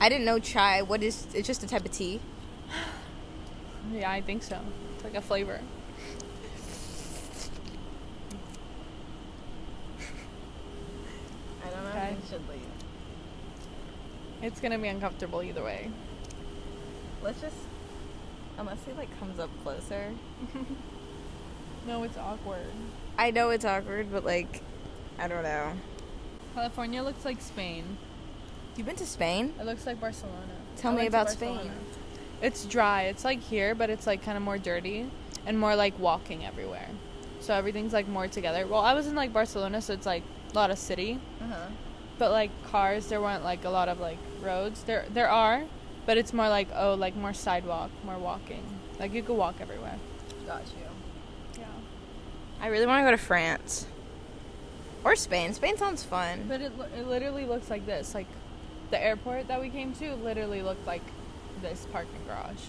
I 0.00 0.10
didn't 0.10 0.26
know 0.26 0.38
chai. 0.38 0.82
What 0.82 1.02
is? 1.02 1.26
It's 1.34 1.46
just 1.46 1.62
a 1.62 1.66
type 1.66 1.84
of 1.84 1.92
tea. 1.92 2.20
Yeah, 3.92 4.10
I 4.10 4.20
think 4.20 4.42
so. 4.42 4.58
It's 4.96 5.04
like 5.04 5.14
a 5.14 5.20
flavor. 5.20 5.60
I 11.64 11.70
don't 11.70 11.84
know 11.84 11.85
Okay. 11.96 12.16
should 12.28 12.48
leave. 12.48 12.60
It's 14.42 14.60
gonna 14.60 14.78
be 14.78 14.88
uncomfortable 14.88 15.42
either 15.42 15.64
way. 15.64 15.90
Let's 17.22 17.40
just. 17.40 17.56
Unless 18.58 18.84
he 18.86 18.92
like 18.92 19.18
comes 19.18 19.38
up 19.38 19.50
closer. 19.62 20.12
No, 21.86 22.02
it's 22.02 22.18
awkward. 22.18 22.66
I 23.16 23.30
know 23.30 23.50
it's 23.50 23.64
awkward, 23.64 24.10
but 24.10 24.24
like, 24.24 24.60
I 25.18 25.28
don't 25.28 25.44
know. 25.44 25.72
California 26.54 27.02
looks 27.02 27.24
like 27.24 27.40
Spain. 27.40 27.96
You've 28.76 28.86
been 28.86 28.96
to 28.96 29.06
Spain? 29.06 29.54
It 29.60 29.66
looks 29.66 29.86
like 29.86 30.00
Barcelona. 30.00 30.36
Tell 30.76 30.92
I 30.98 31.02
me 31.02 31.06
about 31.06 31.30
Spain. 31.30 31.70
It's 32.42 32.66
dry. 32.66 33.02
It's 33.04 33.24
like 33.24 33.40
here, 33.40 33.74
but 33.74 33.88
it's 33.88 34.06
like 34.06 34.22
kind 34.22 34.36
of 34.36 34.42
more 34.42 34.58
dirty 34.58 35.08
and 35.46 35.58
more 35.58 35.76
like 35.76 35.96
walking 35.98 36.44
everywhere. 36.44 36.88
So 37.40 37.54
everything's 37.54 37.92
like 37.92 38.08
more 38.08 38.26
together. 38.26 38.66
Well, 38.66 38.80
I 38.80 38.92
was 38.92 39.06
in 39.06 39.14
like 39.14 39.32
Barcelona, 39.32 39.80
so 39.80 39.92
it's 39.92 40.06
like 40.06 40.24
a 40.50 40.54
lot 40.56 40.70
of 40.70 40.78
city, 40.78 41.20
Uh 41.40 41.46
huh. 41.46 41.66
But 42.18 42.30
like 42.30 42.50
cars, 42.70 43.06
there 43.06 43.20
weren't 43.20 43.44
like 43.44 43.64
a 43.64 43.70
lot 43.70 43.88
of 43.88 44.00
like 44.00 44.18
roads. 44.42 44.82
There 44.84 45.04
there 45.12 45.28
are, 45.28 45.64
but 46.06 46.16
it's 46.16 46.32
more 46.32 46.48
like 46.48 46.68
oh, 46.74 46.94
like 46.94 47.16
more 47.16 47.32
sidewalk, 47.32 47.90
more 48.04 48.18
walking. 48.18 48.62
Like 48.98 49.12
you 49.12 49.22
could 49.22 49.36
walk 49.36 49.56
everywhere. 49.60 49.98
Got 50.46 50.62
you. 50.66 51.60
Yeah. 51.60 51.66
I 52.60 52.68
really 52.68 52.86
want 52.86 53.00
to 53.00 53.04
go 53.04 53.10
to 53.16 53.22
France 53.22 53.86
or 55.04 55.14
Spain. 55.16 55.52
Spain 55.52 55.76
sounds 55.76 56.02
fun. 56.02 56.44
But 56.48 56.60
it 56.60 56.72
it 56.98 57.06
literally 57.06 57.44
looks 57.44 57.70
like 57.70 57.86
this. 57.86 58.14
Like 58.14 58.26
the 58.90 59.02
airport 59.02 59.48
that 59.48 59.60
we 59.60 59.68
came 59.68 59.92
to 59.94 60.14
literally 60.16 60.62
looked 60.62 60.86
like 60.86 61.02
this 61.62 61.86
parking 61.92 62.20
garage. 62.26 62.62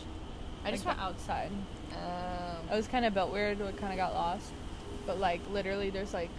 I 0.65 0.71
just 0.71 0.85
like 0.85 0.97
want. 0.97 1.17
the 1.17 1.21
outside. 1.21 1.51
Um, 1.93 2.69
It 2.71 2.75
was 2.75 2.87
kind 2.87 3.05
of 3.05 3.13
built 3.13 3.31
weird. 3.31 3.59
We 3.59 3.71
kind 3.73 3.93
of 3.93 3.97
got 3.97 4.13
lost, 4.13 4.51
but 5.05 5.19
like 5.19 5.41
literally, 5.51 5.89
there's 5.89 6.13
like 6.13 6.29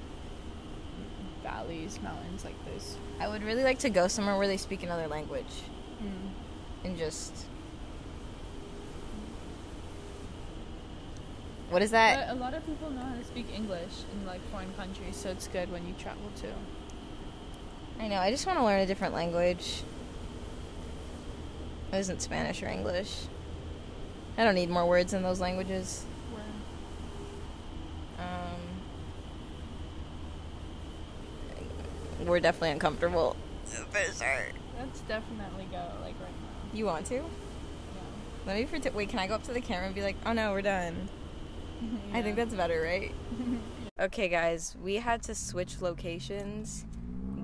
valleys, 1.52 1.98
mountains 2.02 2.44
like 2.44 2.56
this. 2.66 2.96
I 3.20 3.28
would 3.28 3.42
really 3.42 3.62
like 3.64 3.78
to 3.80 3.90
go 3.90 4.08
somewhere 4.08 4.36
where 4.36 4.46
they 4.46 4.56
speak 4.56 4.82
another 4.82 5.06
language 5.08 5.62
Mm. 6.02 6.30
and 6.84 6.96
just. 6.96 7.32
What 11.70 11.82
is 11.82 11.90
that? 11.90 12.28
But 12.28 12.36
a 12.36 12.38
lot 12.40 12.54
of 12.54 12.64
people 12.66 12.90
know 12.90 13.02
how 13.02 13.14
to 13.14 13.24
speak 13.24 13.46
English 13.54 13.92
in 14.12 14.26
like 14.26 14.40
foreign 14.50 14.72
countries, 14.74 15.16
so 15.16 15.30
it's 15.30 15.48
good 15.48 15.70
when 15.72 15.86
you 15.86 15.94
travel 15.98 16.22
too. 16.40 16.52
I 18.00 18.08
know. 18.08 18.16
I 18.16 18.30
just 18.30 18.46
want 18.46 18.58
to 18.58 18.64
learn 18.64 18.80
a 18.80 18.86
different 18.86 19.12
language. 19.12 19.82
It 21.92 21.96
isn't 21.98 22.22
Spanish 22.22 22.62
or 22.62 22.68
English. 22.68 23.12
I 24.36 24.44
don't 24.44 24.54
need 24.54 24.70
more 24.70 24.86
words 24.86 25.12
in 25.14 25.22
those 25.22 25.40
languages. 25.40 26.04
Um, 28.18 28.60
we're 32.24 32.40
definitely 32.40 32.70
uncomfortable. 32.70 33.36
For 33.64 33.98
sure. 34.12 34.46
Let's 34.78 35.00
definitely 35.02 35.66
go 35.70 35.84
like 36.00 36.14
right 36.20 36.30
now. 36.30 36.70
You 36.72 36.86
want 36.86 37.06
to? 37.06 37.14
Yeah. 37.16 37.22
Let 38.46 38.56
me 38.56 38.64
pretend. 38.64 38.94
Wait, 38.94 39.08
can 39.08 39.18
I 39.18 39.26
go 39.26 39.34
up 39.34 39.42
to 39.44 39.52
the 39.52 39.60
camera 39.60 39.86
and 39.86 39.94
be 39.94 40.02
like, 40.02 40.16
"Oh 40.24 40.32
no, 40.32 40.52
we're 40.52 40.62
done." 40.62 41.08
I 42.12 42.22
think 42.22 42.36
that's 42.36 42.54
better, 42.54 42.80
right? 42.80 43.14
okay, 44.00 44.28
guys, 44.28 44.76
we 44.82 44.96
had 44.96 45.22
to 45.24 45.34
switch 45.34 45.80
locations 45.80 46.84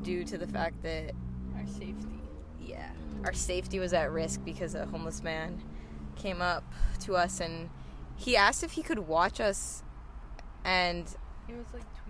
due 0.02 0.24
to 0.24 0.38
the 0.38 0.46
fact 0.46 0.82
that 0.82 1.12
our 1.56 1.66
safety. 1.66 2.20
yeah, 2.62 2.90
our 3.24 3.32
safety 3.32 3.78
was 3.78 3.92
at 3.92 4.10
risk 4.10 4.40
because 4.44 4.74
a 4.74 4.86
homeless 4.86 5.22
man 5.22 5.62
came 6.16 6.40
up 6.42 6.64
to 7.00 7.16
us 7.16 7.40
and 7.40 7.70
he 8.16 8.36
asked 8.36 8.62
if 8.62 8.72
he 8.72 8.82
could 8.82 9.00
watch 9.00 9.40
us 9.40 9.82
and 10.64 11.06
It 11.48 11.56
was 11.56 11.66
like 11.74 11.82
tweaking 11.82 11.84
or 11.84 11.92
something. 11.94 12.03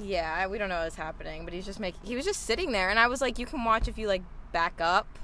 Yeah, 0.00 0.46
we 0.46 0.58
don't 0.58 0.68
know 0.68 0.82
what's 0.82 0.96
happening, 0.96 1.44
but 1.44 1.52
he's 1.52 1.66
just 1.66 1.80
making 1.80 2.00
he 2.04 2.16
was 2.16 2.24
just 2.24 2.44
sitting 2.44 2.72
there 2.72 2.90
and 2.90 2.98
I 2.98 3.06
was 3.06 3.20
like, 3.20 3.38
"You 3.38 3.46
can 3.46 3.64
watch 3.64 3.88
if 3.88 3.98
you 3.98 4.06
like 4.08 4.22
back 4.52 4.80
up." 4.80 5.18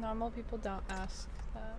Normal 0.00 0.30
people 0.30 0.58
don't 0.58 0.82
ask 0.88 1.28
that. 1.54 1.76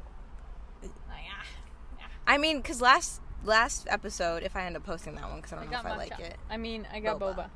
Like, 0.82 1.24
ah, 1.32 2.08
I 2.28 2.38
mean, 2.38 2.62
cuz 2.62 2.82
last 2.82 3.22
last 3.44 3.88
episode, 3.90 4.44
if 4.44 4.56
I 4.56 4.66
end 4.66 4.76
up 4.78 4.84
posting 4.84 5.16
that 5.16 5.30
one 5.30 5.42
cuz 5.42 5.54
I 5.54 5.58
I 5.58 5.60
don't 5.62 5.72
know 5.72 5.80
if 5.80 5.86
I 5.86 5.96
like 5.98 6.20
it. 6.20 6.38
I 6.50 6.58
mean, 6.58 6.88
I 6.92 7.00
got 7.00 7.20
Boba. 7.20 7.36
boba. 7.36 7.50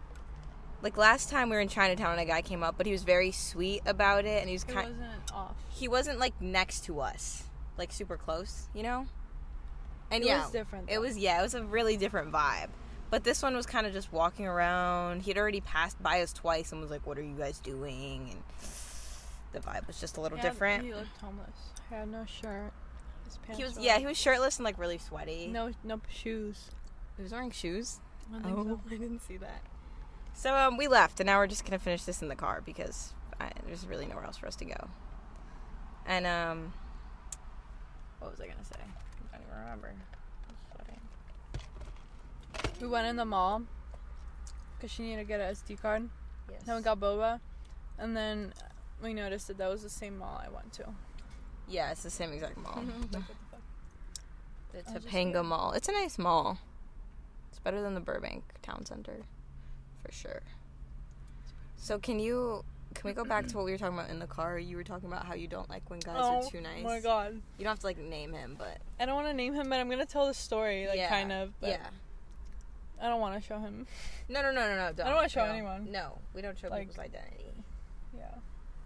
Like 0.81 0.97
last 0.97 1.29
time 1.29 1.49
we 1.49 1.55
were 1.55 1.61
in 1.61 1.69
Chinatown 1.69 2.11
and 2.11 2.21
a 2.21 2.25
guy 2.25 2.41
came 2.41 2.61
up, 2.63 2.75
but 2.77 2.85
he 2.85 2.91
was 2.91 3.03
very 3.03 3.31
sweet 3.31 3.81
about 3.85 4.25
it 4.25 4.41
and 4.41 4.47
he 4.47 4.53
was 4.53 4.63
kind 4.63 4.89
wasn't 4.99 5.33
off. 5.33 5.55
he 5.69 5.87
wasn't 5.87 6.19
like 6.19 6.39
next 6.39 6.85
to 6.85 6.99
us, 6.99 7.43
like 7.77 7.91
super 7.91 8.17
close, 8.17 8.67
you 8.75 8.83
know? 8.83 9.07
And 10.11 10.23
It 10.23 10.27
yeah, 10.27 10.43
was 10.43 10.51
different, 10.51 10.89
It 10.89 10.99
was 10.99 11.17
yeah, 11.17 11.39
it 11.39 11.43
was 11.43 11.53
a 11.55 11.63
really 11.63 11.97
different 11.97 12.31
vibe. 12.31 12.69
But 13.09 13.23
this 13.23 13.41
one 13.41 13.55
was 13.55 13.65
kind 13.65 13.87
of 13.87 13.93
just 13.93 14.11
walking 14.11 14.45
around. 14.45 15.21
He'd 15.21 15.37
already 15.37 15.61
passed 15.61 16.01
by 16.03 16.21
us 16.21 16.33
twice 16.33 16.71
and 16.71 16.81
was 16.81 16.91
like, 16.91 17.05
"What 17.07 17.17
are 17.17 17.23
you 17.23 17.35
guys 17.35 17.59
doing?" 17.59 18.29
And 18.31 18.43
the 19.53 19.59
vibe 19.59 19.87
was 19.87 19.99
just 19.99 20.17
a 20.17 20.21
little 20.21 20.37
Yeah, 20.37 20.43
different. 20.43 20.83
He 20.83 20.93
looked 20.93 21.17
homeless. 21.21 21.55
He 21.89 21.95
had 21.95 22.09
no 22.09 22.25
shirt. 22.25 22.73
His 23.25 23.37
pants 23.37 23.57
He 23.57 23.63
was 23.63 23.75
were 23.75 23.81
yeah, 23.81 23.93
off. 23.93 23.99
he 24.01 24.05
was 24.05 24.17
shirtless 24.17 24.57
and 24.57 24.65
like 24.65 24.77
really 24.77 24.97
sweaty. 24.97 25.47
No, 25.47 25.71
no 25.85 26.01
shoes. 26.09 26.71
he 27.15 27.23
was 27.23 27.31
wearing 27.31 27.51
shoes. 27.51 27.99
I 28.33 28.39
think 28.41 28.55
so. 28.57 28.81
I 28.87 28.89
didn't 28.89 29.21
see 29.21 29.37
that. 29.37 29.61
So 30.33 30.53
um, 30.55 30.75
we 30.77 30.87
left, 30.89 31.19
and 31.21 31.27
now 31.27 31.37
we're 31.39 31.47
just 31.47 31.63
gonna 31.65 31.79
finish 31.79 32.03
this 32.03 32.21
in 32.21 32.27
the 32.27 32.35
car 32.35 32.61
because 32.65 33.13
I, 33.39 33.51
there's 33.65 33.87
really 33.87 34.05
nowhere 34.05 34.25
else 34.25 34.37
for 34.37 34.47
us 34.47 34.55
to 34.57 34.65
go. 34.65 34.89
And 36.05 36.27
um, 36.27 36.73
what 38.19 38.31
was 38.31 38.41
I 38.41 38.47
gonna 38.47 38.63
say? 38.65 38.75
I 39.33 39.37
don't 39.37 39.47
even 39.47 39.59
remember. 39.59 39.93
I'm 42.77 42.79
sweating. 42.79 42.89
We 42.89 42.93
went 42.93 43.07
in 43.07 43.15
the 43.15 43.25
mall 43.25 43.63
because 44.77 44.91
she 44.91 45.03
needed 45.03 45.17
to 45.21 45.23
get 45.25 45.39
an 45.39 45.53
SD 45.53 45.81
card. 45.81 46.09
Yes. 46.49 46.63
Then 46.63 46.75
we 46.77 46.81
got 46.81 46.99
boba, 46.99 47.39
and 47.97 48.15
then 48.15 48.53
we 49.01 49.13
noticed 49.13 49.47
that 49.47 49.57
that 49.57 49.69
was 49.69 49.83
the 49.83 49.89
same 49.89 50.17
mall 50.17 50.41
I 50.43 50.49
went 50.49 50.71
to. 50.73 50.85
Yeah, 51.67 51.91
it's 51.91 52.03
the 52.03 52.09
same 52.09 52.31
exact 52.31 52.57
mall. 52.57 52.75
Like, 52.75 52.85
what 52.99 53.11
the? 53.11 53.17
The 54.73 54.89
I 54.89 54.93
was 54.93 55.03
just 55.03 55.07
Topanga. 55.07 55.43
Mall. 55.45 55.71
It's 55.73 55.87
a 55.89 55.91
nice 55.91 56.17
mall. 56.17 56.59
It's 57.49 57.59
better 57.59 57.81
than 57.81 57.93
the 57.93 57.99
Burbank 57.99 58.43
Town 58.61 58.85
Center, 58.85 59.17
for 60.03 60.11
sure. 60.11 60.41
So 61.77 61.99
can 61.99 62.19
you? 62.19 62.63
Can 62.93 63.09
we 63.09 63.13
go 63.13 63.25
back 63.25 63.47
to 63.47 63.57
what 63.57 63.65
we 63.65 63.71
were 63.71 63.77
talking 63.77 63.97
about 63.97 64.09
in 64.09 64.19
the 64.19 64.27
car? 64.27 64.57
You 64.57 64.77
were 64.77 64.83
talking 64.83 65.07
about 65.09 65.25
how 65.25 65.33
you 65.35 65.47
don't 65.47 65.69
like 65.69 65.87
when 65.89 65.99
guys 65.99 66.15
are 66.17 66.41
oh 66.43 66.49
too 66.49 66.61
nice. 66.61 66.79
Oh 66.81 66.87
my 66.87 66.99
god. 66.99 67.33
You 67.57 67.63
don't 67.63 67.71
have 67.71 67.79
to 67.79 67.85
like 67.85 67.97
name 67.97 68.31
him, 68.33 68.55
but 68.57 68.77
I 68.99 69.05
don't 69.05 69.15
want 69.15 69.27
to 69.27 69.33
name 69.33 69.53
him, 69.53 69.69
but 69.69 69.79
I'm 69.79 69.89
gonna 69.89 70.05
tell 70.05 70.25
the 70.25 70.33
story, 70.33 70.87
like 70.87 70.97
Yeah. 70.97 71.09
kind 71.09 71.31
of. 71.31 71.51
But 71.59 71.69
yeah. 71.71 71.87
I 73.01 73.07
don't 73.09 73.19
want 73.19 73.39
to 73.39 73.47
show 73.47 73.59
him. 73.59 73.85
No, 74.29 74.41
no, 74.41 74.51
no, 74.51 74.67
no, 74.67 74.75
no. 74.75 74.85
I 74.87 74.91
don't. 74.91 75.15
wanna 75.15 75.29
show 75.29 75.45
no. 75.45 75.51
anyone. 75.51 75.91
No, 75.91 76.17
we 76.33 76.41
don't 76.41 76.57
show 76.57 76.67
Like- 76.69 76.81
people's 76.89 76.99
identity 76.99 77.63
Yeah. 78.15 78.25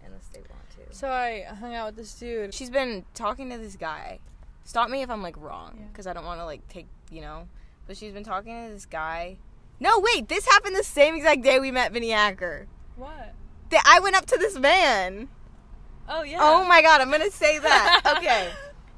unless 0.04 0.28
they 0.32 0.40
want 0.40 0.68
to. 0.90 0.94
So 0.94 1.08
I 1.10 1.42
hung 1.42 1.74
out 1.74 1.86
with 1.86 1.96
this 1.96 2.14
dude. 2.14 2.52
She's 2.54 2.70
been 2.70 3.04
talking 3.14 3.50
to 3.50 3.58
this 3.58 3.76
guy. 3.76 4.18
Stop 4.64 4.90
me 4.90 5.02
if 5.02 5.10
I'm 5.10 5.22
like 5.22 5.36
wrong, 5.36 5.76
Yeah. 5.78 5.86
because 5.86 6.06
I 6.06 6.12
don't 6.12 6.24
want 6.24 6.40
to 6.40 6.44
like 6.44 6.66
take 6.68 6.86
you 7.10 7.20
know. 7.20 7.48
But 7.86 7.96
she's 7.96 8.12
been 8.12 8.24
talking 8.24 8.66
to 8.68 8.72
this 8.72 8.86
guy. 8.86 9.38
No, 9.80 9.98
wait, 9.98 10.28
this 10.28 10.46
happened 10.46 10.76
the 10.76 10.84
same 10.84 11.16
exact 11.16 11.42
day 11.42 11.58
we 11.58 11.70
met 11.72 11.92
Vinnie 11.92 12.10
Hacker. 12.10 12.68
What? 12.96 13.34
That 13.70 13.82
I 13.86 13.98
went 14.00 14.14
up 14.16 14.26
to 14.26 14.36
this 14.38 14.56
man. 14.58 15.28
Oh 16.08 16.22
yeah. 16.22 16.38
Oh 16.40 16.64
my 16.64 16.82
god, 16.82 17.00
I'm 17.00 17.10
gonna 17.10 17.30
say 17.30 17.58
that. 17.58 18.14
okay. 18.18 18.50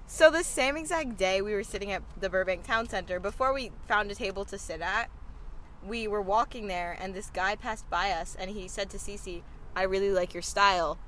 So 0.07 0.31
the 0.31 0.45
same 0.45 0.77
exact 0.77 1.17
day 1.17 1.41
we 1.41 1.55
were 1.55 1.65
sitting 1.65 1.91
at 1.91 2.03
the 2.19 2.29
Burbank 2.29 2.65
Town 2.65 2.89
Center, 2.89 3.19
before 3.19 3.53
we 3.53 3.71
found 3.89 4.11
a 4.11 4.15
table 4.15 4.45
to 4.45 4.59
sit 4.59 4.81
at, 4.81 5.11
we 5.85 6.07
were 6.07 6.23
walking 6.23 6.67
there 6.67 6.97
and 6.99 7.15
this 7.15 7.31
guy 7.31 7.55
passed 7.55 7.89
by 7.91 8.11
us 8.11 8.37
and 8.39 8.51
he 8.51 8.69
said 8.69 8.91
to 8.91 8.99
Cece, 8.99 9.43
I 9.75 9.83
really 9.83 10.11
like 10.11 10.35
your 10.35 10.43
style. 10.43 10.99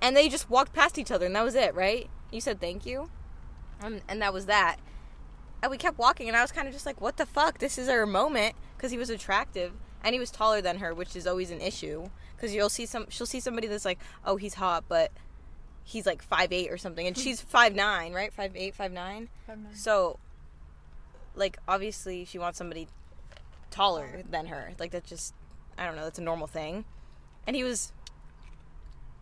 And 0.00 0.16
they 0.16 0.28
just 0.28 0.50
walked 0.50 0.72
past 0.72 0.98
each 0.98 1.10
other 1.10 1.26
and 1.26 1.36
that 1.36 1.44
was 1.44 1.54
it, 1.54 1.74
right? 1.74 2.08
You 2.30 2.40
said 2.40 2.60
thank 2.60 2.84
you. 2.84 3.10
And, 3.80 4.02
and 4.08 4.20
that 4.22 4.32
was 4.32 4.46
that. 4.46 4.76
And 5.62 5.70
we 5.70 5.78
kept 5.78 5.98
walking 5.98 6.28
and 6.28 6.36
I 6.36 6.42
was 6.42 6.52
kind 6.52 6.66
of 6.66 6.74
just 6.74 6.86
like, 6.86 7.00
what 7.00 7.18
the 7.18 7.26
fuck? 7.26 7.58
This 7.58 7.78
is 7.78 7.88
our 7.88 8.06
moment 8.06 8.56
because 8.76 8.90
he 8.90 8.98
was 8.98 9.10
attractive 9.10 9.72
and 10.02 10.14
he 10.14 10.18
was 10.18 10.30
taller 10.30 10.60
than 10.60 10.78
her, 10.78 10.92
which 10.92 11.14
is 11.14 11.26
always 11.26 11.50
an 11.50 11.60
issue 11.60 12.08
because 12.34 12.54
you'll 12.54 12.68
see 12.68 12.86
some 12.86 13.06
she'll 13.08 13.26
see 13.26 13.38
somebody 13.40 13.68
that's 13.68 13.84
like, 13.84 14.00
"Oh, 14.24 14.36
he's 14.36 14.54
hot," 14.54 14.84
but 14.88 15.12
he's 15.84 16.06
like 16.06 16.22
five 16.22 16.52
eight 16.52 16.70
or 16.70 16.76
something 16.76 17.06
and 17.06 17.16
she's 17.16 17.40
five 17.40 17.74
nine, 17.74 18.12
right? 18.12 18.32
Five 18.32 18.52
eight, 18.56 18.74
five 18.74 18.92
nine. 18.92 19.28
Five 19.46 19.58
nine. 19.58 19.74
So 19.74 20.18
like 21.34 21.58
obviously 21.66 22.24
she 22.24 22.38
wants 22.38 22.58
somebody 22.58 22.88
taller 23.70 24.22
than 24.28 24.46
her. 24.46 24.72
Like 24.78 24.90
that's 24.90 25.08
just 25.08 25.34
I 25.78 25.86
don't 25.86 25.96
know, 25.96 26.04
that's 26.04 26.18
a 26.18 26.22
normal 26.22 26.46
thing. 26.46 26.84
And 27.46 27.56
he 27.56 27.64
was 27.64 27.92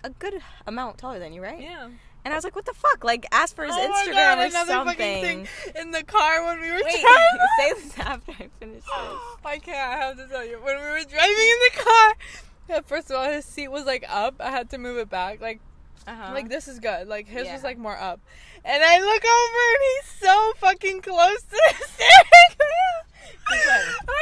a 0.05 0.11
good 0.11 0.41
amount 0.67 0.99
taller 0.99 1.19
than 1.19 1.33
you, 1.33 1.43
right? 1.43 1.61
Yeah. 1.61 1.89
And 2.23 2.35
I 2.35 2.37
was 2.37 2.45
like, 2.45 2.55
"What 2.55 2.67
the 2.67 2.75
fuck? 2.75 3.03
Like 3.03 3.25
ask 3.33 3.57
for 3.57 3.65
his 3.65 3.75
oh 3.75 3.79
Instagram 3.79 4.13
God, 4.13 4.39
or 4.39 4.43
another 4.43 4.73
something." 4.73 4.97
fucking 4.99 5.47
thing 5.47 5.49
in 5.81 5.91
the 5.91 6.03
car 6.03 6.45
when 6.45 6.61
we 6.61 6.71
were 6.71 6.81
Wait, 6.85 7.01
driving. 7.01 7.47
say 7.59 7.73
this 7.73 7.99
after 7.99 8.33
I 8.33 8.49
finish 8.59 8.83
this. 8.83 8.85
I 9.45 9.59
can't. 9.59 9.79
I 9.79 10.05
have 10.05 10.17
to 10.19 10.27
tell 10.29 10.45
you. 10.45 10.61
When 10.63 10.77
we 10.77 10.83
were 10.83 11.01
driving 11.09 11.15
in 11.15 11.59
the 11.73 11.83
car, 11.83 12.83
first 12.87 13.11
of 13.11 13.17
all, 13.17 13.31
his 13.31 13.47
seat 13.47 13.69
was 13.69 13.87
like 13.87 14.05
up. 14.07 14.35
I 14.39 14.51
had 14.51 14.69
to 14.71 14.79
move 14.79 14.99
it 14.99 15.09
back. 15.09 15.41
Like, 15.41 15.61
Uh-huh. 16.07 16.33
like 16.33 16.49
this 16.49 16.67
is 16.69 16.79
good. 16.79 17.07
Like 17.09 17.27
his 17.29 17.47
was 17.49 17.63
like 17.63 17.79
more 17.79 17.97
up. 17.99 18.21
And 18.65 18.83
I 18.85 18.99
look 19.01 19.25
over 19.25 19.63
and 19.73 19.83
he's 19.97 20.29
so 20.29 20.53
fucking 20.57 21.01
close 21.03 21.43
to 21.43 21.51
the 21.51 21.75
steering 21.87 22.57
wheel. 22.59 23.67
Like- 23.67 24.09
Ah! 24.09 24.15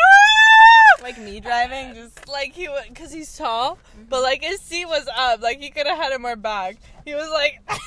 me 1.18 1.41
driving, 1.41 1.95
just 1.95 2.29
like 2.29 2.53
he 2.53 2.68
was 2.68 2.85
because 2.89 3.11
he's 3.12 3.35
tall, 3.37 3.79
but 4.11 4.20
like 4.22 4.43
his 4.43 4.61
seat 4.61 4.85
was 4.87 5.09
up. 5.16 5.41
Like 5.41 5.59
he 5.61 5.70
could 5.70 5.87
have 5.87 5.97
had 5.97 6.12
it 6.12 6.20
more 6.20 6.37
back. 6.37 6.76
He 7.05 7.14
was 7.14 7.31
like, 7.31 7.61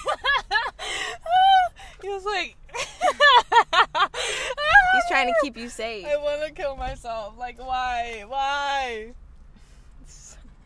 he 2.02 2.10
was 2.10 2.26
like, 2.26 2.56
he's 4.94 5.04
trying 5.08 5.28
to 5.28 5.34
keep 5.42 5.56
you 5.58 5.70
safe. 5.70 6.06
I 6.08 6.18
want 6.18 6.42
to 6.48 6.52
kill 6.52 6.76
myself. 6.76 7.36
Like 7.38 7.60
why? 7.60 8.24
Why? 8.28 9.14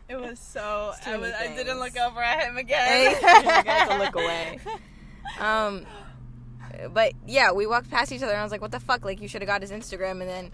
It 0.08 0.20
was 0.20 0.38
so. 0.38 0.92
I, 1.04 1.16
was, 1.16 1.32
I 1.32 1.48
didn't 1.48 1.80
look 1.80 1.96
over 1.96 2.22
at 2.22 2.48
him 2.48 2.56
again. 2.56 3.16
I 3.22 3.62
got 3.64 3.88
to 3.88 3.98
look 3.98 4.14
away. 4.14 4.60
Um, 5.40 5.84
but 6.92 7.12
yeah, 7.26 7.52
we 7.52 7.66
walked 7.66 7.90
past 7.90 8.12
each 8.12 8.22
other, 8.22 8.32
and 8.32 8.40
I 8.40 8.44
was 8.44 8.52
like, 8.52 8.60
"What 8.60 8.70
the 8.70 8.80
fuck? 8.80 9.04
Like, 9.04 9.20
you 9.20 9.28
should 9.28 9.42
have 9.42 9.48
got 9.48 9.62
his 9.62 9.72
Instagram." 9.72 10.20
And 10.20 10.28
then 10.28 10.52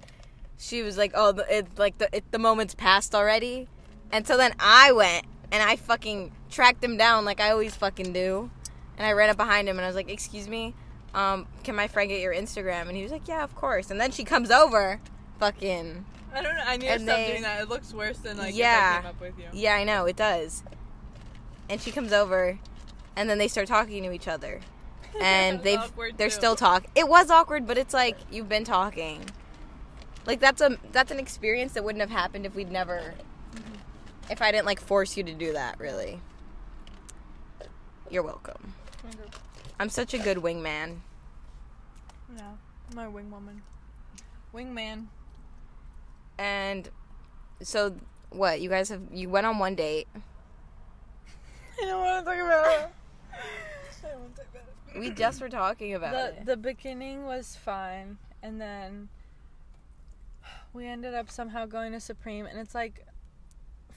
she 0.58 0.82
was 0.82 0.96
like, 0.96 1.12
"Oh, 1.14 1.32
the, 1.32 1.56
it 1.58 1.78
like 1.78 1.98
the 1.98 2.08
it, 2.16 2.30
the 2.30 2.38
moment's 2.38 2.74
passed 2.74 3.14
already." 3.14 3.68
And 4.10 4.26
so 4.26 4.36
then 4.36 4.54
I 4.58 4.92
went 4.92 5.26
and 5.50 5.62
I 5.62 5.76
fucking 5.76 6.32
tracked 6.50 6.82
him 6.82 6.96
down 6.96 7.24
like 7.24 7.40
I 7.40 7.50
always 7.50 7.74
fucking 7.74 8.12
do, 8.12 8.50
and 8.96 9.06
I 9.06 9.12
ran 9.12 9.30
up 9.30 9.36
behind 9.36 9.68
him 9.68 9.76
and 9.76 9.84
I 9.84 9.88
was 9.88 9.96
like, 9.96 10.10
"Excuse 10.10 10.48
me, 10.48 10.74
um, 11.14 11.46
can 11.62 11.74
my 11.76 11.88
friend 11.88 12.08
get 12.08 12.20
your 12.20 12.34
Instagram?" 12.34 12.88
And 12.88 12.96
he 12.96 13.02
was 13.02 13.12
like, 13.12 13.28
"Yeah, 13.28 13.44
of 13.44 13.54
course." 13.54 13.90
And 13.90 14.00
then 14.00 14.12
she 14.12 14.24
comes 14.24 14.50
over, 14.50 15.00
fucking. 15.38 16.06
I 16.34 16.42
don't 16.42 16.56
know. 16.56 16.62
I 16.66 16.76
need 16.76 16.88
to 16.88 16.98
stop 16.98 17.16
they- 17.16 17.26
doing 17.28 17.42
that. 17.42 17.60
It 17.62 17.68
looks 17.68 17.92
worse 17.92 18.18
than 18.18 18.38
like 18.38 18.54
Yeah. 18.54 18.96
I 18.98 19.00
came 19.02 19.10
up 19.10 19.20
with 19.20 19.38
you. 19.38 19.44
Yeah, 19.52 19.74
I 19.74 19.84
know 19.84 20.06
it 20.06 20.16
does. 20.16 20.62
And 21.68 21.80
she 21.80 21.90
comes 21.90 22.12
over, 22.12 22.58
and 23.16 23.28
then 23.30 23.38
they 23.38 23.48
start 23.48 23.68
talking 23.68 24.02
to 24.02 24.12
each 24.12 24.28
other, 24.28 24.60
and 25.20 25.62
they've 25.62 25.78
awkward, 25.78 26.14
they're 26.18 26.28
too. 26.28 26.34
still 26.34 26.56
talk. 26.56 26.84
It 26.94 27.08
was 27.08 27.30
awkward, 27.30 27.66
but 27.66 27.78
it's 27.78 27.94
like 27.94 28.16
you've 28.30 28.48
been 28.48 28.64
talking. 28.64 29.24
Like 30.26 30.38
that's 30.40 30.60
a 30.60 30.76
that's 30.92 31.10
an 31.10 31.18
experience 31.18 31.72
that 31.72 31.82
wouldn't 31.84 32.00
have 32.00 32.10
happened 32.10 32.46
if 32.46 32.54
we'd 32.54 32.70
never, 32.70 33.14
if 34.30 34.40
I 34.42 34.52
didn't 34.52 34.66
like 34.66 34.80
force 34.80 35.16
you 35.16 35.22
to 35.24 35.32
do 35.34 35.52
that. 35.52 35.78
Really. 35.80 36.20
You're 38.10 38.22
welcome. 38.22 38.74
I'm 39.80 39.88
such 39.88 40.12
a 40.14 40.18
good 40.18 40.36
wingman. 40.38 40.96
Yeah, 42.36 42.52
my 42.94 43.08
wing 43.08 43.30
woman, 43.30 43.62
wingman. 44.54 45.06
And 46.38 46.88
so 47.62 47.96
what? 48.30 48.60
You 48.60 48.68
guys 48.68 48.88
have 48.88 49.02
you 49.12 49.28
went 49.28 49.46
on 49.46 49.58
one 49.58 49.74
date. 49.74 50.08
I 51.82 51.84
don't 51.84 52.00
want 52.00 52.24
to 52.24 52.30
talk 52.30 52.40
about 52.40 52.66
it. 52.66 52.90
I 54.04 54.08
don't 54.10 54.20
want 54.20 54.36
to 54.36 54.42
talk 54.42 54.50
about 54.50 54.94
it. 54.94 54.98
We 54.98 55.10
just 55.10 55.40
were 55.40 55.48
talking 55.48 55.94
about 55.94 56.12
the 56.12 56.40
it. 56.40 56.46
the 56.46 56.56
beginning 56.56 57.24
was 57.24 57.56
fine, 57.56 58.18
and 58.42 58.60
then 58.60 59.08
we 60.72 60.86
ended 60.86 61.14
up 61.14 61.30
somehow 61.30 61.66
going 61.66 61.92
to 61.92 62.00
Supreme, 62.00 62.46
and 62.46 62.58
it's 62.58 62.74
like 62.74 63.06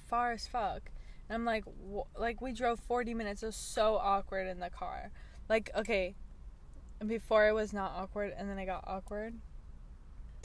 far 0.07 0.31
as 0.31 0.47
fuck. 0.47 0.91
And 1.27 1.35
I'm 1.35 1.45
like, 1.45 1.63
wh- 1.65 2.19
like 2.19 2.41
we 2.41 2.51
drove 2.51 2.79
40 2.79 3.13
minutes. 3.13 3.43
It 3.43 3.47
was 3.47 3.55
so 3.55 3.95
awkward 3.95 4.47
in 4.47 4.59
the 4.59 4.69
car. 4.69 5.11
Like, 5.49 5.69
okay, 5.75 6.15
before 7.05 7.47
it 7.47 7.53
was 7.53 7.73
not 7.73 7.91
awkward, 7.95 8.33
and 8.37 8.49
then 8.49 8.57
it 8.57 8.65
got 8.65 8.83
awkward. 8.87 9.33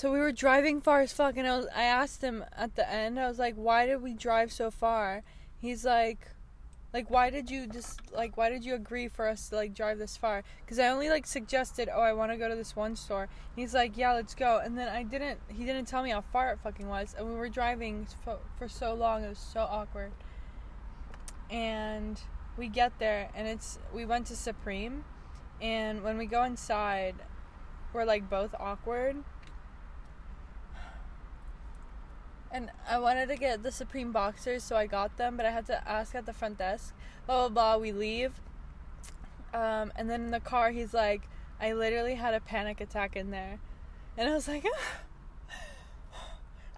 So 0.00 0.10
we 0.10 0.18
were 0.18 0.32
driving 0.32 0.80
far 0.80 1.02
as 1.02 1.12
fuck, 1.12 1.36
and 1.36 1.46
I 1.46 1.58
was, 1.58 1.66
I 1.76 1.82
asked 1.82 2.22
him 2.22 2.42
at 2.56 2.74
the 2.74 2.90
end. 2.90 3.20
I 3.20 3.28
was 3.28 3.38
like, 3.38 3.54
why 3.54 3.84
did 3.84 4.00
we 4.00 4.14
drive 4.14 4.50
so 4.50 4.70
far? 4.70 5.22
He's 5.58 5.84
like, 5.84 6.26
like 6.94 7.10
why 7.10 7.28
did 7.28 7.50
you 7.50 7.66
just 7.66 8.00
like 8.10 8.34
why 8.38 8.48
did 8.48 8.64
you 8.64 8.74
agree 8.74 9.08
for 9.08 9.28
us 9.28 9.50
to 9.50 9.56
like 9.56 9.74
drive 9.74 9.98
this 9.98 10.16
far 10.16 10.42
because 10.64 10.80
i 10.80 10.88
only 10.88 11.08
like 11.08 11.24
suggested 11.24 11.88
oh 11.94 12.00
i 12.00 12.12
want 12.12 12.32
to 12.32 12.36
go 12.36 12.48
to 12.48 12.56
this 12.56 12.74
one 12.74 12.96
store 12.96 13.28
he's 13.54 13.72
like 13.72 13.96
yeah 13.96 14.12
let's 14.12 14.34
go 14.34 14.58
and 14.58 14.76
then 14.76 14.88
i 14.88 15.04
didn't 15.04 15.38
he 15.46 15.64
didn't 15.64 15.84
tell 15.84 16.02
me 16.02 16.10
how 16.10 16.20
far 16.20 16.50
it 16.50 16.58
fucking 16.64 16.88
was 16.88 17.14
and 17.16 17.28
we 17.28 17.34
were 17.36 17.48
driving 17.48 18.08
for, 18.24 18.38
for 18.58 18.68
so 18.68 18.92
long 18.92 19.22
it 19.22 19.28
was 19.28 19.38
so 19.38 19.60
awkward 19.60 20.10
and 21.48 22.20
we 22.56 22.66
get 22.66 22.98
there 22.98 23.30
and 23.36 23.46
it's 23.46 23.78
we 23.94 24.04
went 24.04 24.26
to 24.26 24.34
supreme 24.34 25.04
and 25.60 26.02
when 26.02 26.18
we 26.18 26.26
go 26.26 26.42
inside 26.42 27.14
we're 27.92 28.04
like 28.04 28.28
both 28.28 28.52
awkward 28.58 29.22
and 32.52 32.70
I 32.88 32.98
wanted 32.98 33.28
to 33.28 33.36
get 33.36 33.62
the 33.62 33.70
Supreme 33.72 34.12
boxers, 34.12 34.62
so 34.64 34.76
I 34.76 34.86
got 34.86 35.16
them, 35.16 35.36
but 35.36 35.46
I 35.46 35.50
had 35.50 35.66
to 35.66 35.88
ask 35.88 36.14
at 36.14 36.26
the 36.26 36.32
front 36.32 36.58
desk. 36.58 36.94
Blah 37.26 37.48
blah 37.48 37.76
blah. 37.76 37.76
We 37.82 37.92
leave, 37.92 38.40
um, 39.54 39.92
and 39.96 40.08
then 40.10 40.22
in 40.22 40.30
the 40.30 40.40
car, 40.40 40.70
he's 40.70 40.92
like, 40.94 41.22
"I 41.60 41.72
literally 41.72 42.14
had 42.16 42.34
a 42.34 42.40
panic 42.40 42.80
attack 42.80 43.14
in 43.16 43.30
there," 43.30 43.58
and 44.16 44.28
I 44.28 44.32
was 44.34 44.48
like, 44.48 44.64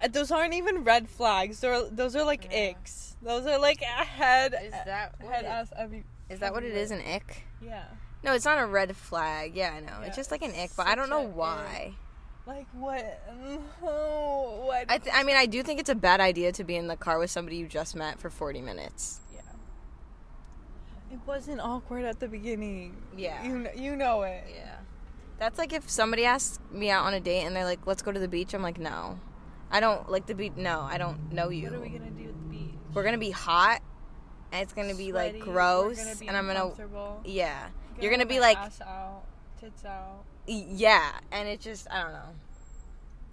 "Those 0.11 0.31
aren't 0.31 0.55
even 0.55 0.85
red 0.85 1.09
flags. 1.09 1.61
They're 1.61 1.85
those 1.89 2.16
are 2.16 2.25
like 2.25 2.45
Yeah. 2.51 2.70
icks. 2.75 3.16
Those 3.23 3.47
are 3.47 3.59
like 3.59 3.81
a 3.83 4.05
head 4.05 4.55
Is 4.62 4.73
that 4.73 5.14
what 5.20 5.33
head 5.33 5.45
it- 5.45 5.49
ass 5.49 5.68
every 5.77 6.05
Is 6.29 6.41
that 6.41 6.53
what 6.53 6.64
it 6.64 6.73
is? 6.77 6.91
An 6.91 7.01
ick? 7.01 7.45
yeah." 7.61 7.85
No, 8.25 8.35
it's 8.35 8.45
not 8.45 8.59
a 8.59 8.66
red 8.66 8.95
flag. 8.97 9.57
Yeah, 9.57 9.73
I 9.75 9.81
know. 9.81 9.99
Yeah, 10.01 10.07
it's 10.07 10.16
just 10.16 10.31
like 10.31 10.43
an 10.43 10.55
ick, 10.55 10.70
but 10.77 10.87
I 10.87 10.95
don't 10.95 11.11
know 11.11 11.23
why. 11.23 11.87
ick. 11.89 11.95
Like 12.47 12.66
what? 12.72 13.22
No, 13.82 14.62
what? 14.66 14.86
I, 14.88 14.99
th- 14.99 15.14
I 15.14 15.22
mean, 15.22 15.36
I 15.36 15.47
do 15.47 15.62
think 15.62 15.78
it's 15.80 15.88
a 15.90 15.95
bad 15.95 16.20
idea 16.20 16.53
to 16.53 16.64
be 16.64 16.76
in 16.76 16.88
the 16.88 16.97
car 16.97 17.18
with 17.18 17.30
somebody 17.30 17.57
you 17.57 17.66
just 17.68 17.95
met 17.95 18.18
for 18.18 18.30
40 18.30 18.61
minutes. 18.61 19.20
yeah. 19.32 19.40
It 21.12 21.20
wasn't 21.26 21.61
awkward 21.61 22.05
at 22.05 22.18
the 22.20 22.28
beginning. 22.28 22.97
Yeah. 23.16 23.43
You 23.45 23.62
kn- 23.64 23.78
you 23.78 23.97
know 23.97 24.22
it. 24.22 24.45
Yeah. 24.55 24.76
That's 25.38 25.59
like 25.59 25.72
if 25.72 25.88
somebody 25.88 26.24
asks 26.24 26.59
me 26.70 26.90
out 26.90 27.05
on 27.05 27.14
a 27.14 27.20
date 27.20 27.43
and 27.45 27.55
they're 27.55 27.64
like, 27.64 27.86
let's 27.86 28.03
go 28.03 28.12
to 28.12 28.18
the 28.20 28.28
beach. 28.28 28.55
I'm 28.55 28.62
like, 28.62 28.78
no. 28.78 29.18
I 29.70 29.80
don't 29.80 30.11
like 30.11 30.26
the 30.26 30.34
beach. 30.34 30.53
No, 30.57 30.80
I 30.80 30.99
don't 30.99 31.32
know 31.32 31.49
you. 31.49 31.64
What 31.64 31.74
are 31.74 31.80
we 31.80 31.88
gonna 31.90 32.11
do 32.11 32.24
at 32.24 32.34
the 32.34 32.49
beach? 32.49 32.74
We're 32.93 33.03
going 33.03 33.14
to 33.14 33.18
be 33.18 33.30
hot 33.30 33.80
and 34.53 34.62
it's 34.62 34.72
gonna 34.74 34.95
be 34.95 35.11
sweaty, 35.11 35.38
like 35.38 35.49
gross, 35.49 35.97
gonna 35.97 36.16
be 36.16 36.28
and 36.28 36.36
I'm 36.36 36.47
gonna 36.47 36.72
yeah. 37.24 37.61
Gonna 37.61 38.03
You're 38.03 38.11
gonna 38.11 38.26
be 38.26 38.38
like 38.38 38.59
ass 38.59 38.80
out, 38.82 39.22
tits 39.59 39.84
out. 39.84 40.24
Yeah, 40.47 41.11
and 41.30 41.49
it 41.49 41.61
just 41.61 41.86
I 41.90 42.03
don't 42.03 42.12
know. 42.12 42.18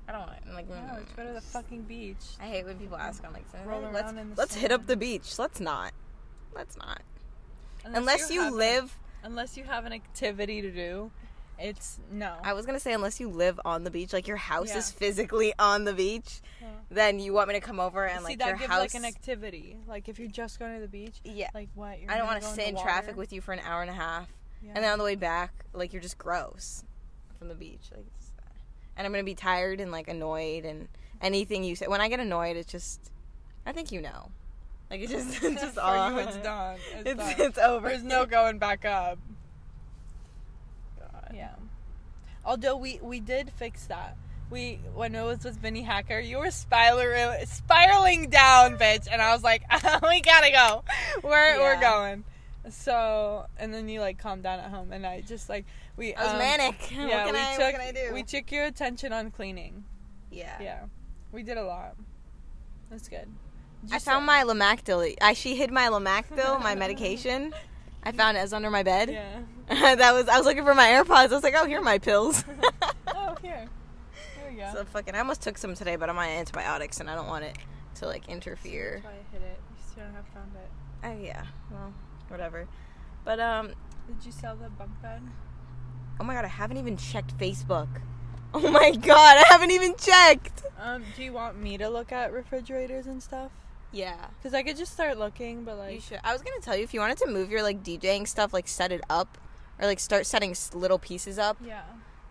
I 0.07 0.11
don't 0.11 0.21
want 0.21 0.33
it. 0.33 0.43
I'm 0.47 0.53
like 0.55 0.69
No, 0.69 0.75
let's 0.95 1.11
go 1.13 1.25
to 1.25 1.33
the 1.33 1.41
fucking 1.41 1.83
beach. 1.83 2.15
I 2.41 2.45
hate 2.47 2.65
when 2.65 2.77
people 2.77 2.97
ask. 2.97 3.23
I'm 3.25 3.33
like, 3.33 3.45
Roll 3.65 3.81
let's 3.81 3.95
around 4.05 4.17
in 4.17 4.29
the 4.31 4.35
let's 4.35 4.55
hit 4.55 4.71
up 4.71 4.87
the 4.87 4.97
beach. 4.97 5.37
Let's 5.37 5.59
not. 5.59 5.91
Let's 6.55 6.77
not. 6.77 7.01
Unless, 7.85 7.97
Unless 7.99 8.31
you 8.31 8.41
have 8.41 8.53
live. 8.53 8.97
unless 9.23 9.55
you 9.57 9.63
have 9.65 9.85
an 9.85 9.93
activity 9.93 10.61
to 10.61 10.71
do, 10.71 11.11
it's 11.59 11.99
no. 12.11 12.35
I 12.43 12.53
was 12.53 12.65
gonna 12.65 12.79
say 12.79 12.93
unless 12.93 13.19
you 13.19 13.29
live 13.29 13.59
on 13.65 13.83
the 13.83 13.91
beach, 13.91 14.11
like 14.13 14.27
your 14.27 14.37
house 14.37 14.75
is 14.75 14.91
physically 14.91 15.53
on 15.59 15.83
the 15.85 15.93
beach, 15.93 16.41
Yeah. 16.61 16.67
then 16.89 17.19
you 17.19 17.33
want 17.33 17.47
me 17.49 17.53
to 17.55 17.61
come 17.61 17.79
over 17.79 18.05
and 18.07 18.19
See, 18.21 18.35
like 18.35 18.39
your 18.45 18.55
gives 18.57 18.65
house. 18.71 18.79
like 18.79 18.93
an 18.95 19.05
activity. 19.05 19.77
Like 19.87 20.09
if 20.09 20.17
you're 20.19 20.27
just 20.29 20.57
going 20.59 20.73
to 20.75 20.81
the 20.81 20.87
beach, 20.87 21.15
yeah. 21.23 21.49
like 21.53 21.69
what? 21.75 21.99
You're 22.01 22.11
I 22.11 22.17
don't 22.17 22.27
want 22.27 22.41
want 22.43 22.55
to 22.55 22.61
sit 22.61 22.67
in 22.69 22.77
traffic 22.77 23.15
with 23.15 23.31
you 23.31 23.41
for 23.41 23.51
an 23.53 23.59
hour 23.59 23.81
and 23.81 23.89
a 23.91 23.93
half, 23.93 24.27
Yeah. 24.63 24.71
and 24.75 24.83
then 24.83 24.91
on 24.91 24.97
the 24.97 25.03
way 25.05 25.15
back, 25.15 25.65
like 25.73 25.93
you're 25.93 26.01
just 26.01 26.17
gross 26.17 26.83
from 27.39 27.47
the 27.47 27.55
beach. 27.55 27.87
Like, 27.91 28.01
it's- 28.01 28.31
and 28.97 29.05
I'm 29.07 29.11
gonna 29.13 29.23
be 29.23 29.33
tired 29.35 29.79
and 29.79 29.91
like 29.91 30.07
annoyed 30.09 30.65
and 30.65 30.87
anything 31.21 31.63
you 31.63 31.75
say. 31.75 31.87
When 31.87 32.01
I 32.01 32.09
get 32.09 32.19
annoyed, 32.19 32.57
it's 32.57 32.71
just, 32.71 32.99
I 33.65 33.71
think 33.71 33.91
you 33.93 34.01
know, 34.01 34.29
like 34.91 34.99
it's 35.01 35.11
just, 35.11 35.41
it's 35.43 35.61
just 35.61 35.77
all. 35.79 36.11
you, 36.11 36.19
it's 36.19 36.37
done. 36.43 36.77
It's, 36.97 37.09
It's 37.09 37.17
done. 37.37 37.47
it's 37.47 37.57
over. 37.57 37.87
There's 37.89 38.03
no 38.03 38.25
going 38.25 38.57
back 38.59 38.83
up. 38.85 39.17
God. 40.99 41.31
Yeah. 41.33 41.53
Although 42.45 42.77
we 42.77 42.99
we 43.01 43.19
did 43.19 43.51
fix 43.57 43.85
that. 43.87 44.17
We 44.49 44.79
when 44.95 45.13
it 45.13 45.23
was 45.23 45.43
with 45.43 45.57
Vinnie 45.57 45.83
Hacker, 45.83 46.19
you 46.19 46.39
were 46.39 46.49
spiraling 46.51 47.45
spiraling 47.45 48.29
down, 48.29 48.77
bitch, 48.77 49.07
and 49.11 49.21
I 49.21 49.31
was 49.33 49.43
like, 49.43 49.61
we 50.03 50.21
gotta 50.21 50.51
go. 50.51 50.83
We're 51.23 51.59
we're 51.59 51.79
going. 51.79 52.23
So 52.71 53.45
and 53.57 53.73
then 53.73 53.89
you 53.89 54.01
like 54.01 54.17
calm 54.17 54.41
down 54.41 54.59
at 54.59 54.69
home, 54.69 54.91
and 54.91 55.05
I 55.05 55.21
just 55.21 55.49
like 55.49 55.65
we. 55.97 56.13
I 56.15 56.23
was 56.23 56.33
um, 56.33 56.39
manic. 56.39 56.91
Yeah, 56.91 57.25
what 57.25 57.25
can 57.25 57.33
we 57.33 57.39
I? 57.39 57.51
took 57.51 57.59
what 57.59 57.71
can 57.71 57.81
I 57.81 57.91
do? 58.07 58.13
we 58.13 58.23
took 58.23 58.51
your 58.51 58.65
attention 58.65 59.13
on 59.13 59.31
cleaning. 59.31 59.83
yeah. 60.31 60.61
Yeah, 60.61 60.83
we 61.31 61.43
did 61.43 61.57
a 61.57 61.63
lot. 61.63 61.95
That's 62.89 63.07
good. 63.07 63.27
I 63.91 63.99
found 63.99 64.25
like- 64.27 64.45
my 64.47 64.53
Lamictal. 64.53 65.15
I 65.21 65.33
she 65.33 65.55
hid 65.55 65.71
my 65.71 65.87
Lamictal, 65.87 66.61
my 66.61 66.75
medication. 66.75 67.53
I 68.03 68.13
found 68.13 68.37
it. 68.37 68.39
It 68.39 68.43
was 68.43 68.53
under 68.53 68.69
my 68.69 68.83
bed. 68.83 69.09
Yeah. 69.09 69.95
that 69.95 70.13
was. 70.13 70.27
I 70.29 70.37
was 70.37 70.45
looking 70.45 70.63
for 70.63 70.73
my 70.73 70.87
AirPods. 70.87 71.31
I 71.31 71.33
was 71.35 71.43
like, 71.43 71.55
oh, 71.57 71.65
here 71.65 71.79
are 71.79 71.83
my 71.83 71.97
pills. 71.97 72.43
oh, 73.07 73.35
here. 73.41 73.67
There 74.37 74.51
we 74.51 74.57
go. 74.57 74.69
So 74.73 74.85
fucking. 74.85 75.15
I 75.15 75.19
almost 75.19 75.41
took 75.41 75.57
some 75.57 75.75
today, 75.75 75.95
but 75.97 76.09
I'm 76.09 76.17
on 76.17 76.27
antibiotics, 76.27 76.99
and 77.01 77.09
I 77.09 77.15
don't 77.15 77.27
want 77.27 77.43
it 77.43 77.57
to 77.95 78.07
like 78.07 78.29
interfere. 78.29 79.01
That's 79.03 79.05
why 79.05 79.11
I 79.11 79.33
hit 79.33 79.41
it. 79.41 79.59
You 79.69 79.83
still 79.91 80.05
have 80.15 80.25
found 80.33 80.51
it. 80.55 80.69
Oh 81.03 81.23
yeah. 81.23 81.43
Well, 81.71 81.93
whatever. 82.29 82.67
But 83.25 83.39
um. 83.39 83.73
Did 84.07 84.25
you 84.25 84.31
sell 84.31 84.55
the 84.55 84.69
bunk 84.69 84.99
bed? 85.03 85.21
Oh 86.19 86.23
my 86.23 86.33
god, 86.33 86.45
I 86.45 86.47
haven't 86.49 86.77
even 86.77 86.97
checked 86.97 87.37
Facebook. 87.37 87.87
Oh 88.53 88.71
my 88.71 88.91
god, 88.95 89.37
I 89.37 89.43
haven't 89.49 89.69
even 89.71 89.95
checked. 89.95 90.63
Um, 90.79 91.03
do 91.15 91.23
you 91.23 91.31
want 91.31 91.59
me 91.61 91.77
to 91.77 91.87
look 91.89 92.11
at 92.11 92.33
refrigerators 92.33 93.05
and 93.05 93.21
stuff? 93.21 93.51
Yeah. 93.91 94.15
Because 94.37 94.53
I 94.55 94.63
could 94.63 94.77
just 94.77 94.91
start 94.93 95.17
looking, 95.19 95.63
but 95.63 95.77
like, 95.77 95.93
You 95.95 96.01
should. 96.01 96.19
I 96.23 96.33
was 96.33 96.41
gonna 96.41 96.59
tell 96.61 96.75
you 96.75 96.83
if 96.83 96.93
you 96.93 96.99
wanted 96.99 97.17
to 97.19 97.27
move 97.27 97.51
your 97.51 97.61
like 97.61 97.83
DJing 97.83 98.27
stuff, 98.27 98.51
like 98.53 98.67
set 98.67 98.91
it 98.91 99.01
up, 99.11 99.37
or 99.79 99.85
like 99.85 99.99
start 99.99 100.25
setting 100.25 100.55
little 100.73 100.97
pieces 100.99 101.37
up. 101.37 101.57
yeah. 101.63 101.83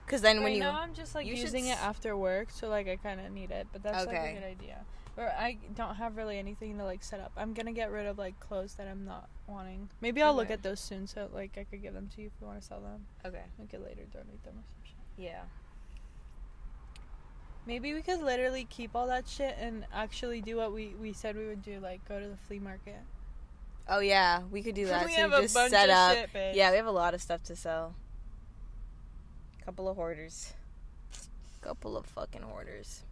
Because 0.05 0.23
then 0.23 0.39
when 0.39 0.47
right 0.47 0.55
you 0.55 0.61
now 0.61 0.81
I'm 0.81 0.95
just 0.95 1.15
like 1.15 1.27
should 1.29 1.37
using 1.39 1.69
s- 1.69 1.79
it 1.79 1.85
after 1.85 2.17
work, 2.17 2.49
so 2.51 2.69
like 2.69 2.89
I 2.89 2.97
kind 2.97 3.21
of 3.21 3.31
need 3.31 3.51
it, 3.53 3.69
but 3.73 3.83
that's 3.83 4.07
like 4.07 4.17
a 4.17 4.33
good 4.35 4.43
idea. 4.45 4.81
Or 5.19 5.25
I 5.29 5.59
don't 5.75 5.97
have 5.97 6.17
really 6.17 6.39
anything 6.39 6.79
to 6.79 6.85
like 6.85 7.03
set 7.03 7.19
up. 7.19 7.33
I'm 7.37 7.53
gonna 7.53 7.73
get 7.73 7.91
rid 7.91 8.07
of 8.07 8.19
like 8.19 8.39
clothes 8.39 8.75
that 8.75 8.87
I'm 8.87 9.05
not 9.05 9.29
wanting. 9.49 9.89
Maybe 10.01 10.23
I'll 10.23 10.33
look 10.35 10.49
at 10.51 10.63
those 10.63 10.79
soon, 10.79 11.09
so 11.09 11.29
like 11.35 11.59
I 11.59 11.65
could 11.65 11.83
give 11.83 11.93
them 11.93 12.09
to 12.15 12.21
you 12.23 12.29
if 12.29 12.33
you 12.41 12.47
want 12.47 12.61
to 12.61 12.65
sell 12.67 12.81
them. 12.81 13.05
okay, 13.27 13.43
We 13.59 13.67
could 13.67 13.83
later 13.83 14.03
donate 14.13 14.45
them 14.45 14.55
or 14.55 14.63
some 14.63 14.85
shit. 14.85 14.95
yeah, 15.25 15.43
Maybe 17.67 17.93
we 17.93 18.01
could 18.03 18.23
literally 18.23 18.65
keep 18.65 18.93
all 18.95 19.07
that 19.09 19.29
shit 19.29 19.57
and 19.61 19.85
actually 19.93 20.41
do 20.41 20.57
what 20.57 20.73
we, 20.73 20.95
we 21.01 21.13
said 21.13 21.37
we 21.37 21.47
would 21.47 21.63
do, 21.63 21.81
like 21.81 22.07
go 22.09 22.19
to 22.21 22.29
the 22.29 22.37
flea 22.37 22.61
market. 22.61 23.01
oh 23.89 23.99
yeah, 23.99 24.43
we 24.53 24.63
could 24.63 24.75
do 24.77 24.87
that. 24.93 25.05
we 25.05 25.13
so 25.15 25.21
have 25.23 25.33
a 25.33 25.43
just 25.43 25.55
bunch 25.55 25.71
set 25.73 25.91
up. 25.91 26.17
shit. 26.33 26.55
Yeah, 26.55 26.71
we 26.71 26.77
have 26.77 26.87
a 26.87 26.91
lot 26.93 27.13
of 27.15 27.21
stuff 27.21 27.43
to 27.45 27.57
sell. 27.57 27.95
Couple 29.65 29.89
of 29.89 29.97
hoarders. 29.97 30.55
Couple 31.61 31.97
of 31.97 32.07
fucking 32.07 32.43
hoarders. 32.43 33.03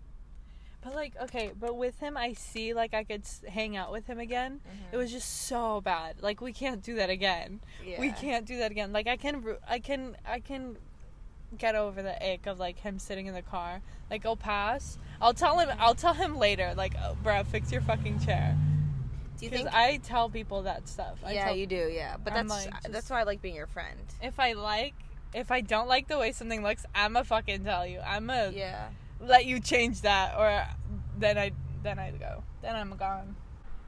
But 0.86 0.94
like, 0.94 1.14
okay, 1.20 1.50
but 1.58 1.76
with 1.76 1.98
him, 1.98 2.16
I 2.16 2.34
see 2.34 2.72
like 2.72 2.94
I 2.94 3.02
could 3.02 3.24
hang 3.48 3.76
out 3.76 3.90
with 3.90 4.06
him 4.06 4.20
again. 4.20 4.60
Mm-hmm. 4.60 4.94
It 4.94 4.96
was 4.96 5.10
just 5.10 5.48
so 5.48 5.80
bad. 5.80 6.22
Like 6.22 6.40
we 6.40 6.52
can't 6.52 6.80
do 6.80 6.94
that 6.94 7.10
again. 7.10 7.58
Yeah. 7.84 8.00
We 8.00 8.12
can't 8.12 8.46
do 8.46 8.58
that 8.58 8.70
again. 8.70 8.92
Like 8.92 9.08
I 9.08 9.16
can, 9.16 9.56
I 9.68 9.80
can, 9.80 10.16
I 10.24 10.38
can 10.38 10.76
get 11.58 11.74
over 11.74 12.02
the 12.02 12.32
ick 12.32 12.46
of 12.46 12.60
like 12.60 12.78
him 12.78 13.00
sitting 13.00 13.26
in 13.26 13.34
the 13.34 13.42
car. 13.42 13.82
Like 14.12 14.24
I'll 14.24 14.36
pass. 14.36 14.96
I'll 15.20 15.34
tell 15.34 15.58
him. 15.58 15.70
I'll 15.80 15.96
tell 15.96 16.14
him 16.14 16.38
later. 16.38 16.72
Like, 16.76 16.94
oh, 17.02 17.16
bruh, 17.20 17.44
fix 17.44 17.72
your 17.72 17.80
fucking 17.80 18.20
chair. 18.20 18.56
Do 19.38 19.44
you 19.44 19.50
think? 19.50 19.68
I 19.74 19.96
tell 20.04 20.30
people 20.30 20.62
that 20.62 20.86
stuff. 20.88 21.18
I 21.24 21.32
yeah, 21.32 21.46
tell, 21.46 21.56
you 21.56 21.66
do. 21.66 21.90
Yeah, 21.92 22.16
but 22.22 22.32
I'm, 22.32 22.46
that's 22.46 22.64
like, 22.66 22.74
just- 22.74 22.92
that's 22.92 23.10
why 23.10 23.22
I 23.22 23.22
like 23.24 23.42
being 23.42 23.56
your 23.56 23.66
friend. 23.66 23.98
If 24.22 24.38
I 24.38 24.52
like, 24.52 24.94
if 25.34 25.50
I 25.50 25.62
don't 25.62 25.88
like 25.88 26.06
the 26.06 26.16
way 26.16 26.30
something 26.30 26.62
looks, 26.62 26.86
I'ma 26.94 27.24
fucking 27.24 27.64
tell 27.64 27.84
you. 27.84 27.98
I'ma 27.98 28.50
Yeah. 28.54 28.86
Let 29.20 29.44
you 29.46 29.60
change 29.60 30.02
that, 30.02 30.34
or 30.36 30.64
then 31.18 31.38
I 31.38 31.52
then 31.82 31.98
I 31.98 32.10
go. 32.10 32.42
Then 32.62 32.74
I'm 32.76 32.96
gone. 32.96 33.36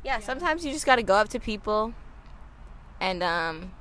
yeah, 0.05 0.19
Yeah. 0.19 0.25
sometimes 0.25 0.65
you 0.65 0.73
just 0.73 0.87
got 0.87 0.97
to 0.97 1.03
go 1.03 1.15
up 1.15 1.29
to 1.31 1.41
people 1.41 1.93
and 3.01 3.23
um 3.23 3.73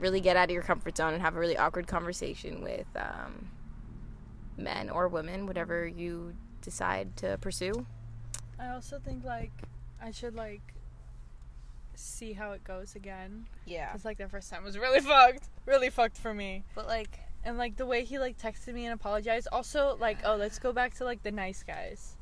really 0.00 0.20
get 0.20 0.36
out 0.36 0.44
of 0.44 0.50
your 0.50 0.62
comfort 0.62 0.96
zone 0.96 1.12
and 1.14 1.22
have 1.22 1.34
a 1.36 1.38
really 1.40 1.56
awkward 1.56 1.86
conversation 1.86 2.62
with 2.62 2.86
um 2.96 3.48
men 4.56 4.90
or 4.90 5.08
women 5.08 5.46
whatever 5.46 5.86
you 5.86 6.34
decide 6.62 7.16
to 7.16 7.38
pursue 7.40 7.86
I 8.58 8.68
also 8.70 8.98
think 8.98 9.24
like 9.24 9.52
I 10.02 10.10
should 10.10 10.34
like 10.34 10.74
see 11.94 12.32
how 12.32 12.52
it 12.52 12.62
goes 12.64 12.94
again. 12.94 13.46
yeah 13.66 13.90
Cause 13.92 14.04
like 14.04 14.18
the 14.18 14.28
first 14.28 14.50
time 14.50 14.62
was 14.64 14.76
really 14.78 15.00
fucked, 15.12 15.48
really 15.66 15.90
fucked 15.90 16.16
for 16.16 16.32
me. 16.34 16.64
but 16.74 16.86
like 16.86 17.18
And 17.44 17.56
like 17.56 17.76
the 17.76 17.86
way 17.86 18.04
he 18.04 18.18
like 18.18 18.38
texted 18.38 18.74
me 18.74 18.84
and 18.84 18.94
apologized. 18.94 19.48
Also 19.52 19.96
like 20.00 20.18
oh 20.24 20.36
let's 20.36 20.58
go 20.58 20.72
back 20.72 20.94
to 20.96 21.04
like 21.04 21.22
the 21.22 21.30
nice 21.30 21.62
guys. 21.62 22.16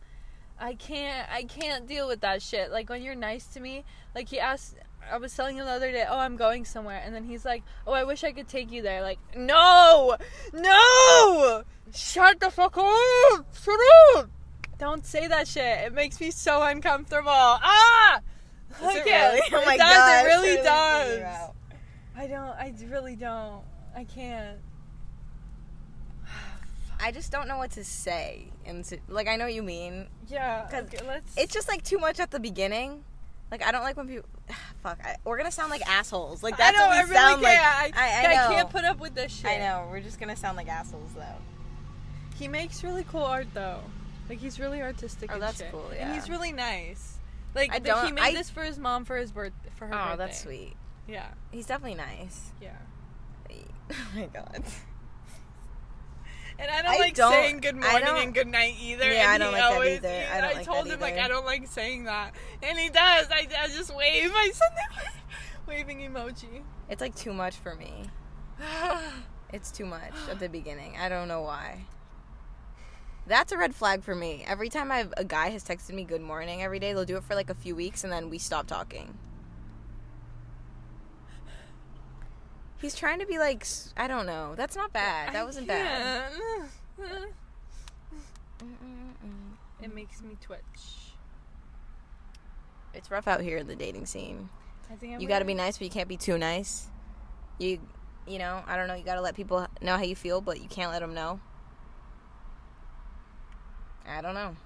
I 0.59 0.75
can't 0.75 1.29
I 1.31 1.45
can't 1.45 1.87
deal 1.87 2.07
with 2.09 2.21
that 2.21 2.43
shit. 2.43 2.71
Like 2.71 2.89
when 2.89 3.03
you're 3.03 3.15
nice 3.15 3.47
to 3.49 3.61
me, 3.61 3.85
like 4.15 4.29
he 4.29 4.39
asked. 4.39 4.77
I 5.11 5.19
was 5.19 5.33
telling 5.37 5.57
him 5.57 5.67
the 5.67 5.71
other 5.71 5.93
day, 5.93 6.05
oh 6.09 6.19
I'm 6.19 6.37
going 6.37 6.65
somewhere, 6.65 7.01
and 7.05 7.15
then 7.15 7.23
he's 7.23 7.45
like, 7.45 7.63
oh 7.87 7.93
I 7.93 8.03
wish 8.03 8.25
I 8.25 8.33
could 8.33 8.49
take 8.49 8.73
you 8.73 8.83
there. 8.83 9.03
Like 9.03 9.19
no, 9.37 10.17
no, 10.53 11.63
shut 11.95 12.41
the 12.41 12.51
fuck 12.51 12.77
up, 12.77 13.47
shut 13.55 13.79
up. 14.17 14.29
Don't 14.79 15.07
say 15.07 15.29
that 15.29 15.47
shit. 15.49 15.87
It 15.87 15.95
makes 15.95 16.21
me 16.21 16.31
so 16.31 16.63
uncomfortable. 16.63 17.31
Ah. 17.31 18.21
I 18.83 18.97
it 18.97 19.05
can't. 19.05 19.35
really? 19.35 19.41
Oh 19.53 19.61
it 19.61 19.67
my 19.67 19.77
does. 19.77 19.97
God, 19.97 20.25
It 20.25 20.29
really 20.29 20.49
really 20.49 20.63
does. 20.63 21.51
I 22.17 22.27
don't. 22.27 22.41
I 22.41 22.75
really 22.91 23.17
don't. 23.17 23.63
I 23.95 24.05
can't. 24.05 24.59
I 27.01 27.11
just 27.13 27.31
don't 27.33 27.47
know 27.49 27.59
what 27.59 27.71
to 27.73 27.85
say 27.85 28.49
and 28.65 28.85
to, 28.85 28.99
like 29.09 29.29
i 29.29 29.37
know 29.37 29.45
what 29.45 29.55
you 29.55 29.63
mean 29.63 30.07
Yeah. 30.29 30.67
'Cause 30.71 30.85
okay, 30.85 30.99
let's. 31.07 31.37
it's 31.37 31.53
just 31.53 31.69
like 31.69 31.83
too 31.85 31.99
much 31.99 32.19
at 32.21 32.31
the 32.31 32.41
beginning 32.41 33.05
like 33.51 33.65
i 33.65 33.71
don't 33.71 33.83
like 33.83 33.97
when 33.97 34.09
people 34.09 34.29
fuck 34.83 34.99
I, 35.05 35.17
we're 35.25 35.37
gonna 35.39 35.51
sound 35.53 35.71
like 35.71 35.87
assholes 35.89 36.43
like 36.43 36.57
that's 36.57 36.77
I 36.77 36.81
know. 36.81 36.87
what 36.89 36.95
we 36.95 36.99
I 36.99 37.03
really 37.03 37.15
sound 37.15 37.43
like 37.43 37.57
can't. 37.59 37.97
I, 37.97 38.01
I, 38.01 38.27
I, 38.33 38.35
know. 38.49 38.55
can't 38.55 38.71
put 38.71 38.85
up 38.85 38.99
with 39.01 39.15
this 39.15 39.33
shit. 39.33 39.47
I 39.51 39.59
know 39.59 39.89
we're 39.91 40.01
just 40.01 40.19
gonna 40.21 40.37
sound 40.37 40.57
like 40.57 40.69
assholes 40.69 41.11
though 41.15 41.41
He 42.39 42.49
makes 42.49 42.83
really 42.85 43.05
cool 43.05 43.23
art 43.23 43.47
though. 43.55 43.81
Like 44.29 44.39
he's 44.41 44.59
really 44.59 44.83
artistic. 44.83 45.31
Oh, 45.31 45.35
and 45.35 45.43
that's 45.43 45.59
shit. 45.59 45.71
cool, 45.71 45.89
And 45.97 46.13
he's 46.15 46.29
really 46.29 46.53
nice. 46.53 47.19
Like 47.55 47.71
I 47.71 47.75
he 47.75 47.81
don't- 47.81 48.07
he 48.07 48.13
made 48.13 48.23
I- 48.23 48.33
this 48.33 48.51
for 48.51 48.63
his 48.63 48.79
mom 48.79 49.05
for 49.05 49.17
his 49.17 49.31
birth 49.33 49.53
for 49.77 49.87
her 49.87 49.95
oh 49.95 49.99
birthday. 49.99 50.17
that's 50.17 50.41
sweet 50.43 50.77
Yeah. 51.09 51.27
he's 51.53 51.67
definitely 51.67 51.97
nice 51.97 52.51
Yeah. 52.61 52.71
oh 53.91 53.95
my 54.15 54.27
god 54.27 54.63
And 56.59 56.71
I 56.71 56.83
don't 56.83 56.93
I 56.95 56.99
like 56.99 57.15
don't- 57.15 57.33
saying 57.33 57.61
good 57.61 57.77
morning 57.77 58.09
and 58.17 58.33
good 58.35 58.47
night 58.47 58.75
either. 58.81 59.11
Yeah, 59.11 59.35
and 59.35 59.43
I 59.43 59.47
don't 59.47 59.55
he 59.55 59.61
like 59.61 59.71
that 59.71 59.75
always, 59.75 59.97
either. 59.99 60.09
he- 60.09 60.25
I 60.25 60.41
don't 60.41 60.55
like 60.57 60.65
told 60.67 60.87
that 60.87 60.95
him 60.95 61.01
like. 61.01 61.19
I 61.19 61.29
don't 61.29 61.45
like 61.45 61.67
saying 61.69 62.05
that, 62.05 62.35
and 62.63 62.79
he 62.79 62.89
does. 62.89 63.27
I, 63.31 63.47
I 63.61 63.69
just 63.69 63.95
wave. 63.95 64.33
I 64.35 64.51
send 64.53 64.73
waving 65.69 65.99
emoji. 65.99 66.63
it's 66.89 67.01
like 67.01 67.15
too 67.17 67.33
much 67.33 67.57
for 67.57 67.75
me 67.75 68.05
it's 69.53 69.71
too 69.73 69.85
much 69.85 70.13
at 70.31 70.39
the 70.39 70.49
beginning 70.49 70.97
i 70.97 71.09
don't 71.09 71.27
know 71.27 71.41
why 71.41 71.85
that's 73.27 73.51
a 73.51 73.59
red 73.59 73.75
flag 73.75 74.05
for 74.05 74.15
me 74.15 74.45
every 74.47 74.69
time 74.69 74.93
I've, 74.93 75.13
a 75.17 75.25
guy 75.25 75.49
has 75.51 75.65
texted 75.65 75.93
me 75.93 76.05
good 76.05 76.21
morning 76.21 76.63
every 76.63 76.79
day 76.79 76.93
they'll 76.93 77.05
do 77.05 77.17
it 77.17 77.25
for 77.25 77.35
like 77.35 77.51
a 77.51 77.55
few 77.55 77.75
weeks 77.75 78.05
and 78.05 78.13
then 78.13 78.31
we 78.31 78.39
stop 78.39 78.69
talking 78.69 79.19
he's 82.81 82.95
trying 82.95 83.21
to 83.21 83.27
be 83.27 83.39
like 83.39 83.67
I 83.97 84.07
don't 84.07 84.27
know 84.27 84.55
that's 84.57 84.77
not 84.77 84.93
bad 84.93 85.33
that 85.35 85.45
wasn't 85.45 85.67
bad. 85.69 86.31
It 89.83 89.95
makes 89.95 90.23
me 90.23 90.37
twitch. 90.41 91.13
It's 92.95 93.11
rough 93.11 93.29
out 93.29 93.41
here 93.41 93.59
in 93.59 93.67
the 93.67 93.77
dating 93.77 94.07
scene. 94.07 94.49
I 94.91 94.95
think 94.97 95.15
I'm 95.15 95.21
You 95.21 95.29
got 95.29 95.41
to 95.41 95.45
be 95.45 95.55
nice, 95.55 95.77
but 95.79 95.85
you 95.85 95.91
can't 95.91 96.09
be 96.09 96.17
too 96.17 96.39
nice. 96.39 96.89
You, 97.59 97.79
you 98.27 98.39
know, 98.39 98.63
I 98.67 98.77
don't 98.77 98.89
know. 98.89 98.95
You 98.95 99.05
got 99.05 99.17
to 99.17 99.21
let 99.21 99.37
people 99.37 99.67
know 99.83 99.97
how 99.97 100.03
you 100.03 100.17
feel, 100.17 100.41
but 100.41 100.61
you 100.61 100.69
can't 100.69 100.91
let 100.91 101.01
them 101.01 101.15
know. 101.15 101.41
I 104.09 104.23
don't 104.23 104.35
know. 104.35 104.57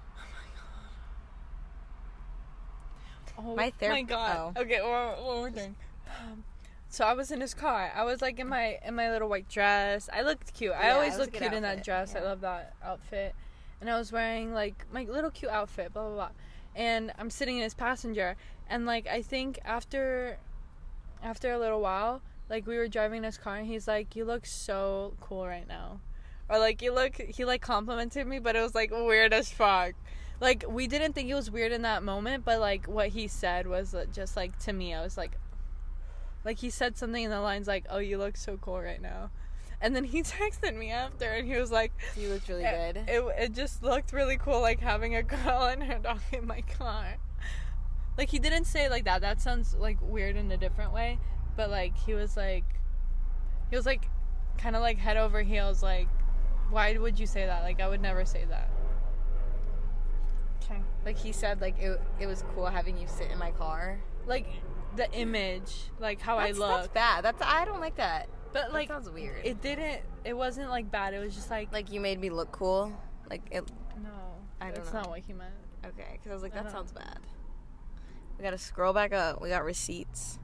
Oh 3.37 3.55
My 3.55 3.71
god. 3.71 3.75
oh. 3.83 3.89
My 3.89 4.01
god. 4.03 4.57
Okay, 4.57 4.81
one, 4.81 5.25
one 5.25 5.37
more 5.37 5.51
thing. 5.51 5.75
Um, 6.07 6.43
so 6.91 7.05
I 7.05 7.13
was 7.13 7.31
in 7.31 7.39
his 7.39 7.53
car. 7.53 7.89
I 7.95 8.03
was 8.03 8.21
like 8.21 8.37
in 8.37 8.49
my 8.49 8.77
in 8.85 8.95
my 8.95 9.09
little 9.09 9.29
white 9.29 9.47
dress. 9.47 10.09
I 10.11 10.23
looked 10.23 10.53
cute. 10.53 10.73
I 10.73 10.87
Yeah, 10.87 10.93
always 10.95 11.15
it 11.15 11.19
was 11.19 11.27
a 11.27 11.31
look 11.31 11.39
cute 11.39 11.53
in 11.53 11.63
that 11.63 11.69
outfit, 11.69 11.85
dress. 11.85 12.15
I 12.15 12.19
love 12.19 12.41
that 12.41 12.73
outfit. 12.83 13.33
And 13.79 13.89
I 13.89 13.97
was 13.97 14.11
wearing 14.11 14.53
like 14.53 14.85
my 14.91 15.03
little 15.03 15.31
cute 15.31 15.51
outfit, 15.51 15.93
blah 15.93 16.03
blah 16.03 16.13
blah. 16.13 16.29
And 16.75 17.13
I'm 17.17 17.29
sitting 17.29 17.55
in 17.55 17.63
his 17.63 17.73
passenger 17.73 18.35
and 18.69 18.85
like 18.85 19.07
I 19.07 19.21
think 19.21 19.59
after 19.63 20.37
after 21.23 21.53
a 21.53 21.57
little 21.57 21.79
while, 21.79 22.21
like 22.49 22.67
we 22.67 22.77
were 22.77 22.89
driving 22.89 23.19
in 23.19 23.23
his 23.23 23.37
car 23.37 23.55
and 23.55 23.67
he's 23.67 23.87
like, 23.87 24.13
You 24.13 24.25
look 24.25 24.45
so 24.45 25.13
cool 25.21 25.47
right 25.47 25.67
now. 25.67 26.01
Or 26.49 26.59
like 26.59 26.81
you 26.81 26.93
look 26.93 27.15
he 27.15 27.45
like 27.45 27.61
complimented 27.61 28.27
me, 28.27 28.39
but 28.39 28.57
it 28.57 28.61
was 28.61 28.75
like 28.75 28.91
weird 28.91 29.33
as 29.33 29.49
fuck 29.49 29.93
like 30.41 30.65
we 30.67 30.87
didn't 30.87 31.13
think 31.13 31.29
it 31.29 31.35
was 31.35 31.51
weird 31.51 31.71
in 31.71 31.83
that 31.83 32.01
moment 32.01 32.43
but 32.43 32.59
like 32.59 32.87
what 32.87 33.09
he 33.09 33.27
said 33.27 33.67
was 33.67 33.93
uh, 33.93 34.05
just 34.11 34.35
like 34.35 34.57
to 34.57 34.73
me 34.73 34.91
i 34.91 35.01
was 35.01 35.15
like 35.15 35.37
like 36.43 36.57
he 36.59 36.69
said 36.69 36.97
something 36.97 37.23
in 37.23 37.29
the 37.31 37.39
lines 37.41 37.67
like 37.67 37.85
oh 37.89 37.97
you 37.99 38.17
look 38.17 38.35
so 38.37 38.57
cool 38.57 38.79
right 38.81 39.01
now 39.01 39.29
and 39.81 39.95
then 39.95 40.03
he 40.03 40.21
texted 40.23 40.75
me 40.75 40.91
after 40.91 41.25
and 41.31 41.47
he 41.47 41.57
was 41.57 41.71
like 41.71 41.91
You 42.15 42.29
looked 42.29 42.49
really 42.49 42.63
it, 42.63 42.93
good. 42.95 43.03
it, 43.07 43.23
it 43.43 43.53
just 43.53 43.83
looked 43.83 44.13
really 44.13 44.37
cool 44.37 44.61
like 44.61 44.79
having 44.79 45.15
a 45.15 45.23
girl 45.35 45.63
and 45.63 45.83
her 45.83 45.99
dog 45.99 46.19
in 46.31 46.45
my 46.47 46.61
car 46.61 47.17
like 48.17 48.29
he 48.29 48.39
didn't 48.39 48.65
say 48.65 48.89
like 48.89 49.05
that 49.05 49.21
that 49.21 49.41
sounds 49.41 49.75
like 49.75 49.97
weird 50.01 50.35
in 50.35 50.51
a 50.51 50.57
different 50.57 50.93
way 50.93 51.19
but 51.55 51.69
like 51.69 51.95
he 51.97 52.13
was 52.13 52.35
like 52.37 52.65
he 53.69 53.75
was 53.75 53.85
like 53.85 54.07
kind 54.57 54.75
of 54.75 54.81
like 54.81 54.97
head 54.97 55.17
over 55.17 55.41
heels 55.41 55.81
like 55.81 56.07
why 56.69 56.95
would 56.97 57.19
you 57.19 57.25
say 57.25 57.45
that 57.45 57.63
like 57.63 57.79
i 57.81 57.87
would 57.87 58.01
never 58.01 58.25
say 58.25 58.45
that 58.49 58.69
Okay. 60.63 60.79
Like 61.05 61.17
he 61.17 61.31
said, 61.31 61.59
like 61.59 61.77
it, 61.79 61.99
it 62.19 62.27
was 62.27 62.43
cool 62.53 62.67
having 62.67 62.97
you 62.97 63.07
sit 63.07 63.29
in 63.31 63.37
my 63.37 63.51
car. 63.51 63.99
like 64.25 64.45
the 64.95 65.11
image, 65.13 65.73
like 65.99 66.19
how 66.21 66.37
That's, 66.37 66.59
I 66.59 66.67
that's 66.67 66.83
look. 66.83 66.93
bad. 66.93 67.23
That's 67.25 67.41
I 67.41 67.65
don't 67.65 67.79
like 67.79 67.95
that. 67.95 68.27
But 68.53 68.63
That 68.63 68.73
like 68.73 68.87
sounds 68.89 69.09
weird. 69.09 69.45
it 69.45 69.61
didn't. 69.61 70.01
It 70.25 70.33
wasn't 70.35 70.69
like 70.69 70.91
bad. 70.91 71.13
It 71.13 71.19
was 71.19 71.33
just 71.35 71.49
like 71.49 71.71
like 71.71 71.91
you 71.91 71.99
made 72.01 72.19
me 72.19 72.29
look 72.29 72.51
cool. 72.51 72.91
Like 73.29 73.41
it. 73.51 73.63
no. 74.03 74.09
I 74.59 74.65
don't 74.65 74.75
that's 74.75 74.93
know. 74.93 74.99
not 75.01 75.09
what 75.09 75.19
he 75.19 75.33
meant. 75.33 75.53
Okay, 75.85 76.05
because 76.11 76.29
I 76.29 76.33
was 76.33 76.43
like, 76.43 76.53
that 76.53 76.69
sounds 76.71 76.91
bad. 76.91 77.19
We 78.37 78.43
gotta 78.43 78.57
scroll 78.57 78.93
back 78.93 79.13
up. 79.13 79.41
We 79.41 79.49
got 79.49 79.63
receipts. 79.63 80.37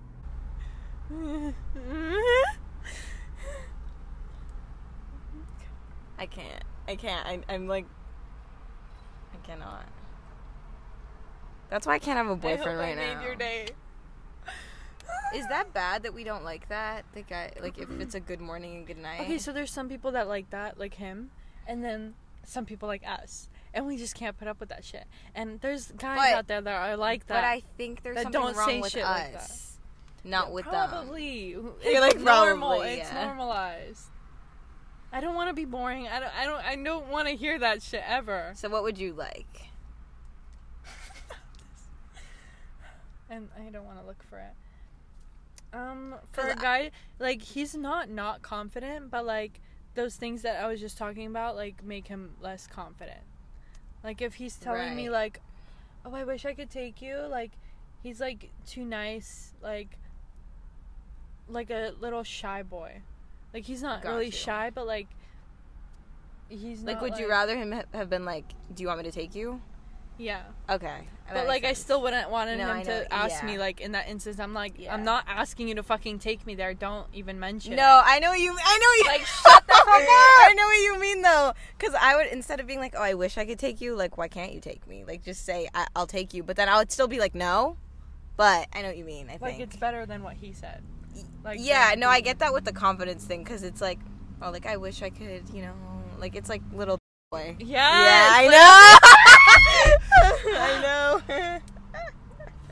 I 6.17 6.25
can't. 6.25 6.63
I 6.87 6.95
can't. 6.95 7.25
I, 7.27 7.39
I'm 7.53 7.67
like, 7.67 7.85
I 9.33 9.37
cannot. 9.45 9.85
That's 11.69 11.85
why 11.85 11.93
I 11.95 11.99
can't 11.99 12.17
have 12.17 12.27
a 12.29 12.35
boyfriend 12.35 12.79
right 12.79 12.97
I 12.97 13.13
now. 13.13 13.19
made 13.19 13.25
your 13.25 13.35
day. 13.35 13.67
Is 15.35 15.45
that 15.47 15.73
bad 15.73 16.03
that 16.03 16.13
we 16.13 16.23
don't 16.23 16.43
like 16.43 16.69
that? 16.69 17.03
The 17.13 17.21
guy, 17.21 17.51
like, 17.61 17.77
if 17.77 17.89
it's 17.99 18.15
a 18.15 18.19
good 18.19 18.39
morning 18.39 18.77
and 18.77 18.87
good 18.87 18.97
night. 18.97 19.21
Okay, 19.21 19.37
so 19.37 19.51
there's 19.51 19.71
some 19.71 19.89
people 19.89 20.11
that 20.13 20.27
like 20.27 20.49
that, 20.51 20.79
like 20.79 20.95
him, 20.95 21.31
and 21.67 21.83
then 21.83 22.15
some 22.45 22.65
people 22.65 22.87
like 22.87 23.03
us, 23.05 23.49
and 23.73 23.85
we 23.85 23.97
just 23.97 24.15
can't 24.15 24.37
put 24.37 24.47
up 24.47 24.59
with 24.59 24.69
that 24.69 24.85
shit. 24.85 25.03
And 25.35 25.59
there's 25.61 25.91
guys 25.97 26.17
But- 26.17 26.33
out 26.33 26.47
there 26.47 26.61
that 26.61 26.89
are 26.91 26.97
like 26.97 27.27
that. 27.27 27.33
but 27.35 27.43
I 27.43 27.61
think 27.77 28.03
there's 28.03 28.15
that 28.15 28.23
something 28.23 28.41
don't 28.41 28.55
wrong 28.55 28.69
say 28.69 28.81
with 28.81 28.91
shit 28.93 29.03
us, 29.03 29.19
like 29.19 29.33
that. 29.33 29.51
not 30.29 30.51
with 30.53 30.65
them. 30.65 30.89
probably. 30.89 31.57
It's 31.81 31.99
like, 31.99 32.19
normal. 32.21 32.69
probably, 32.69 32.93
It's 32.95 33.11
yeah. 33.11 33.25
normalized. 33.25 34.03
I 35.11 35.21
don't 35.21 35.35
want 35.35 35.49
to 35.49 35.53
be 35.53 35.65
boring. 35.65 36.07
I 36.07 36.19
don't. 36.19 36.35
I 36.37 36.45
don't. 36.45 36.65
I 36.65 36.75
don't 36.83 37.07
want 37.07 37.27
to 37.29 37.35
hear 37.35 37.57
that 37.59 37.81
shit 37.81 38.03
ever. 38.05 38.51
So 38.55 38.69
what 38.69 38.83
would 38.83 38.97
you 38.97 39.13
like? 39.13 39.69
and 43.29 43.47
I 43.57 43.69
don't 43.69 43.85
want 43.85 43.99
to 43.99 44.05
look 44.05 44.21
for 44.29 44.37
it. 44.39 44.53
Um, 45.73 46.15
for 46.31 46.47
a 46.47 46.55
guy 46.55 46.91
like 47.19 47.41
he's 47.41 47.75
not 47.75 48.09
not 48.09 48.41
confident, 48.41 49.11
but 49.11 49.25
like 49.25 49.59
those 49.95 50.15
things 50.15 50.43
that 50.43 50.63
I 50.63 50.67
was 50.67 50.79
just 50.79 50.97
talking 50.97 51.27
about, 51.27 51.55
like 51.55 51.83
make 51.83 52.07
him 52.07 52.35
less 52.39 52.67
confident. 52.67 53.21
Like 54.03 54.21
if 54.21 54.35
he's 54.35 54.55
telling 54.55 54.95
me 54.95 55.09
like, 55.09 55.41
"Oh, 56.05 56.13
I 56.13 56.23
wish 56.23 56.45
I 56.45 56.53
could 56.53 56.69
take 56.69 57.01
you," 57.01 57.17
like 57.29 57.51
he's 58.01 58.21
like 58.21 58.49
too 58.65 58.85
nice, 58.85 59.53
like 59.61 59.97
like 61.49 61.69
a 61.69 61.93
little 61.99 62.23
shy 62.23 62.63
boy. 62.63 63.01
Like 63.53 63.63
he's 63.63 63.81
not 63.81 64.01
Got 64.03 64.11
really 64.11 64.25
you. 64.27 64.31
shy, 64.31 64.69
but 64.69 64.87
like 64.87 65.07
he's 66.49 66.83
Like, 66.83 67.01
would 67.01 67.17
you 67.17 67.29
rather 67.29 67.57
him 67.57 67.71
ha- 67.71 67.83
have 67.93 68.09
been 68.09 68.23
like, 68.25 68.45
"Do 68.73 68.83
you 68.83 68.87
want 68.87 68.99
me 68.99 69.03
to 69.05 69.11
take 69.11 69.35
you?" 69.35 69.61
Yeah. 70.17 70.41
Okay, 70.69 71.07
But 71.31 71.45
like 71.47 71.63
I 71.63 71.73
still 71.73 72.01
wouldn't 72.01 72.29
want 72.31 72.49
No, 72.57 72.73
him 72.73 72.85
to 72.85 73.13
ask 73.13 73.41
yeah. 73.41 73.45
me 73.47 73.57
like 73.57 73.79
in 73.81 73.91
that 73.91 74.07
instance. 74.09 74.39
I'm 74.39 74.53
like 74.53 74.73
Yeah. 74.77 74.93
I'm 74.93 75.03
not 75.03 75.25
asking 75.27 75.67
you 75.67 75.75
to 75.75 75.83
fucking 75.83 76.19
take 76.19 76.45
me 76.45 76.55
there. 76.55 76.73
Don't 76.73 77.07
even 77.13 77.39
mention 77.39 77.75
No, 77.75 77.99
it. 77.99 78.03
I 78.07 78.19
know 78.19 78.29
what 78.31 78.39
you. 78.39 78.51
I 78.59 78.77
know 78.79 79.03
you. 79.03 79.17
Like, 79.17 79.25
shut 79.27 79.67
the 79.67 79.73
fuck 79.73 79.87
up. 79.87 79.97
I 79.99 80.53
know 80.57 80.63
what 80.65 80.81
you 80.83 80.99
mean 80.99 81.21
though, 81.21 81.53
because 81.77 81.93
I 82.01 82.15
would 82.15 82.27
instead 82.27 82.59
of 82.59 82.67
being 82.67 82.79
like, 82.79 82.95
"Oh, 82.97 83.01
I 83.01 83.13
wish 83.13 83.37
I 83.37 83.45
could 83.45 83.59
take 83.59 83.79
you," 83.79 83.95
like, 83.95 84.17
"Why 84.17 84.27
can't 84.27 84.53
you 84.53 84.59
take 84.59 84.87
me?" 84.87 85.03
Like, 85.05 85.23
just 85.23 85.45
say, 85.45 85.69
I- 85.73 85.87
"I'll 85.95 86.07
take 86.07 86.33
you," 86.33 86.41
but 86.43 86.55
then 86.55 86.67
I 86.67 86.77
would 86.77 86.91
still 86.91 87.07
be 87.07 87.19
like, 87.19 87.35
"No." 87.35 87.77
But 88.35 88.67
I 88.73 88.81
know 88.81 88.87
what 88.89 88.97
you 88.97 89.05
mean. 89.05 89.29
I 89.29 89.33
Like 89.33 89.57
think. 89.57 89.61
it's 89.61 89.77
better 89.77 90.05
than 90.05 90.23
what 90.23 90.35
he 90.35 90.53
said. 90.53 90.83
Like 91.43 91.59
yeah, 91.61 91.93
no, 91.97 92.09
I 92.09 92.21
get 92.21 92.39
that 92.39 92.53
with 92.53 92.65
the 92.65 92.73
confidence 92.73 93.23
thing 93.25 93.43
because 93.43 93.63
it's 93.63 93.81
like, 93.81 93.99
oh, 94.41 94.51
like 94.51 94.65
I 94.65 94.77
wish 94.77 95.01
I 95.01 95.09
could, 95.09 95.49
you 95.53 95.61
know, 95.63 95.73
like 96.19 96.35
it's 96.35 96.49
like 96.49 96.61
little 96.73 96.97
boy. 97.31 97.55
Yes, 97.59 97.69
yeah, 97.69 98.29
I 98.31 98.47
know. 98.47 98.97
I 100.21 100.81
know. 100.81 101.21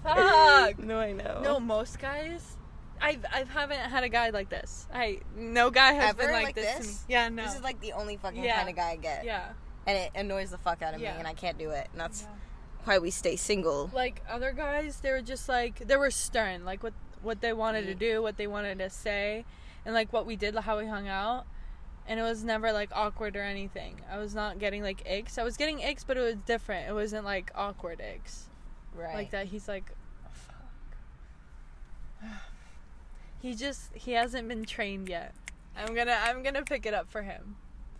Fuck. 0.03 0.79
No, 0.79 0.99
I 0.99 1.11
know. 1.13 1.41
No, 1.43 1.59
most 1.59 1.99
guys. 1.99 2.57
I've 3.01 3.25
I 3.31 3.43
haven't 3.43 3.79
had 3.79 4.03
a 4.03 4.09
guy 4.09 4.29
like 4.29 4.49
this. 4.49 4.87
I 4.93 5.19
no 5.35 5.69
guy 5.69 5.93
has 5.93 6.11
Ever 6.11 6.23
been 6.23 6.31
like, 6.31 6.45
like 6.45 6.55
this, 6.55 6.77
to 6.77 6.83
me. 6.83 6.97
Yeah, 7.09 7.29
no. 7.29 7.43
This 7.43 7.55
is 7.55 7.61
like 7.61 7.81
the 7.81 7.93
only 7.93 8.17
fucking 8.17 8.43
Yeah. 8.43 8.55
kind 8.57 8.69
of 8.69 8.75
guy 8.75 8.91
I 8.91 8.95
get. 8.95 9.25
yeah. 9.25 9.49
And 9.87 9.97
it 9.97 10.11
annoys 10.15 10.51
the 10.51 10.57
fuck 10.57 10.81
out 10.81 10.93
of 10.95 11.01
Yeah. 11.01 11.13
me, 11.13 11.19
and 11.19 11.27
I 11.27 11.33
can't 11.33 11.57
do 11.57 11.71
it. 11.71 11.87
And 11.91 11.99
that's 12.01 12.21
Yeah. 12.23 12.27
why 12.85 12.97
we 12.99 13.11
stay 13.11 13.35
single. 13.35 13.89
Like 13.93 14.21
other 14.29 14.51
guys, 14.53 15.01
they 15.01 15.11
were 15.11 15.21
just 15.21 15.49
like 15.49 15.79
they 15.79 15.97
were 15.97 16.11
stern, 16.11 16.65
like 16.65 16.83
what 16.83 16.93
what 17.21 17.41
they 17.41 17.53
wanted 17.53 17.85
to 17.87 17.95
Mm. 17.95 17.99
do, 17.99 18.21
what 18.21 18.37
they 18.37 18.47
wanted 18.47 18.77
to 18.79 18.89
say, 18.89 19.45
and 19.85 19.93
like 19.93 20.13
what 20.13 20.25
we 20.25 20.35
did, 20.35 20.55
how 20.55 20.77
we 20.77 20.87
hung 20.87 21.07
out. 21.07 21.45
And 22.07 22.19
it 22.19 22.23
was 22.23 22.43
never 22.43 22.71
like 22.71 22.91
awkward 22.93 23.35
or 23.35 23.41
anything. 23.41 23.99
I 24.11 24.17
was 24.17 24.35
not 24.35 24.59
getting 24.59 24.83
like 24.83 25.03
icks. 25.09 25.37
I 25.37 25.43
was 25.43 25.57
getting 25.57 25.79
icks, 25.79 26.03
but 26.05 26.17
it 26.17 26.21
was 26.21 26.35
different. 26.45 26.87
It 26.87 26.93
wasn't 26.93 27.25
like 27.25 27.51
awkward 27.55 27.99
icks. 27.99 28.45
Right. 28.95 29.13
like 29.13 29.31
that 29.31 29.47
he's 29.47 29.67
like 29.67 29.91
"Oh, 30.25 30.29
fuck 32.21 32.29
he 33.41 33.53
just 33.53 33.93
he 33.93 34.13
hasn't 34.13 34.47
been 34.47 34.63
trained 34.63 35.09
yet 35.09 35.35
i'm 35.75 35.93
gonna 35.93 36.17
i'm 36.23 36.41
gonna 36.43 36.63
pick 36.63 36.85
it 36.85 36.93
up 36.93 37.11
for 37.11 37.21
him 37.21 37.57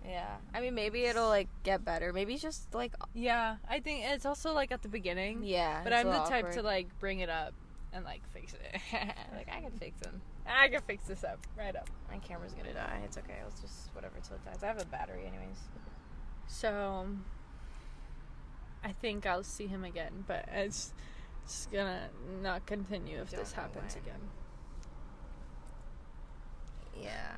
Yeah. 0.07 0.37
I 0.53 0.61
mean, 0.61 0.73
maybe 0.75 1.03
it'll 1.05 1.27
like 1.27 1.49
get 1.63 1.83
better. 1.83 2.13
Maybe 2.13 2.37
just 2.37 2.73
like 2.73 2.93
yeah 3.13 3.57
i 3.69 3.79
think 3.79 4.05
it's 4.05 4.25
also 4.25 4.53
like 4.53 4.71
at 4.71 4.83
the 4.83 4.87
beginning 4.87 5.41
yeah. 5.43 5.81
but 5.83 5.91
i'm 5.93 6.05
the 6.05 6.11
little 6.11 6.27
type 6.27 6.51
to 6.51 6.61
like 6.61 6.87
bring 6.99 7.19
it 7.19 7.29
up 7.29 7.53
and 7.91 8.05
like 8.05 8.21
fix 8.31 8.53
it 8.53 8.81
like 9.35 9.49
I 9.51 9.61
can 9.61 9.71
fix 9.79 9.99
them. 10.01 10.21
I 10.47 10.67
can 10.67 10.81
fix 10.81 11.05
this 11.07 11.23
up 11.23 11.39
right 11.57 11.75
up 11.75 11.89
My 12.11 12.17
camera's 12.19 12.53
gonna 12.53 12.73
die. 12.73 13.01
It's 13.03 13.17
okay. 13.17 13.35
I'll 13.43 13.49
just 13.61 13.89
whatever 13.93 14.15
till 14.23 14.35
it 14.37 14.45
dies. 14.45 14.63
I 14.63 14.67
have 14.67 14.81
a 14.81 14.85
battery, 14.85 15.25
anyways. 15.27 15.57
so 16.47 17.07
i 18.83 18.91
think 18.91 19.25
i'll 19.25 19.43
see 19.43 19.65
him 19.67 19.83
again 19.83 20.23
but 20.27 20.45
it's 20.53 20.93
just 21.47 21.71
gonna 21.71 22.09
not 22.43 22.65
continue 22.67 23.19
if 23.21 23.31
this 23.31 23.51
happens 23.53 23.95
why. 23.95 24.01
again 24.01 24.21
Yeah. 27.01 27.33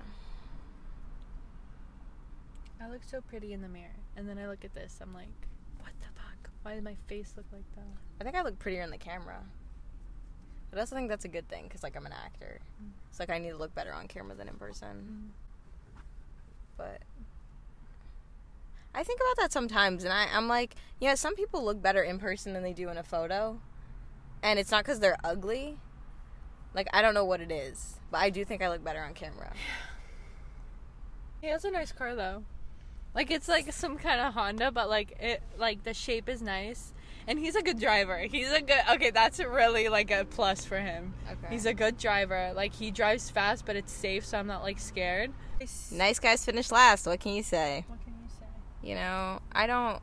i 2.81 2.89
look 2.89 3.01
so 3.03 3.21
pretty 3.21 3.53
in 3.53 3.61
the 3.61 3.69
mirror 3.69 3.95
and 4.17 4.27
then 4.27 4.37
i 4.37 4.47
look 4.47 4.63
at 4.65 4.73
this 4.75 4.99
i'm 5.01 5.13
like 5.13 5.47
what 5.79 5.91
the 6.01 6.07
fuck 6.19 6.49
why 6.63 6.75
did 6.75 6.83
my 6.83 6.95
face 7.07 7.33
look 7.37 7.45
like 7.53 7.63
that 7.75 7.87
I 8.19 8.23
think 8.23 8.35
I 8.35 8.41
look 8.41 8.57
prettier 8.57 8.81
in 8.81 8.89
the 8.89 8.97
camera. 8.97 9.37
I 10.73 10.79
also 10.79 10.95
think 10.95 11.09
that's 11.09 11.25
a 11.25 11.29
good 11.29 11.47
thing 11.49 11.63
because 11.63 11.83
like 11.83 11.95
I'm 11.95 12.05
an 12.05 12.13
actor. 12.13 12.59
Mm. 12.83 12.89
It's 13.09 13.19
like 13.19 13.29
I 13.29 13.39
need 13.39 13.49
to 13.49 13.57
look 13.57 13.73
better 13.73 13.93
on 13.93 14.07
camera 14.07 14.35
than 14.35 14.47
in 14.47 14.55
person. 14.55 15.31
But 16.77 17.01
I 18.93 19.03
think 19.03 19.19
about 19.19 19.41
that 19.41 19.51
sometimes, 19.51 20.03
and 20.03 20.13
I, 20.13 20.27
I'm 20.31 20.47
like, 20.47 20.75
yeah, 20.99 21.15
some 21.15 21.35
people 21.35 21.63
look 21.63 21.81
better 21.81 22.03
in 22.03 22.19
person 22.19 22.53
than 22.53 22.63
they 22.63 22.73
do 22.73 22.89
in 22.89 22.97
a 22.97 23.03
photo, 23.03 23.59
and 24.43 24.59
it's 24.59 24.71
not 24.71 24.83
because 24.83 24.99
they're 24.99 25.17
ugly. 25.23 25.77
Like 26.73 26.87
I 26.93 27.01
don't 27.01 27.13
know 27.13 27.25
what 27.25 27.41
it 27.41 27.51
is, 27.51 27.95
but 28.11 28.19
I 28.19 28.29
do 28.29 28.45
think 28.45 28.61
I 28.61 28.69
look 28.69 28.83
better 28.83 29.01
on 29.01 29.13
camera. 29.13 29.53
He 31.41 31.47
has 31.47 31.63
a 31.65 31.71
nice 31.71 31.91
car 31.91 32.15
though. 32.15 32.43
Like 33.15 33.31
it's 33.31 33.47
like 33.47 33.71
some 33.73 33.97
kind 33.97 34.21
of 34.21 34.33
Honda, 34.33 34.71
but 34.71 34.89
like 34.89 35.17
it 35.19 35.41
like 35.57 35.83
the 35.83 35.93
shape 35.93 36.29
is 36.29 36.41
nice, 36.41 36.93
and 37.27 37.37
he's 37.37 37.55
a 37.55 37.61
good 37.61 37.79
driver. 37.79 38.17
He's 38.19 38.51
a 38.51 38.61
good. 38.61 38.79
Okay, 38.93 39.11
that's 39.11 39.39
really 39.39 39.89
like 39.89 40.09
a 40.11 40.25
plus 40.25 40.65
for 40.65 40.79
him. 40.79 41.13
Okay. 41.29 41.47
He's 41.49 41.65
a 41.65 41.73
good 41.73 41.97
driver. 41.97 42.53
Like 42.55 42.73
he 42.73 42.89
drives 42.91 43.29
fast, 43.29 43.65
but 43.65 43.75
it's 43.75 43.91
safe, 43.91 44.25
so 44.25 44.37
I'm 44.39 44.47
not 44.47 44.63
like 44.63 44.79
scared. 44.79 45.31
nice 45.91 46.19
guys 46.19 46.45
finish 46.45 46.71
last. 46.71 47.05
What 47.05 47.19
can 47.19 47.33
you 47.33 47.43
say? 47.43 47.83
What 47.87 47.99
can 48.03 48.13
you 48.23 48.29
say? 48.29 48.45
You 48.87 48.95
know, 48.95 49.39
I 49.51 49.67
don't. 49.67 50.01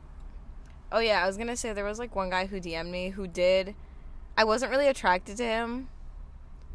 Oh 0.91 0.99
yeah, 0.99 1.23
I 1.23 1.27
was 1.27 1.37
gonna 1.37 1.57
say 1.57 1.73
there 1.73 1.83
was 1.85 1.99
like 1.99 2.15
one 2.15 2.29
guy 2.29 2.45
who 2.45 2.59
DM'd 2.61 2.91
me 2.91 3.09
who 3.09 3.27
did. 3.27 3.75
I 4.37 4.43
wasn't 4.43 4.69
really 4.71 4.87
attracted 4.87 5.37
to 5.37 5.43
him, 5.43 5.87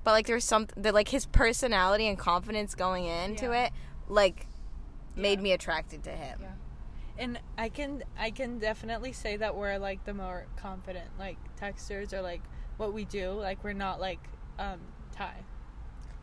but 0.02 0.12
like 0.12 0.26
there 0.26 0.36
was 0.36 0.44
something 0.44 0.82
that 0.82 0.94
like 0.94 1.08
his 1.08 1.26
personality 1.26 2.06
and 2.08 2.18
confidence 2.18 2.74
going 2.74 3.04
into 3.04 3.46
Yeah. 3.46 3.66
it, 3.66 3.72
like, 4.08 4.46
made 5.14 5.38
Yeah. 5.38 5.42
me 5.42 5.52
attracted 5.52 6.02
to 6.04 6.10
him. 6.10 6.38
Yeah. 6.42 6.48
And 7.20 7.38
I 7.58 7.68
can 7.68 8.02
I 8.18 8.30
can 8.30 8.58
definitely 8.58 9.12
say 9.12 9.36
that 9.36 9.54
we're 9.54 9.76
like 9.78 10.04
the 10.06 10.14
more 10.14 10.46
confident 10.56 11.06
like 11.18 11.36
texters 11.60 12.12
or 12.14 12.22
like 12.22 12.40
what 12.78 12.92
we 12.94 13.04
do. 13.04 13.30
Like 13.32 13.62
we're 13.62 13.74
not 13.74 14.00
like 14.00 14.20
um 14.58 14.80
Ty. 15.14 15.34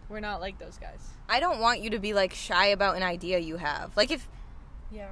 We're 0.09 0.21
not 0.21 0.41
like 0.41 0.57
those 0.57 0.77
guys. 0.77 0.99
I 1.29 1.39
don't 1.39 1.59
want 1.59 1.81
you 1.81 1.91
to 1.91 1.99
be 1.99 2.13
like 2.13 2.33
shy 2.33 2.67
about 2.67 2.95
an 2.97 3.03
idea 3.03 3.37
you 3.39 3.57
have. 3.57 3.95
Like 3.95 4.09
if 4.11 4.27
Yeah. 4.91 5.09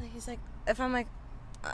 like 0.00 0.12
he's 0.12 0.26
like 0.26 0.40
if 0.66 0.80
I'm 0.80 0.92
like 0.92 1.06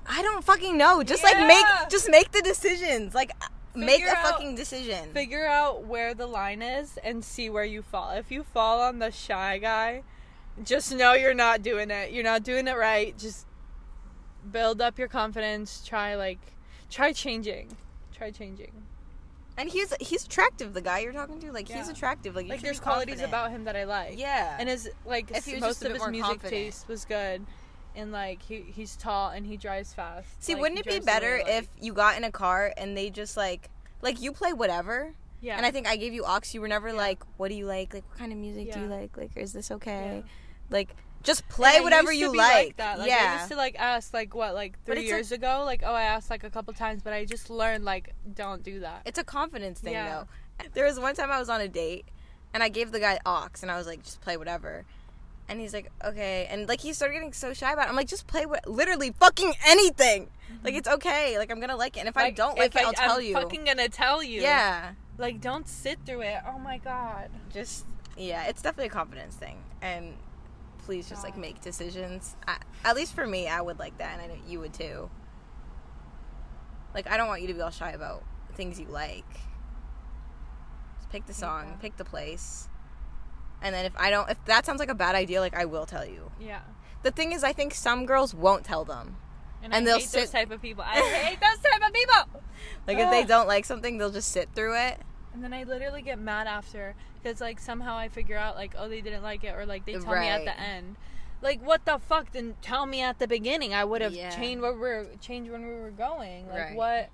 I 0.06 0.22
don't 0.22 0.44
fucking 0.44 0.76
know. 0.76 1.02
Just 1.02 1.24
like 1.24 1.38
make 1.46 1.64
just 1.90 2.10
make 2.10 2.32
the 2.32 2.42
decisions. 2.42 3.14
Like 3.14 3.30
make 3.74 4.04
a 4.04 4.08
out- 4.10 4.26
fucking 4.30 4.56
decision. 4.56 5.10
Figure 5.14 5.46
out 5.46 5.84
where 5.84 6.12
the 6.14 6.26
line 6.26 6.60
is 6.60 6.98
and 7.02 7.24
see 7.24 7.48
where 7.48 7.64
you 7.64 7.80
fall. 7.80 8.10
If 8.10 8.30
you 8.30 8.42
fall 8.44 8.80
on 8.82 8.98
the 8.98 9.10
shy 9.10 9.56
guy, 9.58 10.02
just 10.62 10.94
know 10.94 11.14
you're 11.14 11.32
not 11.34 11.62
doing 11.62 11.90
it. 11.90 12.12
You're 12.12 12.24
not 12.24 12.42
doing 12.42 12.68
it 12.68 12.76
right. 12.76 13.16
Just 13.18 13.46
build 14.50 14.80
up 14.80 14.98
your 14.98 15.08
confidence. 15.08 15.82
Try 15.86 16.14
like 16.16 16.38
try 16.90 17.12
changing. 17.12 17.76
Try 18.14 18.30
changing. 18.30 18.72
and 19.56 19.68
he's 19.68 19.92
he's 20.00 20.24
attractive. 20.24 20.74
The 20.74 20.80
guy 20.80 21.00
you're 21.00 21.12
talking 21.12 21.38
to, 21.40 21.52
like 21.52 21.68
he's 21.68 21.88
attractive. 21.88 22.34
Like 22.36 22.48
Like 22.48 22.60
there's 22.62 22.80
qualities 22.80 23.20
about 23.22 23.50
him 23.50 23.64
that 23.64 23.76
I 23.76 23.84
like. 23.84 24.18
yeah. 24.18 24.56
and 24.58 24.68
his 24.68 24.90
like 25.04 25.30
most 25.60 25.84
of 25.84 25.92
his 25.92 26.06
music 26.08 26.22
confident. 26.40 26.50
taste 26.50 26.88
was 26.88 27.04
good 27.04 27.44
and 27.96 28.10
like 28.10 28.42
he 28.42 28.56
he's 28.62 28.96
tall 28.96 29.30
and 29.30 29.46
he 29.46 29.56
drives 29.56 29.94
fast 29.94 30.26
See, 30.42 30.54
Like, 30.54 30.62
wouldn't 30.62 30.80
it 30.80 30.84
be 30.84 30.90
drives 30.98 31.04
the 31.06 31.10
way 31.12 31.14
better 31.14 31.42
if 31.46 31.68
you 31.80 31.92
got 31.92 32.16
in 32.16 32.24
a 32.24 32.32
car 32.32 32.72
and 32.76 32.96
they 32.96 33.08
just 33.10 33.36
like 33.36 33.70
like 34.02 34.20
you 34.20 34.32
play 34.32 34.52
whatever? 34.52 35.14
yeah 35.40 35.56
And 35.56 35.64
I 35.64 35.70
think 35.70 35.86
I 35.86 35.96
gave 35.96 36.12
you 36.12 36.24
aux. 36.26 36.40
You 36.52 36.60
were 36.60 36.68
never 36.68 36.88
Yeah. 36.88 36.94
like, 36.94 37.22
"What 37.36 37.48
do 37.50 37.54
you 37.54 37.66
like? 37.66 37.94
Like, 37.94 38.04
what 38.08 38.18
kind 38.18 38.32
of 38.32 38.38
music 38.38 38.72
do 38.72 38.80
you 38.80 38.86
Yeah. 38.88 38.96
like? 38.96 39.16
Like, 39.16 39.36
is 39.36 39.52
this 39.52 39.70
Yeah. 39.70 39.76
okay? 39.76 40.24
Like, 40.70 40.96
just 41.24 41.48
play 41.48 41.80
whatever 41.80 42.12
you 42.12 42.34
like." 42.36 42.76
that. 42.76 42.98
Like, 42.98 43.08
yeah. 43.08 43.34
I 43.36 43.38
used 43.38 43.50
to 43.50 43.56
like 43.56 43.76
ask 43.78 44.12
like 44.14 44.34
what 44.34 44.54
like 44.54 44.78
three 44.84 44.98
it's 44.98 45.04
a- 45.04 45.06
years 45.06 45.32
ago 45.32 45.62
like 45.66 45.82
oh 45.84 45.92
I 45.92 46.02
asked 46.02 46.30
like 46.30 46.44
a 46.44 46.50
couple 46.50 46.72
times 46.74 47.02
but 47.02 47.12
I 47.12 47.24
just 47.24 47.50
learned 47.50 47.84
like 47.84 48.14
don't 48.34 48.62
do 48.62 48.80
that 48.80 49.02
It's 49.04 49.18
a 49.18 49.24
confidence 49.24 49.80
thing, 49.80 49.94
Yeah. 49.94 50.24
though. 50.60 50.66
There 50.74 50.84
was 50.84 51.00
one 51.00 51.14
time 51.16 51.30
I 51.32 51.38
was 51.40 51.48
on 51.48 51.60
a 51.60 51.66
date, 51.68 52.04
and 52.52 52.62
I 52.62 52.68
gave 52.68 52.92
the 52.92 53.00
guy 53.00 53.18
aux, 53.26 53.48
and 53.62 53.70
I 53.70 53.76
was 53.76 53.86
like, 53.88 54.04
"Just 54.04 54.20
play 54.20 54.36
whatever." 54.36 54.84
And 55.48 55.60
he's 55.60 55.74
like, 55.74 55.90
"Okay," 56.04 56.46
and 56.48 56.68
like 56.68 56.80
he 56.80 56.92
started 56.92 57.14
getting 57.14 57.32
so 57.32 57.52
shy 57.52 57.72
about 57.72 57.86
it. 57.86 57.90
I'm 57.90 57.96
like, 57.96 58.06
"Just 58.08 58.26
play 58.28 58.46
what? 58.46 58.66
Literally, 58.68 59.10
fucking 59.18 59.52
anything. 59.66 60.26
Mm-hmm. 60.26 60.64
Like 60.64 60.74
it's 60.74 60.88
okay. 60.88 61.36
Like 61.38 61.50
I'm 61.50 61.58
gonna 61.60 61.76
like 61.76 61.96
it. 61.96 62.00
And 62.00 62.08
if 62.08 62.16
I 62.16 62.30
don't 62.30 62.56
like 62.56 62.74
it, 62.76 62.82
I'll 62.82 62.90
I, 62.90 62.92
tell 62.92 63.16
I'm 63.16 63.22
you. 63.24 63.34
fucking 63.34 63.64
gonna 63.64 63.88
tell 63.88 64.22
you 64.22 64.40
yeah. 64.42 64.92
like 65.18 65.40
don't 65.40 65.66
sit 65.68 65.98
through 66.06 66.22
it 66.22 66.38
oh 66.46 66.58
my 66.58 66.78
god 66.78 67.30
Just 67.52 67.84
yeah, 68.16 68.44
it's 68.44 68.62
definitely 68.62 68.86
a 68.86 68.90
confidence 68.90 69.34
thing. 69.34 69.56
And 69.82 70.14
please 70.84 71.08
just 71.08 71.22
like 71.24 71.36
make 71.36 71.60
decisions. 71.60 72.36
I, 72.46 72.58
at 72.84 72.94
least 72.96 73.14
for 73.14 73.26
me, 73.26 73.48
I 73.48 73.60
would 73.60 73.78
like 73.78 73.96
that, 73.98 74.12
and 74.12 74.22
I 74.22 74.26
know 74.34 74.40
you 74.46 74.60
would 74.60 74.74
too. 74.74 75.10
Like 76.94 77.10
I 77.10 77.16
don't 77.16 77.26
want 77.28 77.40
you 77.42 77.48
to 77.48 77.54
be 77.54 77.60
all 77.60 77.70
shy 77.70 77.90
about 77.90 78.22
things 78.54 78.78
you 78.78 78.86
like. 78.86 79.24
Just 80.98 81.10
pick 81.10 81.26
the 81.26 81.34
song, 81.34 81.66
Yeah. 81.70 81.76
pick 81.76 81.96
the 81.96 82.04
place. 82.04 82.68
And 83.62 83.74
then 83.74 83.84
if 83.86 83.92
I 83.96 84.10
don't 84.10 84.30
if 84.30 84.42
that 84.44 84.66
sounds 84.66 84.78
like 84.78 84.90
a 84.90 84.94
bad 84.94 85.14
idea, 85.14 85.40
like 85.40 85.54
I 85.56 85.64
will 85.64 85.86
tell 85.86 86.04
you. 86.06 86.30
yeah 86.40 86.60
The 87.02 87.10
thing 87.10 87.32
is 87.32 87.42
I 87.42 87.52
think 87.52 87.74
some 87.74 88.06
girls 88.06 88.34
won't 88.34 88.64
tell 88.64 88.84
them. 88.84 89.16
and, 89.62 89.72
And 89.74 89.82
I 89.82 89.86
they'll 89.86 89.98
hate 89.98 90.10
those 90.12 90.28
sit- 90.28 90.32
type 90.32 90.50
of 90.50 90.60
people 90.62 90.84
I 90.86 90.94
hate 91.00 91.40
those 91.40 91.58
type 91.70 91.82
of 91.86 91.92
people 91.92 92.42
Like 92.86 92.98
if 92.98 93.10
they 93.10 93.24
don't 93.24 93.48
like 93.48 93.64
something, 93.64 93.98
they'll 93.98 94.10
just 94.10 94.30
sit 94.30 94.50
through 94.54 94.76
it. 94.76 95.00
And 95.34 95.42
then 95.42 95.52
I 95.52 95.64
literally 95.64 96.00
get 96.00 96.18
mad 96.18 96.46
after 96.46 96.94
because 97.22 97.40
like 97.40 97.58
somehow 97.58 97.96
I 97.96 98.08
figure 98.08 98.38
out 98.38 98.54
like 98.54 98.74
oh 98.78 98.88
they 98.88 99.00
didn't 99.00 99.24
like 99.24 99.42
it 99.44 99.54
or 99.56 99.66
like 99.66 99.84
they 99.84 99.94
tell 99.94 100.14
me 100.14 100.28
at 100.28 100.44
the 100.44 100.58
end. 100.58 100.96
Like 101.42 101.60
what 101.60 101.84
the 101.84 101.98
fuck? 101.98 102.32
didn't 102.32 102.62
tell 102.62 102.86
me 102.86 103.02
at 103.02 103.18
the 103.18 103.26
beginning. 103.26 103.74
I 103.74 103.84
would 103.84 104.00
have 104.00 104.12
Yeah. 104.14 104.30
changed 104.30 104.62
where 104.62 104.72
we're 104.72 105.06
changed 105.20 105.50
when 105.50 105.66
we 105.66 105.74
were 105.74 105.90
going. 105.90 106.48
Like 106.48 106.58
Right. 106.60 106.76
what? 106.76 107.10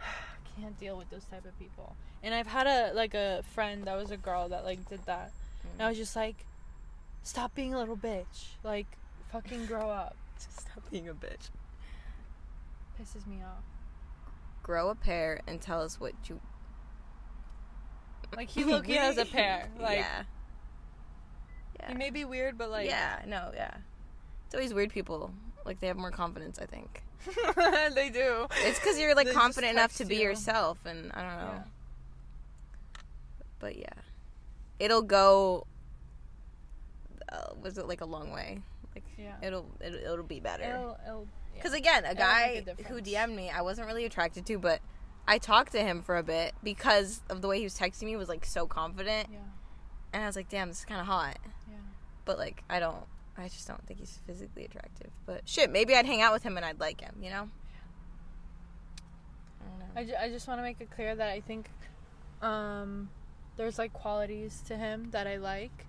I 0.00 0.60
can't 0.60 0.78
deal 0.80 0.96
with 0.96 1.10
those 1.10 1.24
type 1.26 1.44
of 1.44 1.56
people. 1.58 1.94
And 2.22 2.34
I've 2.34 2.46
had 2.46 2.66
a 2.66 2.92
like 2.94 3.12
a 3.14 3.42
friend 3.54 3.84
that 3.84 3.94
was 3.96 4.10
a 4.10 4.16
girl 4.16 4.48
that 4.48 4.64
like 4.64 4.88
did 4.88 5.04
that. 5.04 5.30
And 5.74 5.82
I 5.82 5.88
was 5.90 5.98
just 5.98 6.16
like, 6.16 6.46
stop 7.22 7.54
being 7.54 7.74
a 7.74 7.78
little 7.78 7.96
bitch. 7.96 8.54
Like 8.64 8.86
fucking 9.30 9.66
grow 9.66 9.90
up. 9.90 10.16
Just 10.36 10.62
stop 10.62 10.90
being 10.90 11.08
a 11.08 11.14
bitch. 11.14 11.50
Pisses 13.00 13.26
me 13.26 13.36
off. 13.44 13.62
Grow 14.62 14.88
a 14.88 14.94
pair 14.94 15.40
and 15.46 15.60
tell 15.60 15.80
us 15.82 16.00
what 16.00 16.12
you 16.26 16.40
Like 18.36 18.48
he 18.48 18.64
look 18.64 18.86
he 18.86 18.94
has 18.96 19.18
a 19.18 19.24
pair. 19.24 19.68
Like 19.78 19.98
yeah. 19.98 20.22
Yeah. 21.80 21.88
he 21.88 21.94
may 21.94 22.10
be 22.10 22.24
weird, 22.24 22.56
but 22.58 22.70
like 22.70 22.86
yeah, 22.88 23.22
no, 23.26 23.50
yeah. 23.54 23.74
It's 24.46 24.54
always 24.54 24.72
weird 24.74 24.90
people. 24.90 25.32
Like 25.64 25.80
they 25.80 25.86
have 25.86 25.96
more 25.96 26.10
confidence, 26.10 26.58
I 26.58 26.66
think. 26.66 27.02
they 27.94 28.10
do. 28.10 28.46
It's 28.64 28.78
because 28.78 28.98
you're 28.98 29.14
like 29.14 29.26
They 29.28 29.32
confident 29.32 29.72
enough 29.72 29.96
to 29.96 30.04
be 30.04 30.16
you. 30.16 30.22
yourself, 30.22 30.78
and 30.84 31.10
I 31.12 31.22
don't 31.22 31.38
know. 31.38 31.52
Yeah. 31.54 31.62
But 33.58 33.76
yeah, 33.78 33.88
it'll 34.78 35.02
go. 35.02 35.66
Uh, 37.32 37.54
was 37.62 37.78
it 37.78 37.88
like 37.88 38.02
a 38.02 38.04
long 38.04 38.30
way? 38.30 38.60
Like 38.94 39.04
Yeah. 39.18 39.34
it'll 39.42 39.66
it'll, 39.80 39.98
it'll 40.12 40.24
be 40.24 40.40
better. 40.40 40.64
It'll, 40.64 40.98
it'll, 41.06 41.28
yeah. 41.54 41.62
Because 41.62 41.72
again, 41.72 42.04
a 42.04 42.14
guy 42.14 42.62
a 42.66 42.82
who. 42.84 43.00
DM'd 43.00 43.34
me, 43.34 43.48
I 43.50 43.62
wasn't 43.62 43.86
really 43.86 44.04
attracted 44.04 44.44
to, 44.46 44.58
but 44.58 44.80
I 45.26 45.38
talked 45.38 45.72
to 45.72 45.80
him 45.82 46.02
for 46.02 46.16
a 46.16 46.22
bit 46.22 46.54
because 46.62 47.22
of 47.30 47.40
the 47.42 47.48
way 47.48 47.58
he 47.58 47.64
was 47.64 47.78
texting 47.78 48.04
me 48.04 48.16
was 48.16 48.28
like 48.28 48.44
so 48.44 48.66
confident, 48.66 49.28
yeah, 49.32 49.38
and 50.12 50.22
I 50.22 50.26
was 50.26 50.36
like, 50.36 50.48
damn, 50.48 50.68
this 50.68 50.80
is 50.80 50.84
kind 50.84 51.00
of 51.00 51.06
hot. 51.06 51.38
yeah. 51.68 51.76
But 52.24 52.38
like, 52.38 52.62
I 52.68 52.78
don't. 52.80 53.04
I 53.36 53.48
just 53.48 53.66
don't 53.66 53.84
think 53.86 53.98
he's 53.98 54.20
physically 54.26 54.64
attractive. 54.64 55.10
But 55.26 55.48
shit, 55.48 55.70
maybe 55.70 55.94
I'd 55.94 56.06
hang 56.06 56.22
out 56.22 56.32
with 56.32 56.44
him 56.44 56.56
and 56.56 56.64
I'd 56.64 56.78
like 56.78 57.00
him. 57.00 57.16
You 57.20 57.30
know. 57.30 57.48
I 59.60 59.68
don't 59.70 59.78
know. 59.78 59.86
I, 59.96 60.04
ju- 60.04 60.16
I 60.20 60.28
just 60.28 60.46
want 60.46 60.58
to 60.58 60.62
make 60.62 60.80
it 60.80 60.90
clear 60.90 61.16
that 61.16 61.28
I 61.28 61.40
think 61.40 61.68
um, 62.42 63.08
there's 63.56 63.76
like 63.78 63.92
qualities 63.92 64.62
to 64.68 64.76
him 64.76 65.08
that 65.10 65.26
I 65.26 65.36
like, 65.36 65.82